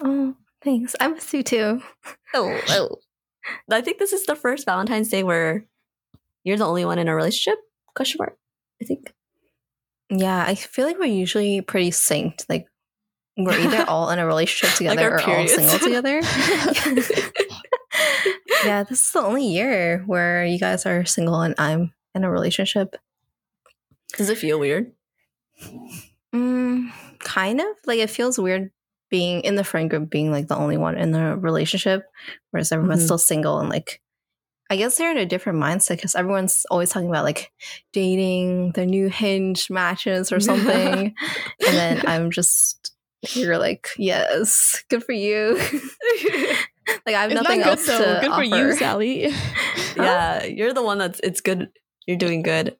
Oh, 0.00 0.36
thanks. 0.62 0.94
I 1.00 1.08
miss 1.08 1.32
you 1.32 1.42
too. 1.42 1.82
Oh, 2.34 2.58
oh. 2.70 2.96
I 3.70 3.82
think 3.82 3.98
this 3.98 4.14
is 4.14 4.24
the 4.24 4.34
first 4.34 4.64
Valentine's 4.64 5.10
Day 5.10 5.22
where 5.22 5.66
you're 6.44 6.56
the 6.56 6.66
only 6.66 6.86
one 6.86 6.98
in 6.98 7.08
a 7.08 7.14
relationship? 7.14 7.58
Question 7.94 8.16
mark. 8.20 8.38
I 8.80 8.86
think. 8.86 9.12
Yeah, 10.08 10.42
I 10.46 10.54
feel 10.54 10.86
like 10.86 10.98
we're 10.98 11.04
usually 11.04 11.60
pretty 11.60 11.90
synced. 11.90 12.46
Like 12.48 12.66
we're 13.36 13.58
either 13.58 13.84
all 13.88 14.08
in 14.10 14.18
a 14.18 14.26
relationship 14.26 14.76
together 14.76 15.10
our 15.10 15.16
or 15.16 15.20
all 15.20 15.26
periods. 15.26 15.54
single 15.54 15.78
together. 15.78 16.20
yeah, 18.64 18.84
this 18.84 19.06
is 19.06 19.12
the 19.12 19.22
only 19.22 19.46
year 19.46 20.02
where 20.06 20.44
you 20.44 20.58
guys 20.58 20.86
are 20.86 21.04
single 21.04 21.40
and 21.42 21.54
I'm 21.58 21.92
in 22.14 22.24
a 22.24 22.30
relationship. 22.30 22.96
Does 24.16 24.30
it 24.30 24.38
feel 24.38 24.58
weird? 24.58 24.92
Mm, 26.34 26.90
kind 27.20 27.60
of. 27.60 27.66
Like 27.86 27.98
it 27.98 28.10
feels 28.10 28.38
weird 28.38 28.70
being 29.10 29.42
in 29.42 29.54
the 29.56 29.64
friend 29.64 29.90
group, 29.90 30.08
being 30.10 30.30
like 30.30 30.48
the 30.48 30.56
only 30.56 30.76
one 30.78 30.96
in 30.96 31.12
the 31.12 31.36
relationship, 31.36 32.04
whereas 32.50 32.72
everyone's 32.72 33.02
Mhm. 33.02 33.04
still 33.06 33.18
single 33.18 33.58
and 33.60 33.68
like. 33.68 34.00
I 34.70 34.76
guess 34.76 34.96
they're 34.96 35.10
in 35.10 35.18
a 35.18 35.26
different 35.26 35.58
mindset 35.58 35.96
because 35.96 36.14
everyone's 36.14 36.64
always 36.70 36.88
talking 36.88 37.10
about 37.10 37.24
like 37.24 37.52
dating, 37.92 38.72
the 38.72 38.86
new 38.86 39.10
hinge 39.10 39.68
matches 39.68 40.32
or 40.32 40.40
something. 40.40 41.14
and 41.66 41.76
then 41.76 42.02
I'm 42.06 42.30
just 42.30 42.94
here 43.20 43.58
like, 43.58 43.88
yes, 43.98 44.82
good 44.88 45.04
for 45.04 45.12
you. 45.12 45.56
like 47.04 47.14
I 47.14 47.20
have 47.22 47.30
It's 47.32 47.42
nothing 47.42 47.58
good 47.58 47.66
else 47.66 47.86
though. 47.86 47.98
to 47.98 48.20
Good 48.22 48.34
for 48.34 48.42
you, 48.42 48.54
offer. 48.54 48.76
Sally. 48.76 49.34
yeah, 49.96 50.44
you're 50.44 50.72
the 50.72 50.82
one 50.82 50.96
that's 50.96 51.20
it's 51.22 51.42
good. 51.42 51.68
You're 52.06 52.16
doing 52.16 52.42
good. 52.42 52.76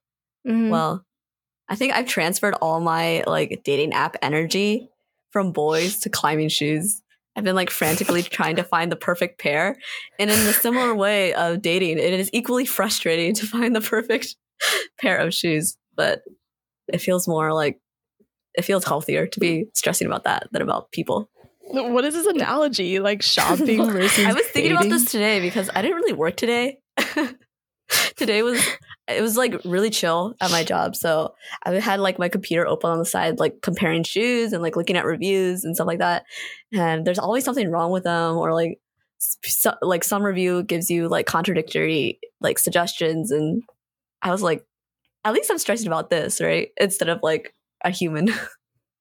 Mhm. 0.48 0.70
Well, 0.70 1.04
I 1.68 1.76
think 1.76 1.94
I've 1.94 2.06
transferred 2.06 2.54
all 2.60 2.80
my 2.80 3.24
like 3.26 3.62
dating 3.64 3.92
app 3.92 4.16
energy 4.22 4.88
from 5.30 5.52
boys 5.52 5.98
to 6.00 6.10
climbing 6.10 6.48
shoes. 6.48 7.02
I've 7.34 7.44
been 7.44 7.56
like 7.56 7.70
frantically 7.70 8.22
trying 8.22 8.56
to 8.56 8.64
find 8.64 8.92
the 8.92 8.96
perfect 8.96 9.40
pair. 9.40 9.76
And 10.18 10.30
in 10.30 10.44
the 10.44 10.52
similar 10.52 10.94
way 10.96 11.32
of 11.34 11.62
dating, 11.62 11.98
it 11.98 12.12
is 12.12 12.30
equally 12.32 12.66
frustrating 12.66 13.34
to 13.34 13.46
find 13.46 13.74
the 13.74 13.80
perfect 13.80 14.36
pair 15.00 15.16
of 15.16 15.32
shoes. 15.34 15.76
But 15.94 16.22
it 16.88 16.98
feels 16.98 17.26
more 17.26 17.52
like 17.52 17.80
it 18.54 18.62
feels 18.62 18.84
healthier 18.84 19.26
to 19.26 19.40
be 19.40 19.66
stressing 19.74 20.06
about 20.06 20.24
that 20.24 20.48
than 20.52 20.62
about 20.62 20.92
people. 20.92 21.30
What 21.68 22.04
is 22.04 22.12
this 22.12 22.26
analogy? 22.26 22.98
Like 22.98 23.22
shopping 23.22 23.90
versus 23.90 24.26
I 24.26 24.32
was 24.32 24.46
thinking 24.46 24.72
about 24.72 24.90
this 24.90 25.10
today 25.10 25.40
because 25.40 25.70
I 25.74 25.80
didn't 25.80 25.96
really 25.96 26.12
work 26.12 26.36
today. 26.36 26.80
today 28.16 28.42
was 28.42 28.62
it 29.08 29.20
was 29.20 29.36
like 29.36 29.60
really 29.64 29.90
chill 29.90 30.34
at 30.40 30.50
my 30.50 30.62
job. 30.64 30.94
So 30.96 31.34
I 31.64 31.72
had 31.74 32.00
like 32.00 32.18
my 32.18 32.28
computer 32.28 32.66
open 32.66 32.90
on 32.90 32.98
the 32.98 33.04
side, 33.04 33.38
like 33.38 33.60
comparing 33.62 34.04
shoes 34.04 34.52
and 34.52 34.62
like 34.62 34.76
looking 34.76 34.96
at 34.96 35.04
reviews 35.04 35.64
and 35.64 35.74
stuff 35.74 35.86
like 35.86 35.98
that. 35.98 36.24
And 36.72 37.04
there's 37.06 37.18
always 37.18 37.44
something 37.44 37.70
wrong 37.70 37.90
with 37.90 38.04
them, 38.04 38.36
or 38.36 38.54
like 38.54 38.78
so, 39.18 39.74
like 39.82 40.04
some 40.04 40.22
review 40.22 40.62
gives 40.62 40.88
you 40.90 41.08
like 41.08 41.26
contradictory 41.26 42.18
like 42.40 42.58
suggestions. 42.58 43.30
And 43.30 43.62
I 44.22 44.30
was 44.30 44.42
like, 44.42 44.64
at 45.24 45.32
least 45.34 45.50
I'm 45.50 45.58
stressing 45.58 45.86
about 45.86 46.10
this, 46.10 46.40
right? 46.40 46.68
Instead 46.80 47.08
of 47.08 47.20
like 47.22 47.54
a 47.84 47.90
human. 47.90 48.28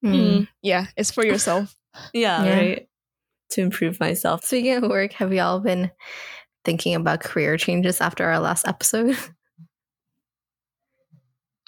Mm. 0.04 0.14
Mm, 0.14 0.48
yeah, 0.62 0.86
it's 0.96 1.12
for 1.12 1.24
yourself. 1.24 1.76
yeah, 2.12 2.42
Yeah. 2.44 2.56
right. 2.56 2.88
To 3.50 3.60
improve 3.60 4.00
myself. 4.00 4.44
Speaking 4.44 4.74
of 4.82 4.90
work, 4.90 5.12
have 5.12 5.32
y'all 5.32 5.60
been 5.60 5.92
thinking 6.64 6.94
about 6.94 7.20
career 7.20 7.56
changes 7.56 8.00
after 8.00 8.24
our 8.24 8.38
last 8.40 8.66
episode? 8.66 9.16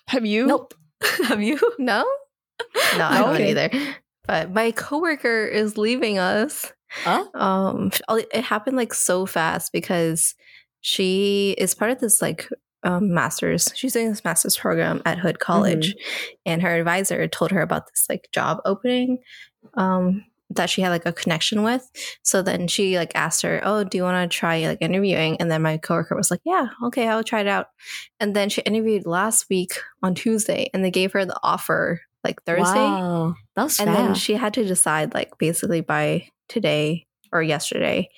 Have 0.09 0.27
you? 0.27 0.47
Nope. 0.47 0.75
Have 1.29 1.43
you? 1.43 1.59
No? 1.79 2.05
No, 2.97 3.05
I 3.05 3.17
haven't 3.17 3.35
Okay. 3.35 3.51
either. 3.51 3.71
But 4.27 4.53
my 4.53 4.71
coworker 4.71 5.45
is 5.47 5.77
leaving 5.77 6.19
us. 6.19 6.73
Huh? 6.91 7.25
Um 7.35 7.91
it 8.11 8.45
happened 8.45 8.77
like 8.77 8.95
so 8.95 9.27
fast 9.27 9.73
because 9.73 10.35
she 10.81 11.55
is 11.59 11.75
part 11.75 11.91
of 11.91 11.99
this 11.99 12.23
like 12.23 12.49
um, 12.85 13.13
master's. 13.15 13.73
She's 13.75 13.95
doing 13.95 14.11
this 14.11 14.25
master's 14.25 14.57
program 14.57 15.01
at 15.07 15.19
Hood 15.19 15.39
College, 15.41 15.95
and 16.45 16.61
her 16.61 16.77
advisor 16.77 17.27
told 17.27 17.51
her 17.51 17.63
about 17.63 17.87
this 17.89 18.05
like 18.11 18.29
job 18.31 18.61
opening 18.67 19.19
um, 19.75 20.23
that 20.51 20.71
she 20.71 20.83
had 20.83 20.91
like 20.91 21.07
a 21.07 21.13
connection 21.13 21.63
with. 21.63 21.91
So 22.23 22.43
then 22.43 22.69
she 22.69 22.97
like 22.99 23.13
asked 23.15 23.43
her, 23.43 23.61
"Oh, 23.65 23.85
do 23.85 23.97
you 23.97 24.03
want 24.05 24.31
to 24.31 24.37
try 24.37 24.67
like 24.67 24.79
interviewing?" 24.81 25.37
And 25.41 25.51
then 25.51 25.63
my 25.63 25.79
coworker 25.79 26.15
was 26.17 26.31
like, 26.31 26.41
"Yeah, 26.45 26.69
okay, 26.85 27.09
I'll 27.09 27.25
try 27.25 27.41
it 27.41 27.47
out." 27.49 27.69
And 28.21 28.35
then 28.37 28.49
she 28.49 28.61
interviewed 28.63 29.07
last 29.07 29.47
week 29.51 29.73
on 30.03 30.15
Tuesday, 30.15 30.71
and 30.75 30.85
they 30.85 30.91
gave 30.91 31.13
her 31.13 31.25
the 31.25 31.39
offer 31.43 32.01
like 32.23 32.43
Thursday. 32.45 32.75
Wow. 32.75 33.35
That 33.57 33.65
was 33.65 33.79
And 33.79 33.95
then 33.95 34.15
she 34.15 34.35
had 34.35 34.55
to 34.55 34.65
decide 34.65 35.13
like 35.15 35.37
basically 35.39 35.81
by 35.83 36.29
today 36.49 37.07
or 37.33 37.43
yesterday 37.43 38.09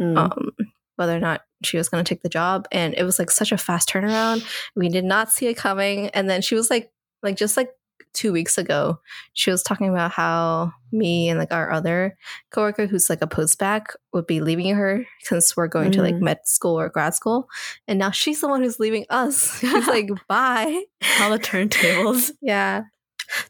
Mm. 0.00 0.18
um, 0.18 0.50
whether 0.96 1.16
or 1.16 1.20
not 1.20 1.42
she 1.62 1.76
was 1.76 1.88
going 1.88 2.04
to 2.04 2.08
take 2.08 2.22
the 2.22 2.28
job. 2.28 2.66
And 2.72 2.94
it 2.94 3.04
was 3.04 3.18
like 3.18 3.30
such 3.30 3.52
a 3.52 3.56
fast 3.56 3.88
turnaround. 3.88 4.44
We 4.74 4.88
did 4.88 5.04
not 5.04 5.30
see 5.30 5.46
it 5.46 5.54
coming. 5.54 6.08
And 6.08 6.28
then 6.28 6.42
she 6.42 6.56
was 6.56 6.68
like, 6.68 6.90
like 7.22 7.36
just 7.36 7.56
like 7.56 7.70
two 8.14 8.32
weeks 8.32 8.56
ago, 8.56 9.00
she 9.34 9.50
was 9.50 9.62
talking 9.62 9.88
about 9.90 10.12
how 10.12 10.72
me 10.92 11.28
and 11.28 11.38
like 11.38 11.52
our 11.52 11.70
other 11.70 12.16
coworker, 12.52 12.86
who's 12.86 13.10
like 13.10 13.20
a 13.22 13.26
postbac, 13.26 13.86
would 14.12 14.26
be 14.26 14.40
leaving 14.40 14.74
her 14.74 15.04
since 15.22 15.56
we're 15.56 15.66
going 15.68 15.90
to 15.92 16.00
like 16.02 16.14
Mm. 16.14 16.20
med 16.22 16.38
school 16.44 16.78
or 16.80 16.88
grad 16.88 17.14
school. 17.14 17.48
And 17.88 17.98
now 17.98 18.10
she's 18.12 18.40
the 18.40 18.48
one 18.48 18.62
who's 18.62 18.78
leaving 18.80 19.04
us. 19.10 19.58
She's 19.60 19.86
like, 19.88 20.08
bye. 20.28 20.84
All 21.20 21.30
the 21.30 21.38
turntables. 21.38 22.30
Yeah. 22.40 22.84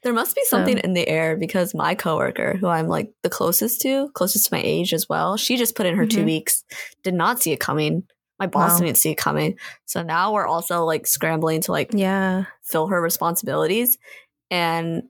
There 0.02 0.12
must 0.12 0.34
be 0.36 0.44
something 0.44 0.76
So- 0.76 0.82
in 0.82 0.94
the 0.94 1.06
air 1.08 1.36
because 1.36 1.74
my 1.74 1.94
coworker, 1.94 2.56
who 2.56 2.68
I'm 2.68 2.86
like 2.88 3.12
the 3.22 3.28
closest 3.30 3.80
to, 3.82 4.08
closest 4.14 4.46
to 4.48 4.54
my 4.54 4.62
age 4.64 4.94
as 4.94 5.08
well, 5.08 5.36
she 5.36 5.56
just 5.56 5.74
put 5.76 5.86
in 5.86 5.96
her 5.96 6.06
two 6.06 6.22
Mhm. 6.22 6.26
weeks, 6.26 6.64
did 7.02 7.12
not 7.14 7.42
see 7.42 7.52
it 7.52 7.58
coming. 7.60 8.04
My 8.38 8.46
boss 8.46 8.72
Wow. 8.80 8.86
didn't 8.86 8.98
see 8.98 9.10
it 9.10 9.16
coming. 9.16 9.56
So 9.84 10.02
now 10.02 10.32
we're 10.32 10.46
also 10.46 10.84
like 10.84 11.06
scrambling 11.06 11.60
to 11.62 11.72
like 11.72 11.90
Yeah. 11.92 12.44
fill 12.62 12.86
her 12.88 13.00
responsibilities. 13.00 13.98
And 14.54 15.02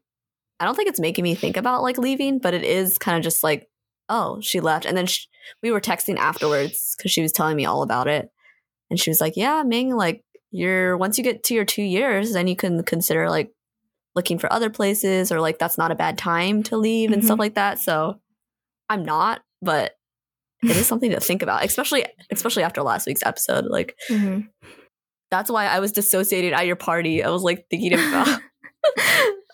I 0.58 0.64
don't 0.64 0.74
think 0.74 0.88
it's 0.88 0.98
making 1.00 1.22
me 1.22 1.34
think 1.34 1.58
about 1.58 1.82
like 1.82 1.98
leaving, 1.98 2.38
but 2.38 2.54
it 2.54 2.64
is 2.64 2.96
kind 2.96 3.18
of 3.18 3.22
just 3.22 3.42
like, 3.44 3.68
oh, 4.08 4.40
she 4.40 4.60
left. 4.60 4.86
And 4.86 4.96
then 4.96 5.04
sh- 5.06 5.26
we 5.62 5.70
were 5.70 5.80
texting 5.82 6.16
afterwards 6.16 6.94
because 6.96 7.12
she 7.12 7.20
was 7.20 7.30
telling 7.32 7.54
me 7.56 7.66
all 7.66 7.82
about 7.82 8.08
it. 8.08 8.30
And 8.88 8.98
she 8.98 9.10
was 9.10 9.20
like, 9.20 9.34
yeah, 9.36 9.62
Ming, 9.62 9.94
like 9.94 10.22
you're, 10.50 10.96
once 10.96 11.18
you 11.18 11.24
get 11.24 11.42
to 11.44 11.54
your 11.54 11.64
two 11.66 11.82
years, 11.82 12.32
then 12.32 12.46
you 12.46 12.56
can 12.56 12.82
consider 12.84 13.28
like 13.28 13.50
looking 14.14 14.38
for 14.38 14.50
other 14.50 14.70
places 14.70 15.30
or 15.30 15.40
like 15.40 15.58
that's 15.58 15.76
not 15.76 15.90
a 15.90 15.94
bad 15.96 16.16
time 16.16 16.62
to 16.62 16.78
leave 16.78 17.12
and 17.12 17.22
stuff 17.24 17.38
like 17.38 17.56
that. 17.56 17.78
So 17.80 18.20
I'm 18.88 19.04
not, 19.04 19.42
but 19.60 19.92
it 20.62 20.76
is 20.76 20.86
something 20.86 21.10
to 21.10 21.20
think 21.20 21.42
about, 21.42 21.64
especially, 21.64 22.06
especially 22.30 22.62
after 22.62 22.82
last 22.82 23.06
week's 23.06 23.22
episode. 23.26 23.66
Like, 23.66 23.94
Mhm. 24.08 24.48
that's 25.30 25.50
why 25.50 25.66
I 25.66 25.80
was 25.80 25.92
dissociated 25.92 26.54
at 26.54 26.66
your 26.66 26.76
party. 26.76 27.22
I 27.22 27.28
was 27.28 27.42
like 27.42 27.66
thinking 27.68 27.92
about, 27.92 28.40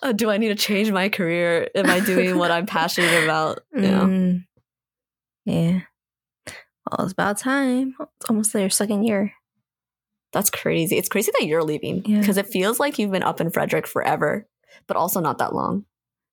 uh, 0.01 0.11
do 0.11 0.29
I 0.29 0.37
need 0.37 0.49
to 0.49 0.55
change 0.55 0.91
my 0.91 1.09
career? 1.09 1.69
Am 1.75 1.89
I 1.89 1.99
doing 1.99 2.37
what 2.37 2.51
I'm 2.51 2.65
passionate 2.65 3.23
about? 3.23 3.59
You 3.75 3.81
know? 3.81 4.05
Mm. 4.05 4.45
Yeah. 5.45 5.79
Well, 6.47 7.05
it's 7.05 7.13
about 7.13 7.37
time. 7.37 7.95
It's 7.99 8.29
almost 8.29 8.53
their 8.53 8.69
second 8.69 9.03
year. 9.03 9.33
That's 10.33 10.49
crazy. 10.49 10.97
It's 10.97 11.09
crazy 11.09 11.31
that 11.37 11.45
you're 11.47 11.63
leaving 11.63 12.03
Yeah. 12.05 12.19
because 12.19 12.37
it 12.37 12.47
feels 12.47 12.79
like 12.79 12.97
you've 12.99 13.11
been 13.11 13.23
up 13.23 13.41
in 13.41 13.49
Frederick 13.51 13.85
forever, 13.87 14.47
but 14.87 14.97
also 14.97 15.19
not 15.19 15.37
that 15.39 15.53
long. 15.55 15.85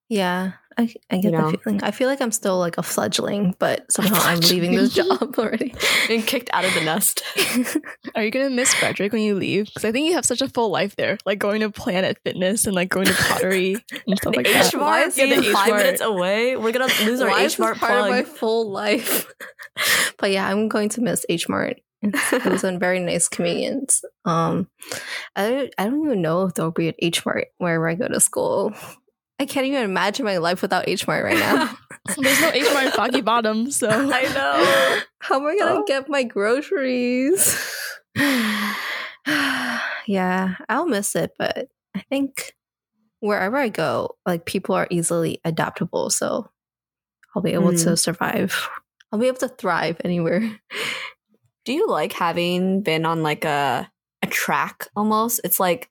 Yeah, 0.08 0.52
I, 0.78 0.94
I 1.10 1.18
get 1.18 1.32
know? 1.32 1.50
the 1.50 1.58
feeling. 1.58 1.82
I 1.82 1.90
feel 1.90 2.06
like 2.08 2.20
I'm 2.20 2.30
still 2.30 2.56
like 2.58 2.78
a 2.78 2.84
fledgling, 2.84 3.56
but 3.58 3.90
somehow 3.92 4.14
I'm 4.20 4.38
leaving 4.38 4.76
this 4.76 4.94
job 4.94 5.34
already. 5.36 5.74
Being 6.06 6.22
kicked 6.22 6.50
out 6.52 6.64
of 6.64 6.72
the 6.74 6.82
nest. 6.82 7.22
Are 8.14 8.22
you 8.22 8.30
gonna 8.30 8.48
miss 8.48 8.72
Frederick 8.74 9.12
when 9.12 9.22
you 9.22 9.34
leave? 9.34 9.66
Because 9.66 9.84
I 9.84 9.90
think 9.90 10.06
you 10.06 10.14
have 10.14 10.24
such 10.24 10.40
a 10.40 10.48
full 10.48 10.70
life 10.70 10.94
there, 10.94 11.18
like 11.26 11.40
going 11.40 11.60
to 11.62 11.70
Planet 11.70 12.16
Fitness 12.24 12.64
and 12.66 12.76
like 12.76 12.88
going 12.90 13.06
to 13.06 13.12
pottery 13.14 13.72
and 14.06 14.16
stuff 14.16 14.32
The 14.34 14.38
like 14.38 14.46
H 14.46 14.70
that. 14.70 14.74
Why 14.74 15.00
Mart 15.00 15.08
is 15.08 15.16
being 15.16 15.30
the 15.30 15.48
H 15.48 15.52
five 15.52 15.68
Mart? 15.68 15.82
minutes 15.82 16.00
away. 16.00 16.56
We're 16.56 16.72
gonna 16.72 16.92
lose 17.04 17.20
our 17.20 17.36
H 17.36 17.58
Mart 17.58 17.74
this 17.74 17.80
part 17.80 18.00
of 18.04 18.10
my 18.10 18.22
full 18.22 18.70
life? 18.70 19.26
but 20.18 20.30
yeah, 20.30 20.48
I'm 20.48 20.68
going 20.68 20.90
to 20.90 21.00
miss 21.00 21.26
H 21.28 21.48
Mart. 21.48 21.80
It 22.00 22.44
was 22.44 22.62
a 22.62 22.78
very 22.78 23.00
nice 23.00 23.28
convenience. 23.28 24.02
Um, 24.24 24.68
I 25.34 25.70
I 25.76 25.86
don't 25.86 26.04
even 26.06 26.22
know 26.22 26.44
if 26.44 26.54
there'll 26.54 26.70
be 26.70 26.86
an 26.88 26.94
H 27.00 27.26
Mart 27.26 27.48
wherever 27.58 27.88
I 27.88 27.96
go 27.96 28.06
to 28.06 28.20
school. 28.20 28.72
I 29.40 29.46
can't 29.46 29.66
even 29.66 29.82
imagine 29.84 30.24
my 30.24 30.38
life 30.38 30.62
without 30.62 30.88
H 30.88 31.06
Mart 31.06 31.24
right 31.24 31.38
now. 31.38 31.76
There's 32.16 32.40
no 32.40 32.50
H 32.50 32.66
Mart 32.72 32.86
in 32.86 32.92
Foggy 32.92 33.20
Bottom, 33.20 33.70
so 33.70 33.88
I 33.90 34.22
know. 34.34 35.00
How 35.20 35.36
am 35.36 35.46
I 35.46 35.56
gonna 35.56 35.80
Oh. 35.80 35.84
get 35.86 36.08
my 36.08 36.24
groceries? 36.24 37.56
yeah, 40.06 40.54
I'll 40.68 40.86
miss 40.86 41.14
it, 41.14 41.32
but 41.38 41.68
I 41.94 42.00
think 42.08 42.54
wherever 43.20 43.56
I 43.56 43.68
go, 43.68 44.16
like 44.26 44.44
people 44.44 44.74
are 44.74 44.88
easily 44.90 45.40
adaptable, 45.44 46.10
so 46.10 46.50
I'll 47.34 47.42
be 47.42 47.52
able 47.52 47.72
to 47.72 47.90
mm. 47.90 47.98
survive. 47.98 48.68
I'll 49.12 49.18
be 49.18 49.28
able 49.28 49.38
to 49.38 49.48
thrive 49.48 50.00
anywhere. 50.04 50.58
Do 51.64 51.72
you 51.72 51.86
like 51.86 52.12
having 52.12 52.82
been 52.82 53.04
on 53.04 53.22
like 53.22 53.44
a 53.44 53.90
a 54.22 54.26
track 54.26 54.88
almost? 54.96 55.40
It's 55.44 55.60
like 55.60 55.90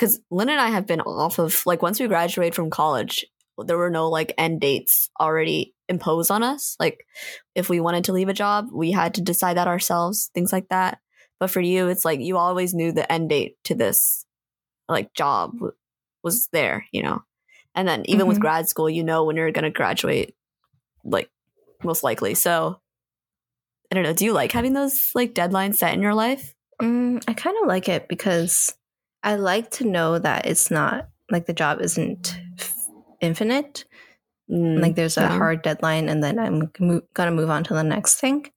because 0.00 0.18
Lynn 0.30 0.48
and 0.48 0.60
I 0.60 0.70
have 0.70 0.86
been 0.86 1.02
off 1.02 1.38
of 1.38 1.60
like 1.66 1.82
once 1.82 2.00
we 2.00 2.08
graduated 2.08 2.54
from 2.54 2.70
college, 2.70 3.26
there 3.58 3.76
were 3.76 3.90
no 3.90 4.08
like 4.08 4.32
end 4.38 4.62
dates 4.62 5.10
already 5.20 5.74
imposed 5.90 6.30
on 6.30 6.42
us. 6.42 6.74
Like 6.80 7.04
if 7.54 7.68
we 7.68 7.80
wanted 7.80 8.04
to 8.04 8.14
leave 8.14 8.30
a 8.30 8.34
job, 8.34 8.68
we 8.72 8.92
had 8.92 9.14
to 9.14 9.20
decide 9.20 9.58
that 9.58 9.68
ourselves, 9.68 10.30
things 10.32 10.54
like 10.54 10.68
that. 10.70 11.00
But 11.38 11.50
for 11.50 11.60
you, 11.60 11.88
it's 11.88 12.06
like 12.06 12.20
you 12.20 12.38
always 12.38 12.72
knew 12.72 12.92
the 12.92 13.10
end 13.12 13.28
date 13.28 13.56
to 13.64 13.74
this 13.74 14.24
like 14.88 15.12
job 15.12 15.52
w- 15.52 15.74
was 16.22 16.48
there, 16.50 16.86
you 16.92 17.02
know. 17.02 17.22
And 17.74 17.86
then 17.86 18.04
even 18.06 18.26
with 18.26 18.38
Mhm. 18.38 18.42
grad 18.42 18.68
school, 18.70 18.88
you 18.88 19.04
know 19.04 19.24
when 19.24 19.36
you're 19.36 19.52
going 19.52 19.64
to 19.64 19.70
graduate, 19.70 20.34
like 21.04 21.30
most 21.84 22.02
likely. 22.02 22.34
So 22.34 22.80
I 23.92 23.94
don't 23.94 24.04
know. 24.04 24.14
Do 24.14 24.24
you 24.24 24.32
like 24.32 24.52
having 24.52 24.72
those 24.72 25.10
like 25.14 25.34
deadlines 25.34 25.74
set 25.74 25.92
in 25.92 26.00
your 26.00 26.14
life? 26.14 26.54
Mm, 26.80 27.22
I 27.28 27.34
kind 27.34 27.56
of 27.60 27.68
like 27.68 27.88
it 27.88 28.08
because 28.08 28.74
I 29.22 29.36
like 29.36 29.70
to 29.72 29.84
know 29.84 30.18
that 30.18 30.46
it's 30.46 30.70
not 30.70 31.08
like 31.30 31.46
the 31.46 31.52
job 31.52 31.80
isn't 31.80 32.38
infinite. 33.20 33.84
Mm, 34.50 34.80
like 34.80 34.96
there's 34.96 35.16
a 35.16 35.22
yeah. 35.22 35.36
hard 35.38 35.62
deadline, 35.62 36.08
and 36.08 36.22
then 36.22 36.38
I'm 36.38 36.70
mo- 36.80 37.02
gonna 37.14 37.30
move 37.30 37.50
on 37.50 37.64
to 37.64 37.74
the 37.74 37.84
next 37.84 38.16
thing. 38.16 38.50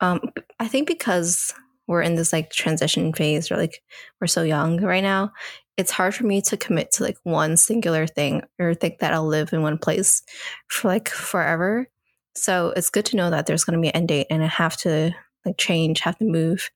Um, 0.00 0.20
I 0.58 0.68
think 0.68 0.86
because 0.88 1.54
we're 1.86 2.02
in 2.02 2.16
this 2.16 2.32
like 2.32 2.50
transition 2.50 3.12
phase, 3.12 3.50
or 3.50 3.56
like 3.56 3.82
we're 4.20 4.26
so 4.26 4.42
young 4.42 4.80
right 4.82 5.02
now, 5.02 5.32
it's 5.76 5.90
hard 5.90 6.14
for 6.14 6.24
me 6.24 6.42
to 6.42 6.56
commit 6.56 6.92
to 6.92 7.02
like 7.02 7.16
one 7.22 7.56
singular 7.56 8.06
thing 8.06 8.42
or 8.58 8.74
think 8.74 8.98
that 8.98 9.14
I'll 9.14 9.26
live 9.26 9.52
in 9.52 9.62
one 9.62 9.78
place 9.78 10.22
for 10.68 10.88
like 10.88 11.08
forever. 11.08 11.88
So 12.34 12.72
it's 12.76 12.90
good 12.90 13.06
to 13.06 13.16
know 13.16 13.30
that 13.30 13.46
there's 13.46 13.64
to 13.64 13.80
be 13.80 13.88
an 13.88 13.96
end 13.96 14.08
date 14.08 14.26
and 14.30 14.42
I 14.42 14.48
have 14.48 14.76
to 14.78 15.14
like 15.44 15.56
change, 15.58 16.00
have 16.00 16.18
to 16.18 16.24
move. 16.24 16.70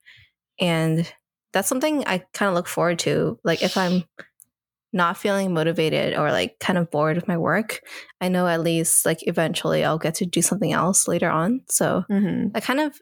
And 0.59 1.11
that's 1.53 1.67
something 1.67 2.03
I 2.05 2.23
kind 2.33 2.49
of 2.49 2.55
look 2.55 2.67
forward 2.67 2.99
to. 2.99 3.39
Like 3.43 3.61
if 3.61 3.77
I'm 3.77 4.03
not 4.93 5.17
feeling 5.17 5.53
motivated 5.53 6.17
or 6.17 6.31
like 6.31 6.59
kind 6.59 6.77
of 6.77 6.91
bored 6.91 7.15
with 7.15 7.27
my 7.27 7.37
work, 7.37 7.81
I 8.21 8.29
know 8.29 8.47
at 8.47 8.61
least 8.61 9.05
like 9.05 9.19
eventually 9.27 9.83
I'll 9.83 9.97
get 9.97 10.15
to 10.15 10.25
do 10.25 10.41
something 10.41 10.71
else 10.71 11.07
later 11.07 11.29
on. 11.29 11.61
So 11.69 12.03
mm-hmm. 12.09 12.55
I 12.55 12.59
kind 12.59 12.79
of, 12.79 12.99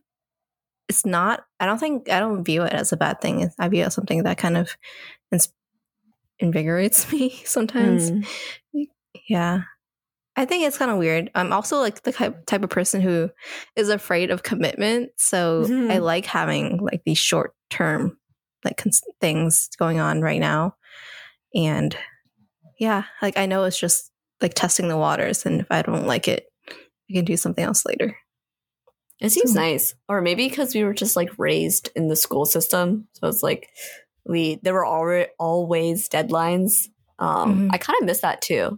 it's 0.87 1.05
not, 1.05 1.45
I 1.59 1.65
don't 1.65 1.79
think, 1.79 2.09
I 2.09 2.19
don't 2.19 2.43
view 2.43 2.63
it 2.63 2.73
as 2.73 2.91
a 2.91 2.97
bad 2.97 3.21
thing. 3.21 3.49
I 3.57 3.67
view 3.69 3.83
it 3.83 3.87
as 3.87 3.95
something 3.95 4.23
that 4.23 4.37
kind 4.37 4.57
of 4.57 4.75
ins- 5.31 5.53
invigorates 6.39 7.11
me 7.11 7.41
sometimes. 7.45 8.11
Mm. 8.11 8.27
Yeah. 9.27 9.61
I 10.35 10.45
think 10.45 10.65
it's 10.65 10.77
kind 10.77 10.91
of 10.91 10.97
weird. 10.97 11.31
I'm 11.33 11.53
also 11.53 11.79
like 11.79 12.03
the 12.03 12.11
type 12.11 12.63
of 12.63 12.69
person 12.69 13.01
who 13.01 13.29
is 13.75 13.89
afraid 13.89 14.31
of 14.31 14.43
commitment. 14.43 15.11
So 15.17 15.63
mm-hmm. 15.63 15.91
I 15.91 15.99
like 15.99 16.25
having 16.25 16.77
like 16.77 17.03
these 17.05 17.17
short 17.17 17.53
term 17.69 18.17
like 18.65 18.77
cons- 18.77 19.03
things 19.21 19.69
going 19.77 19.99
on 19.99 20.21
right 20.21 20.39
now. 20.39 20.75
And 21.53 21.95
yeah, 22.79 23.03
like 23.21 23.37
I 23.37 23.45
know 23.45 23.63
it's 23.63 23.79
just 23.79 24.11
like 24.41 24.53
testing 24.53 24.87
the 24.87 24.97
waters. 24.97 25.45
And 25.45 25.61
if 25.61 25.67
I 25.69 25.81
don't 25.81 26.07
like 26.07 26.27
it, 26.27 26.45
I 26.69 27.13
can 27.13 27.25
do 27.25 27.37
something 27.37 27.63
else 27.63 27.85
later. 27.85 28.17
It 29.21 29.29
seems 29.29 29.53
so, 29.53 29.59
nice. 29.59 29.95
Or 30.09 30.21
maybe 30.21 30.49
because 30.49 30.75
we 30.75 30.83
were 30.83 30.93
just 30.93 31.15
like 31.15 31.29
raised 31.37 31.89
in 31.95 32.09
the 32.09 32.15
school 32.15 32.45
system. 32.45 33.07
So 33.13 33.27
it's 33.27 33.43
like 33.43 33.69
we, 34.25 34.59
there 34.63 34.73
were 34.73 34.85
already 34.85 35.29
always 35.39 36.09
deadlines. 36.09 36.87
Um, 37.19 37.53
mm-hmm. 37.53 37.69
I 37.71 37.77
kind 37.77 37.97
of 38.01 38.05
miss 38.05 38.21
that 38.21 38.41
too 38.41 38.77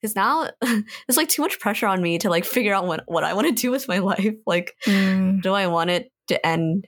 because 0.00 0.16
now 0.16 0.48
there's 0.60 1.16
like 1.16 1.28
too 1.28 1.42
much 1.42 1.60
pressure 1.60 1.86
on 1.86 2.02
me 2.02 2.18
to 2.18 2.30
like 2.30 2.44
figure 2.44 2.74
out 2.74 2.86
what, 2.86 3.04
what 3.06 3.24
I 3.24 3.34
want 3.34 3.46
to 3.48 3.52
do 3.52 3.70
with 3.70 3.88
my 3.88 3.98
life. 3.98 4.34
Like, 4.46 4.74
mm. 4.84 5.42
do 5.42 5.52
I 5.52 5.66
want 5.66 5.90
it 5.90 6.10
to 6.28 6.46
end 6.46 6.86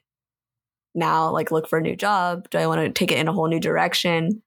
now? 0.94 1.30
Like, 1.30 1.50
look 1.50 1.68
for 1.68 1.78
a 1.78 1.82
new 1.82 1.96
job? 1.96 2.48
Do 2.50 2.58
I 2.58 2.66
want 2.66 2.80
to 2.80 2.90
take 2.90 3.12
it 3.12 3.18
in 3.18 3.28
a 3.28 3.32
whole 3.32 3.48
new 3.48 3.60
direction? 3.60 4.42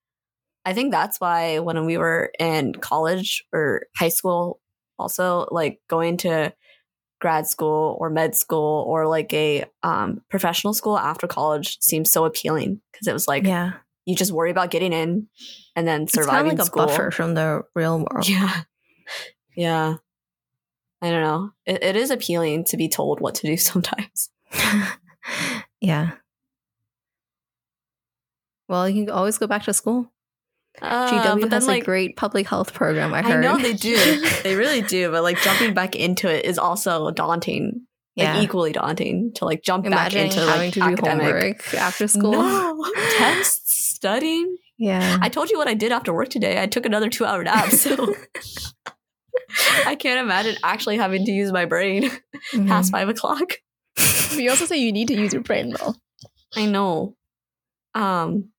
I 0.66 0.74
think 0.74 0.92
that's 0.92 1.20
why 1.20 1.60
when 1.60 1.86
we 1.86 1.98
were 1.98 2.32
in 2.40 2.74
college 2.76 3.44
or 3.52 3.84
high 3.98 4.10
school, 4.10 4.62
also 4.98 5.48
like 5.52 5.80
going 5.90 6.18
to 6.18 6.54
grad 7.20 7.48
school 7.48 7.98
or 8.00 8.10
med 8.10 8.36
school 8.36 8.86
or 8.88 9.08
like 9.08 9.34
a 9.34 9.66
um, 9.82 10.22
professional 10.30 10.74
school 10.74 10.98
after 10.98 11.28
college 11.28 11.80
seems 11.80 12.12
so 12.12 12.26
appealing 12.26 12.82
because 12.92 13.08
it 13.08 13.14
was 13.14 13.28
like, 13.28 13.44
yeah, 13.44 13.74
you 14.06 14.16
just 14.16 14.32
worry 14.32 14.52
about 14.52 14.72
getting 14.72 14.94
in 14.94 15.28
and 15.76 15.88
then 15.88 16.08
surviving 16.08 16.52
it's 16.52 16.60
like 16.60 16.68
school. 16.68 16.84
a 16.84 16.88
buffer 16.88 17.12
from 17.12 17.34
the 17.34 17.64
real 17.76 18.00
world. 18.00 18.28
Yeah. 18.28 18.64
Yeah. 19.56 19.96
I 21.02 21.10
don't 21.10 21.22
know. 21.22 21.52
It, 21.66 21.84
it 21.84 21.96
is 21.96 22.12
appealing 22.12 22.66
to 22.66 22.78
be 22.78 22.90
told 22.90 23.20
what 23.20 23.36
to 23.36 23.48
do 23.48 23.58
sometimes. 23.58 24.30
yeah. 25.82 26.12
Well, 28.74 28.90
you 28.90 29.06
can 29.06 29.14
always 29.14 29.38
go 29.38 29.46
back 29.46 29.66
to 29.66 29.74
school. 29.74 30.12
Uh, 30.82 31.12
GW 31.12 31.42
but 31.42 31.52
has 31.52 31.68
like, 31.68 31.84
a 31.84 31.86
great 31.86 32.18
public 32.18 32.48
health 32.48 32.74
program. 32.74 33.14
I 33.14 33.22
heard. 33.22 33.46
I 33.46 33.48
know 33.48 33.60
they 33.60 33.74
do. 33.74 33.96
they 34.42 34.56
really 34.56 34.82
do. 34.82 35.12
But 35.12 35.22
like 35.22 35.38
jumping 35.44 35.76
back 35.76 35.96
into 35.96 36.28
it 36.28 36.46
is 36.46 36.58
also 36.58 37.12
daunting. 37.12 37.86
Yeah. 38.16 38.34
Like 38.34 38.44
equally 38.44 38.72
daunting 38.72 39.32
to 39.36 39.46
like 39.46 39.62
jump 39.62 39.86
Imagine 39.86 40.24
back 40.24 40.32
into 40.32 40.40
having 40.40 40.58
like, 40.60 40.74
to 40.74 40.80
do 40.80 40.86
academic. 40.86 41.24
homework 41.24 41.74
after 41.76 42.08
school. 42.08 42.32
No. 42.42 42.92
Tests, 43.18 43.94
studying. 43.94 44.58
Yeah. 44.80 45.20
I 45.22 45.30
told 45.30 45.52
you 45.52 45.60
what 45.60 45.68
I 45.68 45.76
did 45.76 45.92
after 45.92 46.12
work 46.12 46.30
today. 46.30 46.60
I 46.60 46.66
took 46.66 46.88
another 46.88 47.12
two 47.12 47.26
hour 47.26 47.44
nap. 47.44 47.70
So 47.70 48.16
I 49.86 49.94
can't 49.94 50.20
imagine 50.20 50.56
actually 50.64 50.98
having 50.98 51.26
to 51.26 51.32
use 51.32 51.52
my 51.52 51.66
brain 51.66 52.06
mm-hmm. 52.06 52.68
past 52.68 52.92
five 52.92 53.08
o'clock. 53.08 53.52
But 53.96 54.40
you 54.40 54.50
also 54.50 54.66
say 54.66 54.78
you 54.78 54.92
need 54.92 55.10
to 55.10 55.16
use 55.16 55.32
your 55.32 55.44
brain 55.44 55.76
though. 55.78 55.94
I 56.56 56.66
know. 56.66 57.16
Um 57.94 58.50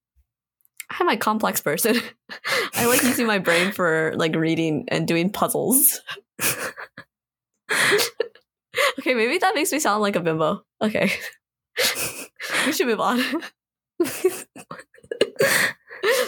I'm 0.91 1.09
a 1.09 1.17
complex 1.17 1.61
person. 1.61 1.97
I 2.75 2.87
like 2.87 3.03
using 3.03 3.27
my 3.27 3.39
brain 3.39 3.73
for 3.73 4.13
like 4.17 4.35
reading 4.35 4.87
and 4.89 5.07
doing 5.07 5.31
puzzles. 5.31 6.01
okay, 8.99 9.15
maybe 9.15 9.39
that 9.39 9.55
makes 9.55 9.73
me 9.73 9.79
sound 9.79 10.03
like 10.03 10.17
a 10.17 10.21
bimbo. 10.21 10.65
Okay. 10.83 11.13
we 12.67 12.73
should 12.73 12.87
move 12.87 13.01
on. 13.01 13.21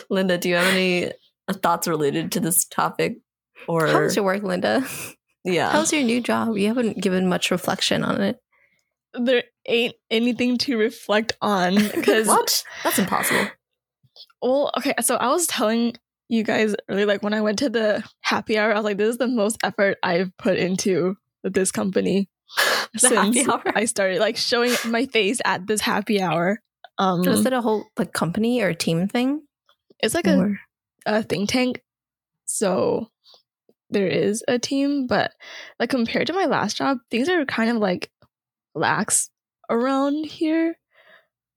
Linda, 0.08 0.38
do 0.38 0.48
you 0.48 0.54
have 0.56 0.72
any 0.72 1.12
uh, 1.48 1.52
thoughts 1.52 1.86
related 1.88 2.32
to 2.32 2.40
this 2.40 2.64
topic? 2.64 3.18
Or 3.68 3.86
how's 3.86 4.16
your 4.16 4.24
work, 4.24 4.42
Linda? 4.42 4.86
Yeah. 5.44 5.70
How's 5.70 5.92
your 5.92 6.02
new 6.02 6.20
job? 6.20 6.56
You 6.56 6.68
haven't 6.68 7.00
given 7.00 7.28
much 7.28 7.50
reflection 7.50 8.02
on 8.04 8.20
it. 8.20 8.40
There 9.14 9.44
ain't 9.66 9.94
anything 10.10 10.58
to 10.58 10.76
reflect 10.76 11.32
on 11.40 11.74
because 11.74 12.26
what? 12.26 12.64
That's 12.84 12.98
impossible. 12.98 13.48
Well, 14.42 14.70
okay. 14.78 14.94
So 15.00 15.16
I 15.16 15.28
was 15.28 15.46
telling 15.46 15.96
you 16.28 16.42
guys 16.42 16.74
earlier, 16.88 17.06
like 17.06 17.22
when 17.22 17.34
I 17.34 17.40
went 17.40 17.58
to 17.60 17.70
the 17.70 18.04
happy 18.20 18.58
hour, 18.58 18.72
I 18.72 18.76
was 18.76 18.84
like, 18.84 18.98
"This 18.98 19.10
is 19.10 19.18
the 19.18 19.28
most 19.28 19.58
effort 19.62 19.98
I've 20.02 20.36
put 20.36 20.58
into 20.58 21.16
this 21.42 21.70
company 21.70 22.28
since 22.96 23.48
I 23.48 23.84
started 23.84 24.20
like 24.20 24.36
showing 24.36 24.74
my 24.86 25.06
face 25.06 25.40
at 25.44 25.66
this 25.66 25.80
happy 25.80 26.20
hour." 26.20 26.60
Um, 26.98 27.24
so 27.24 27.30
is 27.30 27.46
it 27.46 27.52
a 27.52 27.60
whole 27.60 27.86
like 27.98 28.12
company 28.12 28.62
or 28.62 28.72
team 28.74 29.08
thing? 29.08 29.42
It's 30.00 30.14
like 30.14 30.26
a, 30.26 30.54
a 31.04 31.22
think 31.22 31.48
tank. 31.50 31.82
So 32.46 33.10
there 33.90 34.06
is 34.06 34.44
a 34.48 34.58
team, 34.58 35.06
but 35.06 35.32
like 35.78 35.90
compared 35.90 36.26
to 36.28 36.32
my 36.32 36.46
last 36.46 36.76
job, 36.76 36.98
things 37.10 37.28
are 37.28 37.44
kind 37.44 37.70
of 37.70 37.76
like 37.76 38.10
lax 38.74 39.30
around 39.70 40.26
here. 40.26 40.78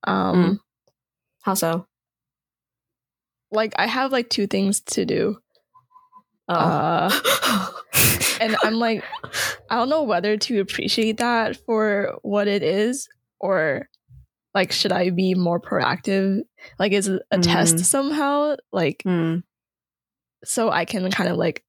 Um 0.06 0.44
mm. 0.44 0.60
how 1.42 1.54
so? 1.54 1.86
Like 3.52 3.74
I 3.78 3.88
have 3.88 4.12
like 4.12 4.30
two 4.30 4.47
things 4.47 4.82
to 4.82 5.06
do. 5.06 5.38
Oh. 6.47 6.56
Uh, 6.56 7.72
and 8.41 8.56
I'm 8.64 8.76
like 8.76 9.04
I 9.70 9.76
don't 9.76 9.89
know 9.89 10.04
whether 10.04 10.38
to 10.38 10.60
appreciate 10.60 11.18
that 11.18 11.58
for 11.66 12.18
what 12.22 12.47
it 12.47 12.64
is 12.64 13.08
or 13.39 13.88
like 14.54 14.72
should 14.72 14.91
i 14.91 15.10
be 15.10 15.36
more 15.36 15.60
proactive 15.60 16.41
like 16.78 16.91
is 16.91 17.08
it 17.08 17.22
a 17.32 17.38
mm. 17.38 17.43
test 17.43 17.80
somehow 17.80 18.56
like 18.72 19.04
mm. 19.06 19.43
so 20.43 20.70
i 20.70 20.86
can 20.86 21.10
kind 21.12 21.30
of 21.30 21.38
like 21.38 21.64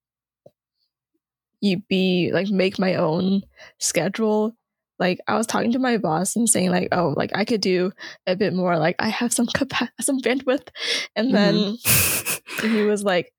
you 1.60 1.82
be 1.88 2.30
like 2.32 2.48
make 2.48 2.78
my 2.78 2.94
own 2.94 3.42
schedule 3.78 4.56
like 5.00 5.18
i 5.26 5.36
was 5.36 5.46
talking 5.46 5.72
to 5.72 5.78
my 5.78 5.96
boss 5.96 6.36
and 6.36 6.48
saying 6.48 6.70
like 6.70 6.88
oh 6.92 7.14
like 7.16 7.30
i 7.34 7.44
could 7.44 7.60
do 7.60 7.90
a 8.26 8.36
bit 8.36 8.52
more 8.52 8.78
like 8.78 8.94
i 8.98 9.08
have 9.08 9.32
some 9.32 9.46
capacity 9.54 9.92
some 10.00 10.20
bandwidth 10.20 10.68
and 11.16 11.34
then 11.34 11.54
mm-hmm. 11.54 12.68
he 12.76 12.82
was 12.82 13.02
like 13.02 13.32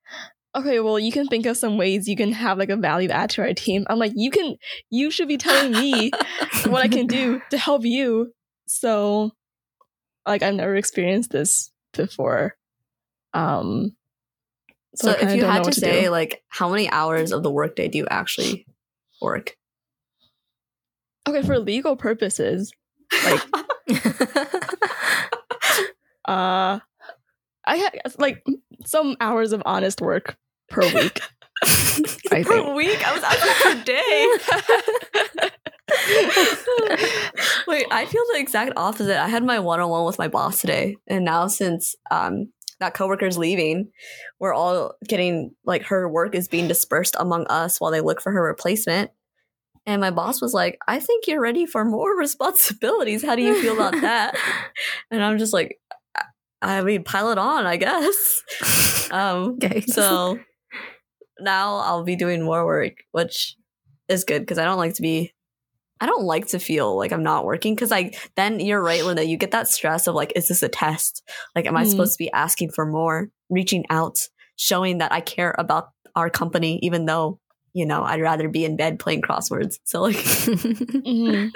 okay 0.53 0.81
well 0.81 0.99
you 0.99 1.13
can 1.13 1.27
think 1.27 1.45
of 1.45 1.55
some 1.55 1.77
ways 1.77 2.09
you 2.09 2.17
can 2.17 2.33
have 2.33 2.57
like 2.57 2.69
a 2.69 2.75
value 2.75 3.09
add 3.09 3.29
to 3.29 3.41
our 3.41 3.53
team 3.53 3.85
i'm 3.89 3.99
like 3.99 4.11
you 4.15 4.29
can 4.29 4.57
you 4.89 5.09
should 5.09 5.29
be 5.29 5.37
telling 5.37 5.71
me 5.71 6.11
what 6.65 6.83
i 6.83 6.89
can 6.89 7.07
do 7.07 7.41
to 7.49 7.57
help 7.57 7.85
you 7.85 8.33
so 8.67 9.31
like 10.25 10.43
I've 10.43 10.55
never 10.55 10.75
experienced 10.75 11.31
this 11.31 11.71
before. 11.93 12.55
Um 13.33 13.95
so, 14.95 15.13
so 15.13 15.17
if 15.19 15.35
you 15.35 15.45
had 15.45 15.63
to, 15.63 15.71
to 15.71 15.79
say 15.79 16.03
do. 16.03 16.09
like 16.09 16.43
how 16.49 16.69
many 16.69 16.89
hours 16.89 17.31
of 17.31 17.43
the 17.43 17.51
workday 17.51 17.87
do 17.87 17.97
you 17.97 18.07
actually 18.09 18.65
work? 19.21 19.55
Okay, 21.27 21.41
for 21.43 21.59
legal 21.59 21.95
purposes, 21.95 22.71
like 23.25 23.41
uh 26.25 26.79
I 27.65 27.75
had 27.77 27.91
like 28.17 28.43
some 28.85 29.15
hours 29.19 29.53
of 29.53 29.61
honest 29.65 30.01
work 30.01 30.37
per 30.69 30.81
week. 30.93 31.21
I 31.63 32.43
per 32.43 32.43
think. 32.43 32.75
week? 32.75 33.07
I 33.07 33.13
was 33.13 33.23
asking 33.23 33.53
per 33.61 33.83
day. 33.83 35.49
Wait, 37.67 37.85
I 37.91 38.05
feel 38.05 38.23
the 38.33 38.39
exact 38.39 38.73
opposite. 38.77 39.21
I 39.21 39.27
had 39.27 39.43
my 39.43 39.59
one-on-one 39.59 40.05
with 40.05 40.17
my 40.17 40.27
boss 40.27 40.61
today, 40.61 40.95
and 41.07 41.23
now 41.25 41.47
since 41.47 41.95
um, 42.09 42.51
that 42.79 42.93
coworker 42.93 43.27
is 43.27 43.37
leaving, 43.37 43.91
we're 44.39 44.53
all 44.53 44.93
getting 45.07 45.51
like 45.65 45.83
her 45.83 46.09
work 46.09 46.33
is 46.33 46.47
being 46.47 46.67
dispersed 46.67 47.15
among 47.19 47.45
us 47.47 47.79
while 47.79 47.91
they 47.91 48.01
look 48.01 48.21
for 48.21 48.31
her 48.31 48.43
replacement. 48.43 49.11
And 49.85 49.99
my 49.99 50.11
boss 50.11 50.41
was 50.41 50.53
like, 50.53 50.77
I 50.87 50.99
think 50.99 51.27
you're 51.27 51.41
ready 51.41 51.65
for 51.65 51.83
more 51.83 52.15
responsibilities. 52.17 53.23
How 53.23 53.35
do 53.35 53.41
you 53.41 53.61
feel 53.61 53.73
about 53.73 53.99
that? 54.01 54.35
and 55.11 55.23
I'm 55.23 55.37
just 55.37 55.53
like, 55.53 55.79
I 56.61 56.81
mean, 56.81 57.03
pile 57.03 57.31
it 57.31 57.37
on, 57.37 57.65
I 57.65 57.77
guess. 57.77 58.41
Um, 59.11 59.57
okay. 59.61 59.81
So 59.81 60.39
now 61.37 61.75
I'll 61.75 62.05
be 62.05 62.15
doing 62.15 62.43
more 62.43 62.65
work, 62.65 62.93
which 63.11 63.57
is 64.07 64.23
good 64.23 64.39
because 64.39 64.57
I 64.57 64.63
don't 64.63 64.77
like 64.77 64.93
to 64.93 65.01
be 65.01 65.33
I 66.01 66.07
don't 66.07 66.23
like 66.23 66.47
to 66.47 66.59
feel 66.59 66.97
like 66.97 67.11
I'm 67.11 67.21
not 67.21 67.45
working 67.45 67.75
because 67.75 67.91
I, 67.91 68.11
then 68.35 68.59
you're 68.59 68.81
right, 68.81 69.05
Linda. 69.05 69.23
You 69.23 69.37
get 69.37 69.51
that 69.51 69.67
stress 69.67 70.07
of 70.07 70.15
like, 70.15 70.33
is 70.35 70.47
this 70.47 70.63
a 70.63 70.67
test? 70.67 71.21
Like, 71.55 71.67
am 71.67 71.77
I 71.77 71.83
mm. 71.83 71.87
supposed 71.91 72.13
to 72.13 72.23
be 72.23 72.31
asking 72.31 72.71
for 72.71 72.87
more, 72.87 73.29
reaching 73.51 73.85
out, 73.91 74.17
showing 74.55 74.97
that 74.97 75.11
I 75.11 75.21
care 75.21 75.53
about 75.59 75.89
our 76.15 76.31
company, 76.31 76.79
even 76.81 77.05
though 77.05 77.39
you 77.73 77.85
know 77.85 78.03
I'd 78.03 78.21
rather 78.21 78.49
be 78.49 78.65
in 78.65 78.75
bed 78.75 78.99
playing 78.99 79.21
crosswords. 79.21 79.79
So 79.83 80.01
like, 80.01 80.15
mm-hmm. 80.15 81.55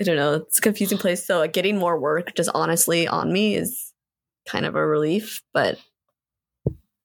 I 0.00 0.04
don't 0.04 0.16
know. 0.16 0.34
It's 0.34 0.58
a 0.58 0.62
confusing 0.62 0.98
place. 0.98 1.24
So 1.24 1.38
like, 1.38 1.52
getting 1.52 1.78
more 1.78 1.98
work 1.98 2.34
just 2.34 2.50
honestly 2.54 3.06
on 3.06 3.32
me 3.32 3.54
is 3.54 3.92
kind 4.48 4.66
of 4.66 4.74
a 4.74 4.86
relief, 4.86 5.42
but 5.52 5.78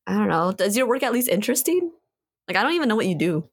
I 0.05 0.13
don't 0.13 0.29
know. 0.29 0.51
Does 0.51 0.77
your 0.77 0.87
work 0.87 1.03
at 1.03 1.13
least 1.13 1.29
interesting? 1.29 1.91
Like, 2.47 2.57
I 2.57 2.63
don't 2.63 2.73
even 2.73 2.87
know 2.87 2.95
what 2.95 3.07
you 3.07 3.17
do. 3.17 3.49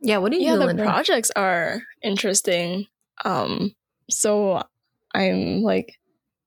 Yeah, 0.00 0.18
what 0.18 0.30
do 0.30 0.38
you 0.38 0.44
yeah, 0.44 0.52
do? 0.52 0.60
the 0.60 0.66
Linda? 0.66 0.84
projects 0.84 1.30
are 1.34 1.82
interesting. 2.02 2.86
Um, 3.24 3.74
so 4.08 4.62
I'm 5.12 5.62
like 5.62 5.98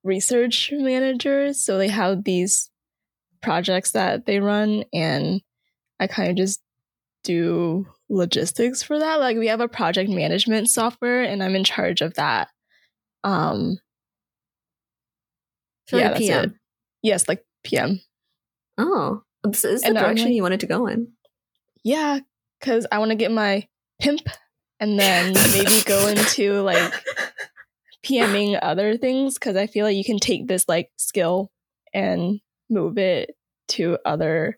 research 0.04 0.72
manager, 0.74 1.54
so 1.54 1.78
they 1.78 1.90
have 1.90 2.24
these 2.24 2.70
projects 3.42 3.92
that 3.92 4.26
they 4.26 4.40
run, 4.40 4.86
and 4.94 5.42
I 6.00 6.08
kind 6.08 6.30
of 6.30 6.38
just 6.38 6.62
do 7.24 7.88
logistics 8.10 8.84
for 8.84 9.00
that. 9.00 9.20
Like 9.20 9.38
we 9.38 9.48
have 9.48 9.62
a 9.62 9.68
project 9.68 10.10
management 10.10 10.70
software, 10.70 11.24
and 11.24 11.44
I'm 11.44 11.56
in 11.56 11.64
charge 11.64 12.02
of 12.02 12.16
that. 12.16 12.50
Um, 13.24 13.80
so 15.88 15.98
yeah, 15.98 16.10
that's 16.10 16.20
PM. 16.20 16.44
it. 16.46 16.52
Yes, 17.04 17.28
like 17.28 17.46
PM. 17.64 18.02
Oh, 18.78 19.24
this 19.44 19.66
is 19.66 19.82
the 19.82 19.88
and 19.88 19.98
direction 19.98 20.28
like, 20.28 20.36
you 20.36 20.42
wanted 20.44 20.62
to 20.62 20.68
go 20.68 20.88
in. 20.88 21.10
Yeah, 21.84 22.20
because 22.60 22.88
I 22.92 23.00
want 23.00 23.10
to 23.10 23.16
get 23.16 23.32
my 23.32 23.68
pimp 24.00 24.22
and 24.80 25.00
then 25.00 25.34
maybe 25.52 25.82
go 25.86 26.08
into 26.08 26.62
like 26.62 26.94
PMing 28.06 28.58
other 28.62 28.98
things 28.98 29.36
because 29.36 29.56
I 29.56 29.68
feel 29.68 29.86
like 29.86 29.96
you 29.96 30.04
can 30.04 30.20
take 30.20 30.48
this 30.48 30.68
like 30.68 30.90
skill 30.98 31.52
and 31.94 32.40
move 32.70 32.98
it 32.98 33.36
to 33.70 33.98
other 34.06 34.58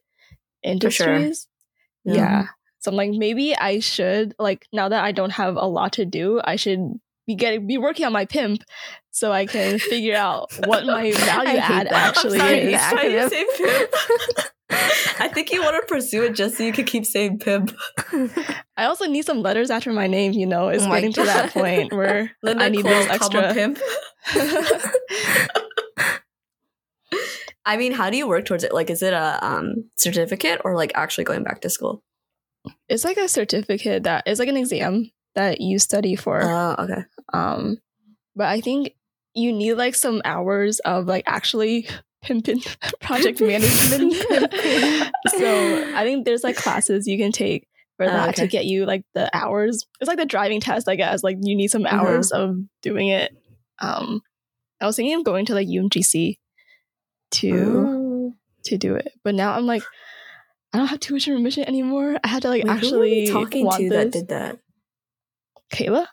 industries. 0.63 1.47
Sure. 2.07 2.15
Yeah. 2.15 2.47
So 2.79 2.91
I'm 2.91 2.97
like, 2.97 3.11
maybe 3.11 3.55
I 3.55 3.79
should 3.79 4.35
like 4.37 4.67
now 4.73 4.89
that 4.89 5.03
I 5.03 5.11
don't 5.11 5.31
have 5.31 5.55
a 5.55 5.65
lot 5.65 5.93
to 5.93 6.05
do, 6.05 6.41
I 6.43 6.57
should 6.57 6.99
be 7.25 7.35
getting 7.35 7.65
be 7.65 7.77
working 7.77 8.05
on 8.05 8.11
my 8.11 8.25
pimp 8.25 8.63
so 9.11 9.31
I 9.31 9.45
can 9.45 9.79
figure 9.79 10.15
out 10.15 10.51
what 10.65 10.85
my 10.85 11.11
value 11.13 11.59
add 11.59 11.87
actually 11.87 12.39
is. 12.39 12.81
Why 12.81 13.03
you 13.03 13.29
say 13.29 13.45
pimp? 13.57 13.95
I 15.19 15.27
think 15.27 15.51
you 15.51 15.61
want 15.61 15.81
to 15.81 15.93
pursue 15.93 16.23
it 16.23 16.35
just 16.35 16.57
so 16.57 16.63
you 16.63 16.73
can 16.73 16.85
keep 16.85 17.05
saying 17.05 17.39
pimp. 17.39 17.73
I 18.75 18.85
also 18.85 19.05
need 19.05 19.23
some 19.25 19.41
letters 19.41 19.69
after 19.69 19.93
my 19.93 20.07
name, 20.07 20.33
you 20.33 20.45
know, 20.45 20.65
oh 20.65 20.69
it's 20.69 20.83
oh 20.83 20.91
getting 20.91 21.13
to 21.13 21.23
that 21.23 21.51
point 21.51 21.93
where 21.93 22.31
Linda 22.41 22.65
I 22.65 22.69
need 22.69 22.85
those 22.85 23.07
extra 23.07 23.53
pimp. 23.53 23.79
I 27.65 27.77
mean, 27.77 27.93
how 27.93 28.09
do 28.09 28.17
you 28.17 28.27
work 28.27 28.45
towards 28.45 28.63
it? 28.63 28.73
Like, 28.73 28.89
is 28.89 29.01
it 29.01 29.13
a 29.13 29.39
um, 29.45 29.89
certificate 29.95 30.61
or 30.65 30.75
like 30.75 30.91
actually 30.95 31.23
going 31.23 31.43
back 31.43 31.61
to 31.61 31.69
school? 31.69 32.03
It's 32.89 33.03
like 33.03 33.17
a 33.17 33.27
certificate 33.27 34.03
that 34.03 34.27
is 34.27 34.39
like 34.39 34.49
an 34.49 34.57
exam 34.57 35.11
that 35.35 35.61
you 35.61 35.79
study 35.79 36.15
for. 36.15 36.41
Oh, 36.41 36.75
okay. 36.79 37.03
Um, 37.33 37.77
but 38.35 38.47
I 38.47 38.61
think 38.61 38.93
you 39.33 39.51
need 39.51 39.73
like 39.73 39.95
some 39.95 40.21
hours 40.25 40.79
of 40.79 41.05
like 41.05 41.23
actually 41.25 41.87
pimping 42.23 42.61
project 43.01 43.41
management. 43.41 44.13
so 45.27 45.93
I 45.95 46.03
think 46.03 46.25
there's 46.25 46.43
like 46.43 46.55
classes 46.55 47.07
you 47.07 47.17
can 47.17 47.31
take 47.31 47.67
for 47.97 48.05
that 48.05 48.29
okay. 48.29 48.43
to 48.43 48.47
get 48.47 48.65
you 48.65 48.85
like 48.85 49.03
the 49.13 49.29
hours. 49.35 49.85
It's 49.99 50.07
like 50.07 50.17
the 50.17 50.25
driving 50.25 50.59
test, 50.59 50.87
I 50.87 50.95
guess. 50.95 51.23
Like 51.23 51.37
you 51.41 51.55
need 51.55 51.69
some 51.69 51.83
mm-hmm. 51.83 51.95
hours 51.95 52.31
of 52.31 52.57
doing 52.81 53.09
it. 53.09 53.35
Um, 53.79 54.21
I 54.81 54.85
was 54.85 54.95
thinking 54.95 55.15
of 55.15 55.23
going 55.23 55.45
to 55.47 55.53
like 55.53 55.67
UMGC 55.67 56.37
to 57.33 57.51
oh. 57.53 58.33
to 58.65 58.77
do 58.77 58.95
it, 58.95 59.11
but 59.23 59.35
now 59.35 59.53
I'm 59.53 59.65
like, 59.65 59.83
I 60.73 60.77
don't 60.77 60.87
have 60.87 60.99
tuition 60.99 61.33
remission 61.33 61.65
anymore. 61.65 62.17
I 62.23 62.27
had 62.27 62.41
to 62.43 62.49
like 62.49 62.63
Wait, 62.63 62.71
actually 62.71 63.27
talking 63.27 63.69
to 63.69 63.89
this. 63.89 63.91
that 63.91 64.11
did 64.11 64.27
that. 64.29 64.59
Kayla. 65.71 66.07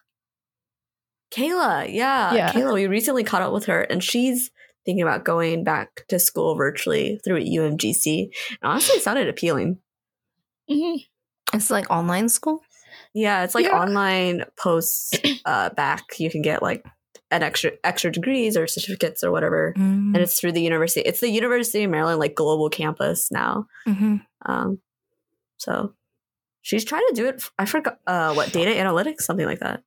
Kayla, 1.32 1.92
yeah. 1.92 2.34
yeah. 2.34 2.52
Kayla, 2.52 2.74
we 2.74 2.86
recently 2.86 3.24
caught 3.24 3.42
up 3.42 3.52
with 3.52 3.66
her 3.66 3.80
and 3.80 4.02
she's 4.02 4.50
thinking 4.84 5.02
about 5.02 5.24
going 5.24 5.64
back 5.64 6.04
to 6.08 6.18
school 6.18 6.56
virtually 6.56 7.20
through 7.24 7.40
UMGC. 7.40 8.30
And 8.50 8.58
honestly, 8.62 8.96
it 8.96 9.02
sounded 9.02 9.28
appealing. 9.28 9.78
Mm-hmm. 10.68 11.56
It's 11.56 11.70
like 11.70 11.90
online 11.90 12.28
school? 12.28 12.60
Yeah, 13.14 13.44
it's 13.44 13.54
like 13.54 13.66
yeah. 13.66 13.80
online 13.80 14.44
posts 14.56 15.12
uh, 15.44 15.70
back. 15.70 16.18
You 16.18 16.30
can 16.30 16.42
get 16.42 16.62
like 16.62 16.84
an 17.30 17.42
extra 17.42 17.72
extra 17.84 18.10
degrees 18.10 18.56
or 18.56 18.66
certificates 18.66 19.22
or 19.22 19.30
whatever, 19.30 19.74
mm. 19.76 20.14
and 20.14 20.16
it's 20.16 20.38
through 20.38 20.52
the 20.52 20.62
university. 20.62 21.00
It's 21.00 21.20
the 21.20 21.30
University 21.30 21.84
of 21.84 21.90
Maryland 21.90 22.18
like 22.18 22.34
global 22.34 22.68
campus 22.70 23.30
now. 23.30 23.66
Mm-hmm. 23.86 24.16
Um, 24.46 24.80
so 25.58 25.94
she's 26.62 26.84
trying 26.84 27.06
to 27.08 27.14
do 27.14 27.26
it. 27.26 27.42
I 27.58 27.66
forgot 27.66 27.98
uh, 28.06 28.34
what 28.34 28.52
data 28.52 28.70
analytics, 28.72 29.22
something 29.22 29.46
like 29.46 29.60
that. 29.60 29.82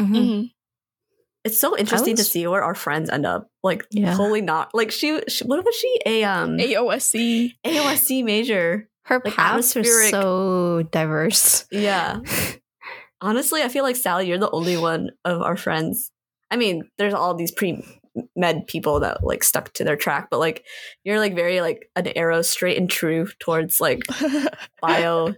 Mm-hmm. 0.00 0.14
mm-hmm. 0.14 0.46
It's 1.44 1.60
so 1.60 1.78
interesting 1.78 2.12
was, 2.12 2.26
to 2.26 2.30
see 2.30 2.46
where 2.46 2.62
our 2.62 2.74
friends 2.74 3.08
end 3.08 3.24
up. 3.24 3.48
Like 3.62 3.86
yeah. 3.90 4.14
totally 4.14 4.42
not 4.42 4.74
like 4.74 4.90
she, 4.90 5.20
she, 5.28 5.44
What 5.44 5.64
was 5.64 5.74
she? 5.74 6.00
A 6.04 6.24
um 6.24 6.58
AOSC 6.58 7.52
AOSC 7.64 8.24
major. 8.24 8.88
Her 9.04 9.22
like 9.24 9.34
paths 9.34 9.76
are 9.76 9.84
so 9.84 10.82
diverse. 10.90 11.64
Yeah. 11.70 12.20
Honestly, 13.20 13.62
I 13.62 13.68
feel 13.68 13.82
like 13.82 13.96
Sally, 13.96 14.28
you're 14.28 14.38
the 14.38 14.50
only 14.50 14.76
one 14.76 15.10
of 15.24 15.40
our 15.40 15.56
friends. 15.56 16.10
I 16.50 16.56
mean, 16.56 16.88
there's 16.98 17.14
all 17.14 17.34
these 17.34 17.52
pre 17.52 17.84
med 18.34 18.66
people 18.66 19.00
that 19.00 19.22
like 19.22 19.44
stuck 19.44 19.72
to 19.74 19.84
their 19.84 19.96
track, 19.96 20.28
but 20.30 20.38
like 20.38 20.64
you're 21.04 21.18
like 21.18 21.34
very 21.34 21.60
like 21.60 21.90
an 21.96 22.08
arrow 22.16 22.42
straight 22.42 22.78
and 22.78 22.90
true 22.90 23.28
towards 23.38 23.80
like 23.80 24.00
bio 24.82 25.34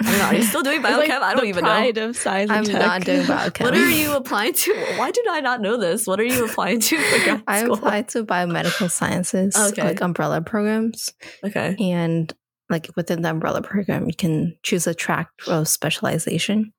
I 0.00 0.10
don't 0.10 0.18
know. 0.18 0.24
Are 0.24 0.34
you 0.34 0.42
still 0.42 0.62
doing 0.62 0.82
biochem? 0.82 0.98
Like 0.98 1.10
I 1.10 1.34
don't 1.34 1.46
even 1.46 1.64
pride 1.64 1.96
know. 1.96 2.08
Of 2.08 2.16
science 2.16 2.50
I'm 2.50 2.64
tech. 2.64 2.80
not 2.80 3.04
doing 3.04 3.22
biochem. 3.26 3.64
what 3.64 3.74
are 3.74 3.90
you 3.90 4.14
applying 4.14 4.52
to? 4.52 4.74
Why 4.96 5.10
did 5.10 5.26
I 5.28 5.40
not 5.40 5.60
know 5.60 5.76
this? 5.76 6.06
What 6.06 6.20
are 6.20 6.24
you 6.24 6.44
applying 6.44 6.80
to 6.80 6.98
for 6.98 7.24
grad 7.24 7.42
I 7.46 7.58
applied 7.58 8.08
to 8.08 8.24
biomedical 8.24 8.90
sciences, 8.90 9.56
okay. 9.56 9.84
like 9.84 10.00
umbrella 10.00 10.40
programs. 10.40 11.12
Okay. 11.44 11.76
And 11.78 12.32
like 12.68 12.90
within 12.96 13.22
the 13.22 13.30
umbrella 13.30 13.62
program, 13.62 14.06
you 14.06 14.14
can 14.14 14.56
choose 14.62 14.86
a 14.86 14.94
track 14.94 15.28
of 15.46 15.68
specialization. 15.68 16.72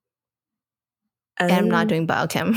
Um, 1.40 1.48
and 1.50 1.52
I'm 1.52 1.68
not 1.68 1.86
oh. 1.86 1.88
doing 1.88 2.06
biochem. 2.06 2.54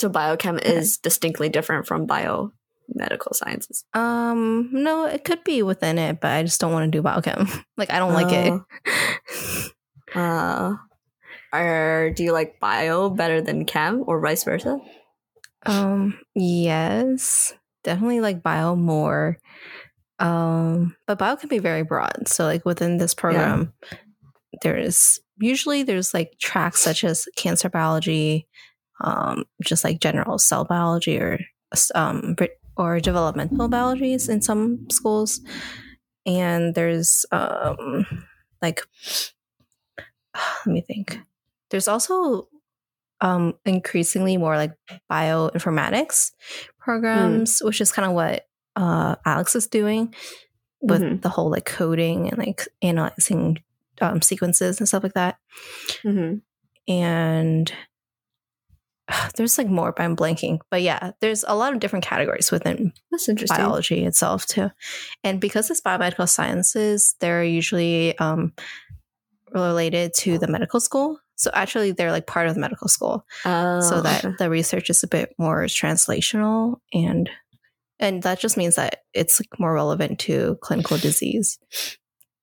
So 0.00 0.10
biochem 0.10 0.60
is 0.64 0.96
distinctly 0.98 1.48
different 1.48 1.86
from 1.86 2.06
biomedical 2.06 3.34
sciences? 3.34 3.84
Um, 3.94 4.70
no, 4.72 5.06
it 5.06 5.24
could 5.24 5.44
be 5.44 5.62
within 5.62 5.98
it, 5.98 6.20
but 6.20 6.32
I 6.32 6.42
just 6.42 6.60
don't 6.60 6.72
want 6.72 6.90
to 6.90 6.98
do 6.98 7.02
biochem. 7.02 7.64
like 7.76 7.90
I 7.90 7.98
don't 7.98 8.12
uh, 8.12 8.14
like 8.14 8.32
it. 8.32 8.62
Oh. 10.14 10.18
uh, 10.20 10.76
or 11.52 12.12
do 12.14 12.22
you 12.22 12.32
like 12.32 12.60
bio 12.60 13.10
better 13.10 13.40
than 13.40 13.64
chem, 13.64 14.04
or 14.06 14.20
vice 14.20 14.44
versa? 14.44 14.78
Um, 15.66 16.18
yes, 16.34 17.52
definitely 17.84 18.20
like 18.20 18.42
bio 18.42 18.76
more. 18.76 19.38
Um, 20.18 20.96
but 21.06 21.18
bio 21.18 21.36
can 21.36 21.48
be 21.48 21.58
very 21.58 21.82
broad. 21.82 22.28
So 22.28 22.44
like 22.44 22.64
within 22.64 22.98
this 22.98 23.14
program, 23.14 23.72
yeah. 23.90 23.98
there 24.62 24.76
is 24.76 25.20
usually 25.38 25.82
there's 25.82 26.14
like 26.14 26.34
tracks 26.38 26.80
such 26.80 27.04
as 27.04 27.26
cancer 27.36 27.68
biology, 27.68 28.46
um, 29.00 29.44
just 29.62 29.84
like 29.84 30.00
general 30.00 30.38
cell 30.38 30.64
biology 30.64 31.18
or 31.18 31.38
um, 31.94 32.36
or 32.76 33.00
developmental 33.00 33.68
biologies 33.68 34.28
in 34.28 34.40
some 34.40 34.88
schools. 34.90 35.40
And 36.26 36.74
there's 36.74 37.26
um, 37.32 38.06
like, 38.62 38.82
let 40.66 40.72
me 40.72 40.80
think. 40.80 41.18
There's 41.70 41.88
also 41.88 42.48
um, 43.20 43.54
increasingly 43.64 44.36
more 44.36 44.56
like 44.56 44.72
bioinformatics 45.10 46.32
programs, 46.78 47.60
mm. 47.60 47.66
which 47.66 47.80
is 47.80 47.92
kind 47.92 48.06
of 48.06 48.14
what 48.14 48.46
uh, 48.76 49.16
Alex 49.24 49.54
is 49.54 49.66
doing 49.66 50.14
with 50.80 51.02
mm-hmm. 51.02 51.20
the 51.20 51.28
whole 51.28 51.50
like 51.50 51.66
coding 51.66 52.28
and 52.28 52.38
like 52.38 52.66
analyzing 52.82 53.62
um, 54.00 54.22
sequences 54.22 54.78
and 54.78 54.88
stuff 54.88 55.02
like 55.02 55.14
that. 55.14 55.36
Mm-hmm. 56.02 56.38
And 56.92 57.72
there's 59.36 59.58
like 59.58 59.68
more, 59.68 59.92
but 59.92 60.02
I'm 60.04 60.16
blanking. 60.16 60.58
But 60.70 60.82
yeah, 60.82 61.12
there's 61.20 61.44
a 61.46 61.54
lot 61.56 61.72
of 61.72 61.80
different 61.80 62.04
categories 62.04 62.50
within 62.50 62.92
That's 63.10 63.28
interesting. 63.28 63.56
biology 63.56 64.04
itself 64.04 64.46
too. 64.46 64.70
And 65.24 65.40
because 65.40 65.70
it's 65.70 65.80
biomedical 65.80 66.28
sciences, 66.28 67.16
they're 67.20 67.44
usually 67.44 68.18
um, 68.18 68.52
related 69.52 70.14
to 70.14 70.38
the 70.38 70.46
medical 70.48 70.80
school. 70.80 71.18
So 71.36 71.50
actually, 71.54 71.92
they're 71.92 72.12
like 72.12 72.26
part 72.26 72.48
of 72.48 72.54
the 72.54 72.60
medical 72.60 72.88
school, 72.88 73.24
Oh, 73.46 73.80
so 73.80 74.02
that 74.02 74.24
the 74.38 74.50
research 74.50 74.90
is 74.90 75.02
a 75.02 75.08
bit 75.08 75.34
more 75.38 75.62
translational 75.64 76.76
and 76.92 77.30
and 77.98 78.22
that 78.22 78.38
just 78.40 78.56
means 78.56 78.76
that 78.76 79.00
it's 79.12 79.40
like 79.40 79.58
more 79.60 79.72
relevant 79.74 80.18
to 80.20 80.56
clinical 80.62 80.96
disease. 80.98 81.58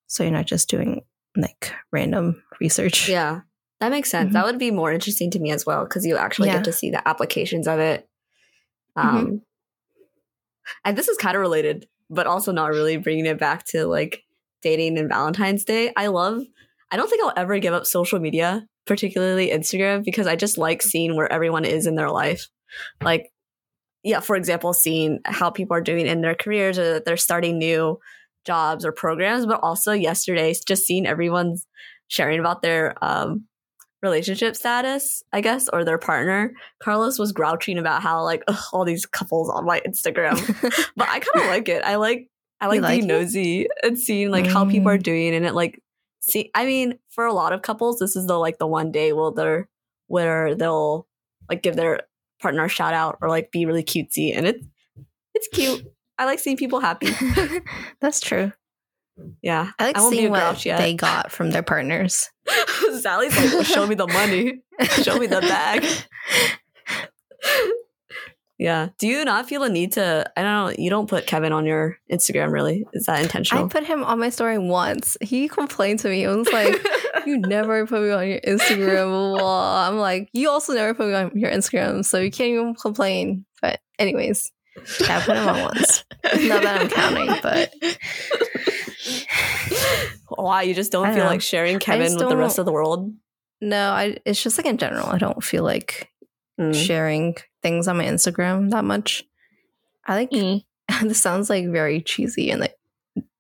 So 0.08 0.24
you're 0.24 0.32
not 0.32 0.46
just 0.48 0.70
doing 0.70 1.02
like 1.36 1.74
random 1.92 2.42
research. 2.60 3.08
yeah, 3.10 3.42
that 3.80 3.90
makes 3.92 4.10
sense. 4.10 4.30
Mhm. 4.30 4.34
That 4.34 4.46
would 4.46 4.60
be 4.60 4.72
more 4.72 4.92
interesting 4.92 5.32
to 5.32 5.40
me 5.40 5.52
as 5.52 5.66
well 5.66 5.84
because 5.84 6.06
you 6.06 6.18
actually 6.18 6.50
Yeah. 6.50 6.56
get 6.56 6.66
to 6.66 6.74
see 6.74 6.90
the 6.90 7.06
applications 7.08 7.68
of 7.68 7.80
it. 7.80 8.08
Mhm. 8.98 9.04
Um, 9.04 9.42
and 10.84 10.98
this 10.98 11.08
is 11.08 11.18
kind 11.18 11.36
of 11.36 11.42
related, 11.42 11.88
but 12.10 12.28
also 12.28 12.52
not 12.52 12.70
really 12.72 12.98
bringing 12.98 13.26
it 13.26 13.40
back 13.40 13.66
to 13.68 13.86
like 13.86 14.24
dating 14.62 14.98
and 14.98 15.10
Valentine's 15.10 15.64
Day. 15.64 15.94
I 15.96 16.08
love. 16.08 16.44
I 16.92 16.98
don't 16.98 17.10
think 17.10 17.24
I'll 17.24 17.34
ever 17.36 17.60
give 17.60 17.74
up 17.74 17.86
social 17.86 18.20
media, 18.20 18.68
particularly 18.86 19.50
Instagram, 19.50 20.04
because 20.04 20.26
I 20.28 20.36
just 20.36 20.58
like 20.58 20.82
seeing 20.82 21.16
where 21.16 21.32
everyone 21.32 21.66
is 21.66 21.86
in 21.86 21.96
their 21.96 22.10
life. 22.10 22.48
Like, 23.02 23.32
yeah, 24.04 24.22
for 24.22 24.36
example, 24.36 24.74
seeing 24.74 25.20
how 25.26 25.50
people 25.50 25.76
are 25.76 25.82
doing 25.82 26.08
in 26.08 26.22
their 26.22 26.36
careers 26.36 26.80
or 26.80 26.94
that 26.94 27.06
they're 27.06 27.18
starting 27.18 27.58
new 27.60 28.00
jobs 28.46 28.86
or 28.86 28.92
programs, 28.94 29.46
but 29.46 29.60
also 29.62 29.92
yesterday, 29.92 30.54
just 30.66 30.86
seeing 30.86 31.06
everyone's 31.06 31.68
sharing 32.08 32.40
about 32.40 32.62
their 32.62 32.96
um, 33.04 33.46
relationship 34.04 34.56
status, 34.56 35.24
I 35.34 35.42
guess, 35.42 35.68
or 35.72 35.84
their 35.84 35.98
partner. 35.98 36.54
Carlos 36.82 37.18
was 37.20 37.32
grouching 37.32 37.78
about 37.78 38.02
how 38.04 38.24
like 38.24 38.44
all 38.74 38.86
these 38.86 39.06
couples 39.06 39.50
on 39.50 39.66
my 39.66 39.82
Instagram, 39.88 40.36
but 40.96 41.08
I 41.10 41.20
kind 41.20 41.44
of 41.46 41.48
like 41.48 41.68
it. 41.70 41.84
I 41.84 41.96
like 41.96 42.30
I 42.62 42.68
like, 42.68 42.82
like 42.82 42.92
being 43.00 43.04
it? 43.04 43.08
nosy 43.14 43.68
and 43.84 43.98
seeing 44.00 44.30
like 44.32 44.48
how 44.48 44.66
people 44.66 44.90
are 44.90 44.98
Mm. 44.98 45.04
doing, 45.04 45.36
and 45.36 45.46
it 45.46 45.54
like 45.54 45.82
see. 46.22 46.50
I 46.56 46.66
mean, 46.66 47.00
for 47.10 47.26
a 47.26 47.34
lot 47.34 47.54
of 47.54 47.62
couples, 47.62 48.00
this 48.00 48.16
is 48.16 48.28
the 48.28 48.38
like 48.38 48.58
the 48.60 48.68
one 48.68 48.92
day 48.92 49.14
where 49.14 49.32
they're 49.32 49.70
where 50.08 50.56
they'll 50.56 51.08
like 51.50 51.62
give 51.64 51.76
their 51.76 52.02
partner 52.42 52.64
a 52.66 52.70
shout 52.70 52.94
out 52.94 53.18
or 53.22 53.30
like 53.30 53.52
be 53.52 53.66
really 53.66 53.84
cutesy, 53.84 54.36
and 54.36 54.48
it's 54.48 54.66
it's 55.34 55.48
cute. 55.50 55.84
I 56.20 56.26
like 56.26 56.40
seeing 56.40 56.58
people 56.58 56.80
happy. 56.80 57.10
That's 58.02 58.20
true. 58.20 58.52
Yeah, 59.42 59.72
I 59.80 59.86
like 59.86 59.96
be 59.96 60.02
seeing 60.02 60.32
what 60.32 60.66
yet. 60.66 60.78
they 60.78 60.94
got 60.94 61.32
from 61.32 61.52
their 61.52 61.64
partners. 61.64 62.30
Sally's 63.02 63.36
like, 63.38 63.52
well, 63.52 63.64
show 63.64 63.88
me 63.88 63.96
the 63.96 64.08
money. 64.08 64.62
Show 65.02 65.18
me 65.18 65.26
the 65.26 65.42
bag. 65.42 65.84
yeah. 68.60 68.90
Do 69.00 69.08
you 69.08 69.26
not 69.26 69.50
feel 69.50 69.64
a 69.64 69.70
need 69.70 69.94
to? 69.94 70.32
I 70.38 70.42
don't 70.44 70.52
know. 70.52 70.76
You 70.78 70.90
don't 70.90 71.10
put 71.10 71.26
Kevin 71.26 71.52
on 71.52 71.66
your 71.66 71.98
Instagram, 72.12 72.52
really? 72.52 72.86
Is 72.94 73.06
that 73.06 73.24
intentional? 73.24 73.66
I 73.66 73.68
put 73.70 73.86
him 73.86 74.04
on 74.04 74.20
my 74.20 74.30
story 74.30 74.60
once. 74.60 75.18
He 75.20 75.48
complained 75.48 76.00
to 76.00 76.10
me. 76.10 76.24
It 76.24 76.28
was 76.28 76.48
like, 76.52 76.76
you 77.26 77.40
never 77.40 77.88
put 77.88 78.02
me 78.04 78.12
on 78.12 78.28
your 78.28 78.40
Instagram. 78.42 79.10
blah, 79.10 79.40
blah." 79.40 79.88
I'm 79.88 79.98
like, 79.98 80.30
you 80.34 80.50
also 80.50 80.74
never 80.74 80.94
put 80.94 81.08
me 81.08 81.14
on 81.16 81.32
your 81.34 81.52
Instagram, 81.52 82.06
so 82.06 82.20
you 82.20 82.30
can't 82.30 82.50
even 82.50 82.76
complain. 82.76 83.46
But 83.62 83.80
anyways, 83.98 84.52
yeah, 85.02 85.18
I 85.18 85.22
put 85.22 85.38
him 85.38 85.48
on 85.48 85.62
once. 85.62 86.04
Not 86.24 86.62
that 86.62 86.82
I'm 86.82 86.90
counting, 86.90 87.36
but 87.42 87.74
Why 90.30 90.64
you 90.64 90.74
just 90.74 90.92
don't 90.92 91.06
don't 91.06 91.16
feel 91.16 91.24
know. 91.26 91.30
like 91.30 91.42
sharing 91.42 91.80
Kevin 91.80 92.16
with 92.16 92.28
the 92.30 92.38
rest 92.38 92.58
of 92.60 92.66
the 92.66 92.72
world? 92.72 93.14
no, 93.62 93.92
I. 93.92 94.18
It's 94.26 94.42
just 94.42 94.58
like 94.58 94.68
in 94.68 94.78
general, 94.78 95.08
I 95.08 95.18
don't 95.18 95.44
feel 95.44 95.64
like 95.64 96.10
Mm. 96.60 96.74
sharing 96.74 97.36
things 97.62 97.88
on 97.88 97.98
my 97.98 98.06
Instagram 98.06 98.72
that 98.72 98.84
much. 98.84 99.24
I 100.08 100.16
like. 100.16 100.32
Mm. 100.32 100.64
this 101.04 101.22
sounds 101.22 101.50
like 101.52 101.68
very 101.70 102.02
cheesy 102.02 102.50
and 102.50 102.60
like 102.62 102.76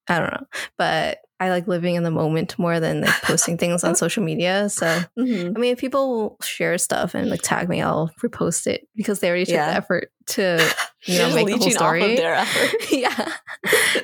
I 0.08 0.20
don't 0.20 0.32
know, 0.32 0.46
but 0.78 1.20
I 1.40 1.50
like 1.50 1.68
living 1.68 1.96
in 1.96 2.04
the 2.04 2.12
moment 2.12 2.58
more 2.60 2.80
than 2.80 3.02
like 3.02 3.22
posting 3.24 3.58
things 3.58 3.84
on 3.84 3.96
social 4.04 4.24
media. 4.24 4.70
So 4.70 4.86
Mhm. 5.18 5.54
I 5.56 5.60
mean, 5.60 5.74
if 5.74 5.80
people 5.80 6.38
share 6.44 6.78
stuff 6.78 7.16
and 7.16 7.30
like 7.30 7.42
tag 7.42 7.70
me, 7.70 7.82
I'll 7.82 8.12
repost 8.24 8.68
it 8.68 8.88
because 8.96 9.20
they 9.20 9.30
already 9.30 9.46
took 9.46 9.54
Yeah. 9.56 9.72
the 9.72 9.78
effort 9.78 10.12
to 10.28 10.74
you 11.06 11.18
know 11.18 11.34
make 11.34 11.48
the 11.48 11.58
whole 11.58 11.68
of 11.68 11.74
story. 11.74 12.16
their 12.18 12.36
effort. 12.36 12.92
yeah, 12.92 13.32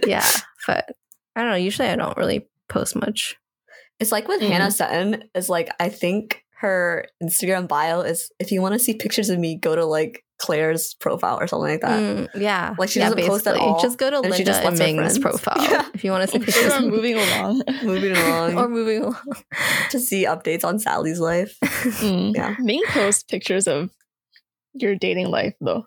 yeah, 0.07 0.27
but 0.65 0.89
I 1.35 1.41
don't 1.41 1.49
know. 1.51 1.55
Usually, 1.57 1.87
I 1.89 1.95
don't 1.95 2.17
really 2.17 2.47
post 2.69 2.95
much. 2.95 3.35
It's 3.99 4.11
like 4.11 4.27
with 4.27 4.41
Mhm. 4.41 4.47
Hannah 4.49 4.71
Sutton. 4.71 5.23
Is 5.35 5.49
like 5.49 5.69
I 5.79 5.89
think 5.89 6.43
her 6.57 7.05
Instagram 7.21 7.67
bio 7.67 8.01
is 8.01 8.31
if 8.39 8.51
you 8.51 8.61
want 8.61 8.73
to 8.73 8.79
see 8.79 8.93
pictures 8.95 9.29
of 9.29 9.39
me, 9.39 9.55
go 9.57 9.75
to 9.75 9.85
like 9.85 10.23
Claire's 10.39 10.93
profile 10.95 11.39
or 11.39 11.47
something 11.47 11.69
like 11.71 11.81
that. 11.81 11.99
Mm, 11.99 12.27
yeah, 12.41 12.75
Like, 12.77 12.89
she 12.89 12.99
yeah, 12.99 13.09
doesn't 13.09 13.25
post 13.27 13.47
at 13.47 13.55
all, 13.55 13.79
Just 13.81 13.97
go 13.97 14.09
to 14.09 14.19
and 14.21 14.33
she 14.35 14.43
just 14.43 14.61
and 14.61 14.77
Ming's 14.77 15.17
profile 15.27 15.61
Yeah. 15.63 15.85
if 15.93 16.03
you 16.03 16.11
want 16.11 16.29
to 16.29 16.31
see 16.31 16.39
pictures. 16.45 16.73
are 16.73 16.81
moving 16.81 17.15
along. 17.17 17.61
Moving 17.83 18.11
along 18.17 18.57
or 18.57 18.67
moving 18.67 19.03
along. 19.03 19.15
to 19.91 19.99
see 19.99 20.25
updates 20.25 20.65
on 20.65 20.79
Sally's 20.79 21.19
life. 21.19 21.57
Mm. 21.61 22.35
Yeah. 22.35 22.55
Ming 22.59 22.81
posts 22.87 23.23
pictures 23.23 23.67
of 23.67 23.89
your 24.73 24.95
dating 24.95 25.27
life 25.27 25.53
though. 25.61 25.85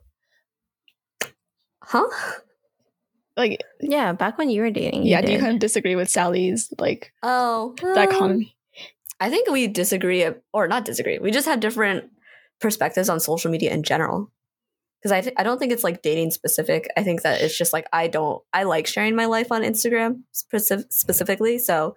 Huh? 1.82 2.06
Like, 3.36 3.60
yeah, 3.80 4.12
back 4.12 4.38
when 4.38 4.48
you 4.48 4.62
were 4.62 4.70
dating, 4.70 5.02
you 5.04 5.10
yeah, 5.10 5.20
do 5.20 5.32
you 5.32 5.38
kind 5.38 5.54
of 5.54 5.60
disagree 5.60 5.96
with 5.96 6.08
Sally's 6.08 6.72
like 6.78 7.12
Oh, 7.22 7.74
dichotomy? 7.94 8.56
I 9.20 9.30
think 9.30 9.50
we 9.50 9.66
disagree, 9.66 10.26
or 10.52 10.68
not 10.68 10.84
disagree. 10.84 11.18
We 11.18 11.30
just 11.30 11.46
have 11.46 11.60
different 11.60 12.10
perspectives 12.60 13.08
on 13.08 13.20
social 13.20 13.50
media 13.50 13.72
in 13.72 13.82
general. 13.82 14.30
Because 15.02 15.12
I, 15.12 15.20
th- 15.20 15.34
I 15.38 15.42
don't 15.42 15.58
think 15.58 15.72
it's 15.72 15.84
like 15.84 16.02
dating 16.02 16.30
specific. 16.30 16.88
I 16.96 17.02
think 17.02 17.22
that 17.22 17.40
it's 17.42 17.56
just 17.56 17.72
like 17.72 17.86
I 17.92 18.08
don't 18.08 18.42
I 18.52 18.62
like 18.64 18.86
sharing 18.86 19.14
my 19.14 19.26
life 19.26 19.52
on 19.52 19.62
Instagram 19.62 20.22
specif- 20.34 20.90
specifically. 20.90 21.58
So 21.58 21.94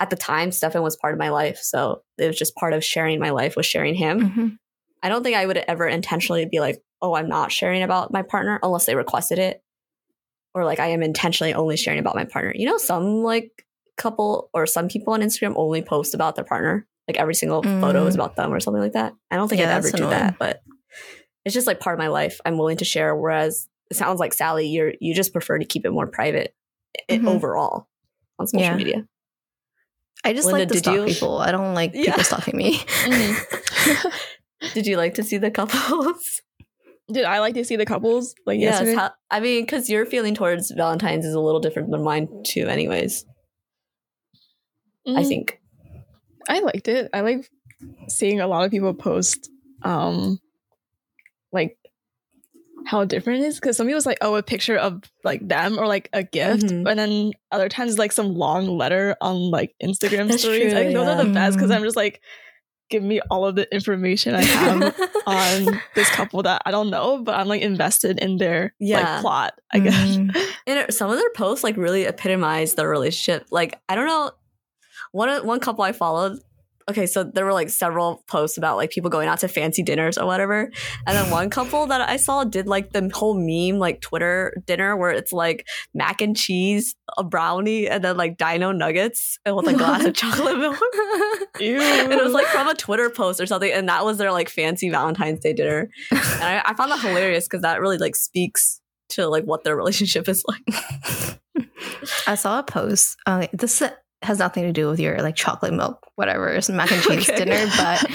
at 0.00 0.10
the 0.10 0.16
time, 0.16 0.50
Stefan 0.52 0.82
was 0.82 0.96
part 0.96 1.14
of 1.14 1.18
my 1.20 1.30
life, 1.30 1.58
so 1.62 2.02
it 2.18 2.26
was 2.26 2.36
just 2.36 2.54
part 2.56 2.74
of 2.74 2.84
sharing 2.84 3.20
my 3.20 3.30
life 3.30 3.56
was 3.56 3.64
sharing 3.64 3.94
him. 3.94 4.20
Mhm. 4.20 4.58
I 5.02 5.08
don't 5.08 5.22
think 5.22 5.36
I 5.36 5.46
would 5.46 5.56
ever 5.56 5.86
intentionally 5.86 6.44
be 6.44 6.60
like, 6.60 6.82
oh, 7.00 7.14
I'm 7.14 7.28
not 7.28 7.52
sharing 7.52 7.82
about 7.82 8.12
my 8.12 8.22
partner 8.22 8.58
unless 8.62 8.86
they 8.86 8.96
requested 8.96 9.38
it. 9.38 9.62
Or 10.54 10.64
like 10.64 10.80
I 10.80 10.88
am 10.88 11.02
intentionally 11.02 11.54
only 11.54 11.76
sharing 11.76 11.98
about 11.98 12.14
my 12.14 12.24
partner. 12.24 12.52
You 12.54 12.66
know, 12.66 12.78
some 12.78 13.22
like 13.22 13.64
couple 13.96 14.50
or 14.52 14.66
some 14.66 14.88
people 14.88 15.12
on 15.14 15.20
Instagram 15.22 15.54
only 15.56 15.82
post 15.82 16.14
about 16.14 16.34
their 16.36 16.44
partner. 16.44 16.86
Like 17.08 17.16
every 17.18 17.34
single 17.34 17.62
photo 17.62 18.06
is 18.06 18.14
Mm. 18.14 18.18
about 18.18 18.36
them 18.36 18.52
or 18.52 18.60
something 18.60 18.82
like 18.82 18.92
that. 18.92 19.12
I 19.30 19.36
don't 19.36 19.48
think 19.48 19.60
Yeah, 19.60 19.70
I'd 19.74 19.78
ever 19.78 19.90
do 19.90 19.96
annoying. 20.04 20.10
that, 20.10 20.38
but 20.38 20.62
it's 21.44 21.54
just 21.54 21.66
like 21.66 21.80
part 21.80 21.94
of 21.94 21.98
my 21.98 22.08
life. 22.08 22.40
I'm 22.44 22.58
willing 22.58 22.76
to 22.78 22.84
share. 22.84 23.16
Whereas 23.16 23.68
it 23.90 23.96
sounds 23.96 24.20
like 24.20 24.32
Sally, 24.32 24.68
you're 24.68 24.92
you 25.00 25.14
just 25.14 25.32
prefer 25.32 25.58
to 25.58 25.64
keep 25.64 25.84
it 25.84 25.90
more 25.90 26.06
private 26.06 26.54
i- 27.10 27.14
Mhm. 27.18 27.26
overall 27.28 27.88
on 28.38 28.46
social 28.46 28.60
Yeah. 28.66 28.76
media. 28.76 29.06
I 30.24 30.32
just 30.34 30.46
Linda, 30.46 30.60
like 30.60 30.68
to 30.68 30.78
stalk 30.78 30.94
you- 30.96 31.04
people. 31.06 31.38
I 31.38 31.50
don't 31.50 31.74
like 31.74 31.90
Yeah. 31.94 32.04
people 32.12 32.24
stalking 32.24 32.56
me. 32.56 32.76
Mhm. 33.04 34.12
Did 34.74 34.86
you 34.86 34.96
like 34.96 35.14
to 35.14 35.24
see 35.24 35.38
the 35.38 35.50
couples? 35.50 36.40
Did 37.10 37.24
I 37.24 37.40
like 37.40 37.54
to 37.54 37.64
see 37.64 37.76
the 37.76 37.86
couples 37.86 38.34
like 38.46 38.60
yes. 38.60 38.72
yesterday? 38.74 38.94
How, 38.96 39.10
I 39.30 39.40
mean, 39.40 39.64
because 39.64 39.90
your 39.90 40.06
feeling 40.06 40.34
towards 40.34 40.70
Valentine's 40.70 41.24
is 41.24 41.34
a 41.34 41.40
little 41.40 41.60
different 41.60 41.90
than 41.90 42.02
mine 42.04 42.28
too. 42.44 42.66
Anyways, 42.68 43.24
I 45.06 45.10
Mm, 45.22 45.28
think. 45.28 45.58
I 46.48 46.60
liked 46.60 46.88
it. 46.88 47.10
I 47.12 47.20
like 47.22 47.50
seeing 48.08 48.40
a 48.40 48.46
lot 48.46 48.64
of 48.64 48.70
people 48.70 48.94
post 48.94 49.50
um 49.82 50.38
like 51.52 51.76
how 52.86 53.04
different 53.04 53.42
it 53.42 53.46
is 53.46 53.56
because 53.60 53.76
some 53.76 53.86
people's 53.86 54.06
like 54.06 54.18
oh 54.20 54.36
a 54.36 54.42
picture 54.42 54.76
of 54.76 55.02
like 55.24 55.46
them 55.46 55.78
or 55.78 55.86
like 55.88 56.08
a 56.12 56.22
gift 56.22 56.64
Mhm. 56.66 56.88
and 56.88 56.98
then 56.98 57.32
other 57.50 57.68
times 57.68 57.98
like 57.98 58.12
some 58.12 58.34
long 58.34 58.66
letter 58.68 59.16
on 59.20 59.50
like 59.50 59.74
instagram 59.82 60.28
That's 60.28 60.42
stories 60.42 60.72
true, 60.72 60.80
i 60.80 60.84
think 60.84 60.94
those 60.94 61.08
are 61.08 61.24
the 61.24 61.32
best 61.32 61.56
because 61.56 61.70
i'm 61.72 61.82
just 61.82 61.96
like 61.96 62.20
give 62.92 63.02
me 63.02 63.20
all 63.30 63.44
of 63.46 63.56
the 63.56 63.66
information 63.74 64.34
i 64.36 64.42
have 64.42 64.82
on 65.26 65.80
this 65.96 66.08
couple 66.10 66.42
that 66.42 66.62
i 66.66 66.70
don't 66.70 66.90
know 66.90 67.18
but 67.22 67.34
i'm 67.34 67.48
like 67.48 67.62
invested 67.62 68.18
in 68.20 68.36
their 68.36 68.74
Yeah. 68.78 69.00
like 69.00 69.20
plot 69.22 69.54
i 69.72 69.78
guess 69.80 70.16
Mm. 70.16 70.36
and 70.68 70.78
it- 70.78 70.94
some 70.94 71.10
of 71.10 71.16
their 71.18 71.30
posts 71.34 71.64
like 71.64 71.76
really 71.76 72.06
epitomize 72.06 72.74
the 72.74 72.86
relationship. 72.86 73.46
Like 73.50 73.80
I 73.88 73.94
don't 73.96 74.06
know, 74.06 74.30
one 75.12 75.44
one 75.46 75.58
couple 75.60 75.82
I 75.84 75.92
followed. 75.92 76.38
Okay, 76.88 77.06
so 77.06 77.24
there 77.24 77.44
were 77.44 77.52
like 77.52 77.70
several 77.70 78.24
posts 78.28 78.58
about 78.58 78.76
like 78.76 78.90
people 78.90 79.10
going 79.10 79.28
out 79.28 79.38
to 79.40 79.48
fancy 79.48 79.82
dinners 79.82 80.18
or 80.18 80.26
whatever, 80.26 80.70
and 81.06 81.16
then 81.16 81.30
one 81.30 81.50
couple 81.50 81.86
that 81.86 82.08
I 82.08 82.16
saw 82.16 82.44
did 82.44 82.66
like 82.66 82.92
the 82.92 83.10
whole 83.12 83.34
meme 83.34 83.78
like 83.78 84.00
Twitter 84.00 84.54
dinner 84.66 84.96
where 84.96 85.10
it's 85.10 85.32
like 85.32 85.66
mac 85.94 86.20
and 86.20 86.36
cheese, 86.36 86.94
a 87.16 87.24
brownie, 87.24 87.88
and 87.88 88.02
then 88.02 88.16
like 88.16 88.36
Dino 88.36 88.72
nuggets 88.72 89.38
and 89.44 89.56
with 89.56 89.68
a 89.68 89.74
glass 89.74 90.04
of 90.04 90.14
chocolate 90.14 90.58
milk. 90.58 90.78
Ew. 91.60 91.80
And 91.80 92.12
it 92.12 92.22
was 92.22 92.32
like 92.32 92.46
from 92.46 92.68
a 92.68 92.74
Twitter 92.74 93.10
post 93.10 93.40
or 93.40 93.46
something, 93.46 93.72
and 93.72 93.88
that 93.88 94.04
was 94.04 94.18
their 94.18 94.32
like 94.32 94.48
fancy 94.48 94.90
Valentine's 94.90 95.40
Day 95.40 95.52
dinner. 95.52 95.88
And 96.10 96.44
I, 96.44 96.62
I 96.64 96.74
found 96.74 96.90
that 96.90 97.00
hilarious 97.00 97.46
because 97.46 97.62
that 97.62 97.80
really 97.80 97.98
like 97.98 98.16
speaks 98.16 98.80
to 99.10 99.28
like 99.28 99.44
what 99.44 99.64
their 99.64 99.76
relationship 99.76 100.28
is 100.28 100.44
like. 100.46 101.38
I 102.26 102.34
saw 102.34 102.58
a 102.58 102.62
post. 102.62 103.16
Uh, 103.26 103.46
this 103.52 103.82
has 104.22 104.38
nothing 104.38 104.64
to 104.64 104.72
do 104.72 104.88
with 104.88 105.00
your 105.00 105.20
like 105.22 105.36
chocolate 105.36 105.72
milk, 105.72 106.06
whatever, 106.16 106.48
it's 106.48 106.68
mac 106.68 106.90
and 106.92 107.02
cheese 107.04 107.28
Okay. 107.28 107.44
dinner. 107.44 107.66
But 107.76 108.06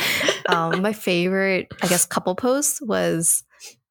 um, 0.49 0.81
my 0.81 0.93
favorite, 0.93 1.67
I 1.81 1.87
guess, 1.87 2.05
couple 2.05 2.35
post 2.35 2.79
was 2.81 3.43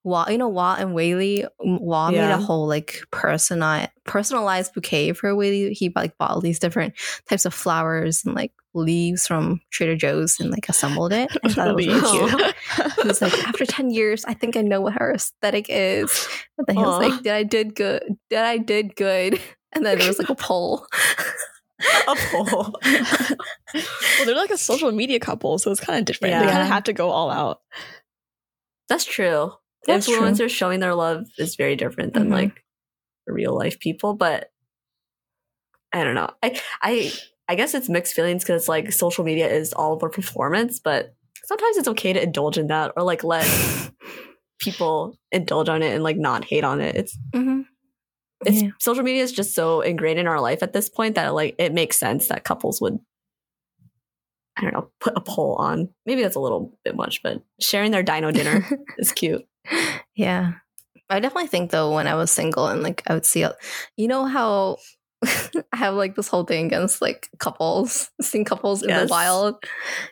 Wa, 0.04 0.26
you 0.28 0.38
know, 0.38 0.48
Wa 0.48 0.76
and 0.78 0.94
Whaley. 0.94 1.44
Wa 1.58 2.10
yeah. 2.10 2.28
made 2.28 2.34
a 2.34 2.38
whole 2.38 2.68
like 2.68 3.00
personalized 3.10 3.90
personalized 4.04 4.72
bouquet 4.72 5.12
for 5.12 5.34
Whaley. 5.34 5.72
He 5.72 5.92
like 5.96 6.16
bought 6.16 6.30
all 6.30 6.40
these 6.40 6.60
different 6.60 6.94
types 7.28 7.44
of 7.44 7.52
flowers 7.52 8.24
and 8.24 8.34
like 8.34 8.52
leaves 8.72 9.26
from 9.26 9.60
Trader 9.72 9.96
Joe's 9.96 10.38
and 10.38 10.50
like 10.50 10.68
assembled 10.68 11.12
it. 11.12 11.30
I 11.44 11.48
thought 11.48 11.68
it 11.68 11.74
was 11.74 11.86
really 11.88 12.28
cute. 12.28 12.54
he 13.02 13.08
was 13.08 13.20
like, 13.20 13.32
after 13.48 13.66
ten 13.66 13.90
years, 13.90 14.24
I 14.24 14.34
think 14.34 14.56
I 14.56 14.62
know 14.62 14.80
what 14.80 14.92
her 14.94 15.12
aesthetic 15.12 15.66
is. 15.68 16.28
But 16.56 16.68
then 16.68 16.76
he 16.76 16.82
was 16.82 17.00
like, 17.00 17.22
did 17.22 17.32
I 17.32 17.42
did 17.42 17.74
good? 17.74 18.04
Did 18.30 18.38
I 18.38 18.58
did 18.58 18.94
good? 18.94 19.40
And 19.72 19.84
then 19.84 19.98
there 19.98 20.08
was 20.08 20.18
like 20.18 20.30
a 20.30 20.34
poll. 20.36 20.86
a 22.08 22.16
poll. 22.16 22.74
well, 22.84 24.24
they're 24.24 24.34
like 24.34 24.50
a 24.50 24.58
social 24.58 24.92
media 24.92 25.20
couple, 25.20 25.58
so 25.58 25.70
it's 25.70 25.80
kind 25.80 25.98
of 25.98 26.04
different. 26.04 26.32
Yeah. 26.32 26.40
They 26.40 26.50
kind 26.50 26.62
of 26.62 26.68
have 26.68 26.84
to 26.84 26.92
go 26.92 27.10
all 27.10 27.30
out. 27.30 27.60
That's 28.88 29.04
true. 29.04 29.52
That's 29.86 30.08
Influencers 30.08 30.36
true. 30.36 30.48
showing 30.48 30.80
their 30.80 30.94
love 30.94 31.26
is 31.38 31.56
very 31.56 31.76
different 31.76 32.14
than 32.14 32.24
mm-hmm. 32.24 32.32
like 32.32 32.64
real 33.26 33.56
life 33.56 33.78
people, 33.78 34.14
but 34.14 34.50
I 35.92 36.04
don't 36.04 36.14
know. 36.14 36.30
I 36.42 36.60
I 36.82 37.12
I 37.48 37.54
guess 37.54 37.74
it's 37.74 37.88
mixed 37.88 38.14
feelings 38.14 38.42
because 38.42 38.62
it's 38.62 38.68
like 38.68 38.92
social 38.92 39.24
media 39.24 39.48
is 39.48 39.72
all 39.72 39.94
of 39.94 40.02
a 40.02 40.08
performance, 40.08 40.80
but 40.80 41.14
sometimes 41.44 41.76
it's 41.76 41.88
okay 41.88 42.12
to 42.12 42.22
indulge 42.22 42.58
in 42.58 42.68
that 42.68 42.92
or 42.96 43.02
like 43.02 43.22
let 43.22 43.46
people 44.58 45.18
indulge 45.30 45.68
on 45.68 45.82
it 45.82 45.94
and 45.94 46.02
like 46.02 46.16
not 46.16 46.44
hate 46.44 46.64
on 46.64 46.80
it. 46.80 46.96
It's 46.96 47.18
mm-hmm. 47.32 47.62
It's 48.44 48.62
yeah. 48.62 48.70
social 48.78 49.02
media 49.02 49.22
is 49.22 49.32
just 49.32 49.54
so 49.54 49.80
ingrained 49.80 50.18
in 50.18 50.26
our 50.26 50.40
life 50.40 50.62
at 50.62 50.72
this 50.72 50.88
point 50.88 51.14
that 51.14 51.34
like 51.34 51.54
it 51.58 51.72
makes 51.72 51.98
sense 51.98 52.28
that 52.28 52.44
couples 52.44 52.80
would 52.80 52.98
I 54.56 54.62
don't 54.62 54.72
know, 54.72 54.90
put 55.00 55.12
a 55.16 55.20
poll 55.20 55.56
on. 55.56 55.90
Maybe 56.06 56.22
that's 56.22 56.36
a 56.36 56.40
little 56.40 56.78
bit 56.82 56.96
much, 56.96 57.22
but 57.22 57.42
sharing 57.60 57.90
their 57.90 58.02
dino 58.02 58.30
dinner 58.30 58.66
is 58.98 59.12
cute. 59.12 59.46
Yeah. 60.14 60.52
I 61.10 61.20
definitely 61.20 61.48
think 61.48 61.70
though 61.70 61.94
when 61.94 62.06
I 62.06 62.14
was 62.14 62.30
single 62.30 62.66
and 62.66 62.82
like 62.82 63.02
I 63.06 63.14
would 63.14 63.26
see 63.26 63.46
you 63.96 64.08
know 64.08 64.24
how 64.24 64.78
I 65.72 65.76
have 65.76 65.94
like 65.94 66.14
this 66.14 66.28
whole 66.28 66.44
thing 66.44 66.66
against 66.66 67.00
like 67.00 67.28
couples, 67.38 68.10
seeing 68.20 68.44
couples 68.44 68.84
yes. 68.86 69.02
in 69.02 69.06
the 69.06 69.10
wild. 69.10 69.56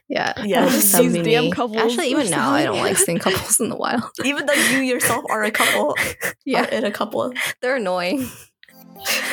Yeah. 0.08 0.32
Yeah. 0.44 0.68
These 0.68 0.92
damn 0.92 1.50
couples. 1.50 1.78
Actually, 1.78 2.08
even 2.08 2.30
now 2.30 2.50
I 2.50 2.64
don't 2.64 2.78
like 2.78 2.96
seeing 2.96 3.18
couples 3.18 3.60
in 3.60 3.68
the 3.68 3.76
wild. 3.76 4.04
Even 4.24 4.46
though 4.46 4.52
you 4.52 4.78
yourself 4.78 5.24
are 5.30 5.42
a 5.42 5.50
couple. 5.50 5.96
yeah. 6.44 6.68
in 6.70 6.84
a 6.84 6.90
couple. 6.90 7.32
They're 7.60 7.76
annoying. 7.76 8.28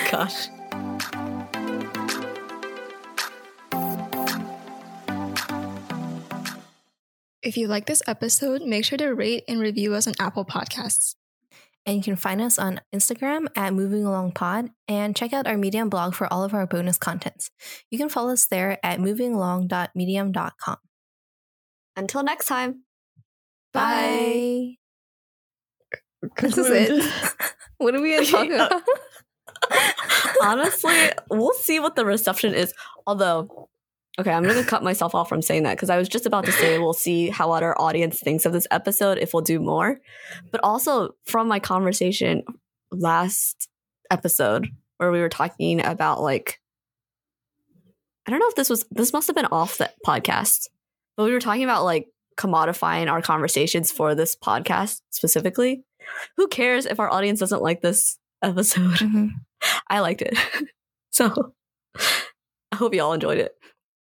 Gosh. 0.09 0.47
If 7.43 7.57
you 7.57 7.67
like 7.67 7.87
this 7.87 8.03
episode, 8.07 8.61
make 8.61 8.85
sure 8.85 8.97
to 8.99 9.09
rate 9.09 9.43
and 9.47 9.59
review 9.59 9.95
us 9.95 10.07
on 10.07 10.13
Apple 10.19 10.45
Podcasts. 10.45 11.15
And 11.85 11.97
you 11.97 12.03
can 12.03 12.15
find 12.15 12.41
us 12.41 12.59
on 12.59 12.79
Instagram 12.93 13.47
at 13.55 13.73
Moving 13.73 14.05
Along 14.05 14.31
Pod 14.31 14.69
and 14.87 15.15
check 15.15 15.33
out 15.33 15.47
our 15.47 15.57
Medium 15.57 15.89
blog 15.89 16.13
for 16.13 16.31
all 16.31 16.43
of 16.43 16.53
our 16.53 16.67
bonus 16.67 16.97
contents. 16.97 17.49
You 17.89 17.97
can 17.97 18.09
follow 18.09 18.33
us 18.33 18.45
there 18.45 18.77
at 18.83 18.99
movingalong.medium.com. 18.99 20.77
Until 21.95 22.23
next 22.23 22.45
time. 22.45 22.83
Bye. 23.73 24.75
This 26.39 26.57
is 26.57 26.69
it. 26.69 27.11
what 27.77 27.95
are 27.95 28.01
we 28.01 28.11
going 28.11 28.25
to 28.25 28.31
talk 28.31 28.47
about? 28.47 28.83
Honestly, 30.43 30.95
we'll 31.29 31.53
see 31.53 31.79
what 31.79 31.95
the 31.95 32.05
reception 32.05 32.53
is. 32.53 32.73
Although, 33.07 33.69
Okay, 34.19 34.31
I'm 34.31 34.43
gonna 34.43 34.63
cut 34.63 34.83
myself 34.83 35.15
off 35.15 35.29
from 35.29 35.41
saying 35.41 35.63
that 35.63 35.77
because 35.77 35.89
I 35.89 35.97
was 35.97 36.09
just 36.09 36.25
about 36.25 36.45
to 36.45 36.51
say 36.51 36.77
we'll 36.77 36.93
see 36.93 37.29
how 37.29 37.49
what 37.49 37.63
our 37.63 37.79
audience 37.79 38.19
thinks 38.19 38.45
of 38.45 38.51
this 38.51 38.67
episode 38.69 39.17
if 39.17 39.33
we'll 39.33 39.41
do 39.41 39.59
more. 39.59 39.99
But 40.51 40.61
also 40.63 41.15
from 41.25 41.47
my 41.47 41.59
conversation 41.59 42.43
last 42.91 43.69
episode 44.09 44.67
where 44.97 45.11
we 45.11 45.21
were 45.21 45.29
talking 45.29 45.79
about 45.79 46.21
like 46.21 46.59
I 48.27 48.31
don't 48.31 48.39
know 48.39 48.49
if 48.49 48.55
this 48.55 48.69
was 48.69 48.85
this 48.91 49.13
must 49.13 49.27
have 49.27 49.35
been 49.35 49.45
off 49.45 49.77
the 49.77 49.89
podcast, 50.05 50.67
but 51.15 51.23
we 51.23 51.31
were 51.31 51.39
talking 51.39 51.63
about 51.63 51.85
like 51.85 52.07
commodifying 52.37 53.09
our 53.09 53.21
conversations 53.21 53.91
for 53.91 54.13
this 54.13 54.35
podcast 54.35 55.01
specifically. 55.09 55.83
Who 56.37 56.47
cares 56.47 56.85
if 56.85 56.99
our 56.99 57.11
audience 57.11 57.39
doesn't 57.39 57.61
like 57.61 57.81
this 57.81 58.17
episode? 58.43 58.97
Mm-hmm. 58.97 59.27
I 59.87 59.99
liked 59.99 60.21
it. 60.21 60.37
so 61.11 61.53
I 62.71 62.75
hope 62.75 62.93
you 62.93 63.01
all 63.01 63.13
enjoyed 63.13 63.37
it. 63.37 63.55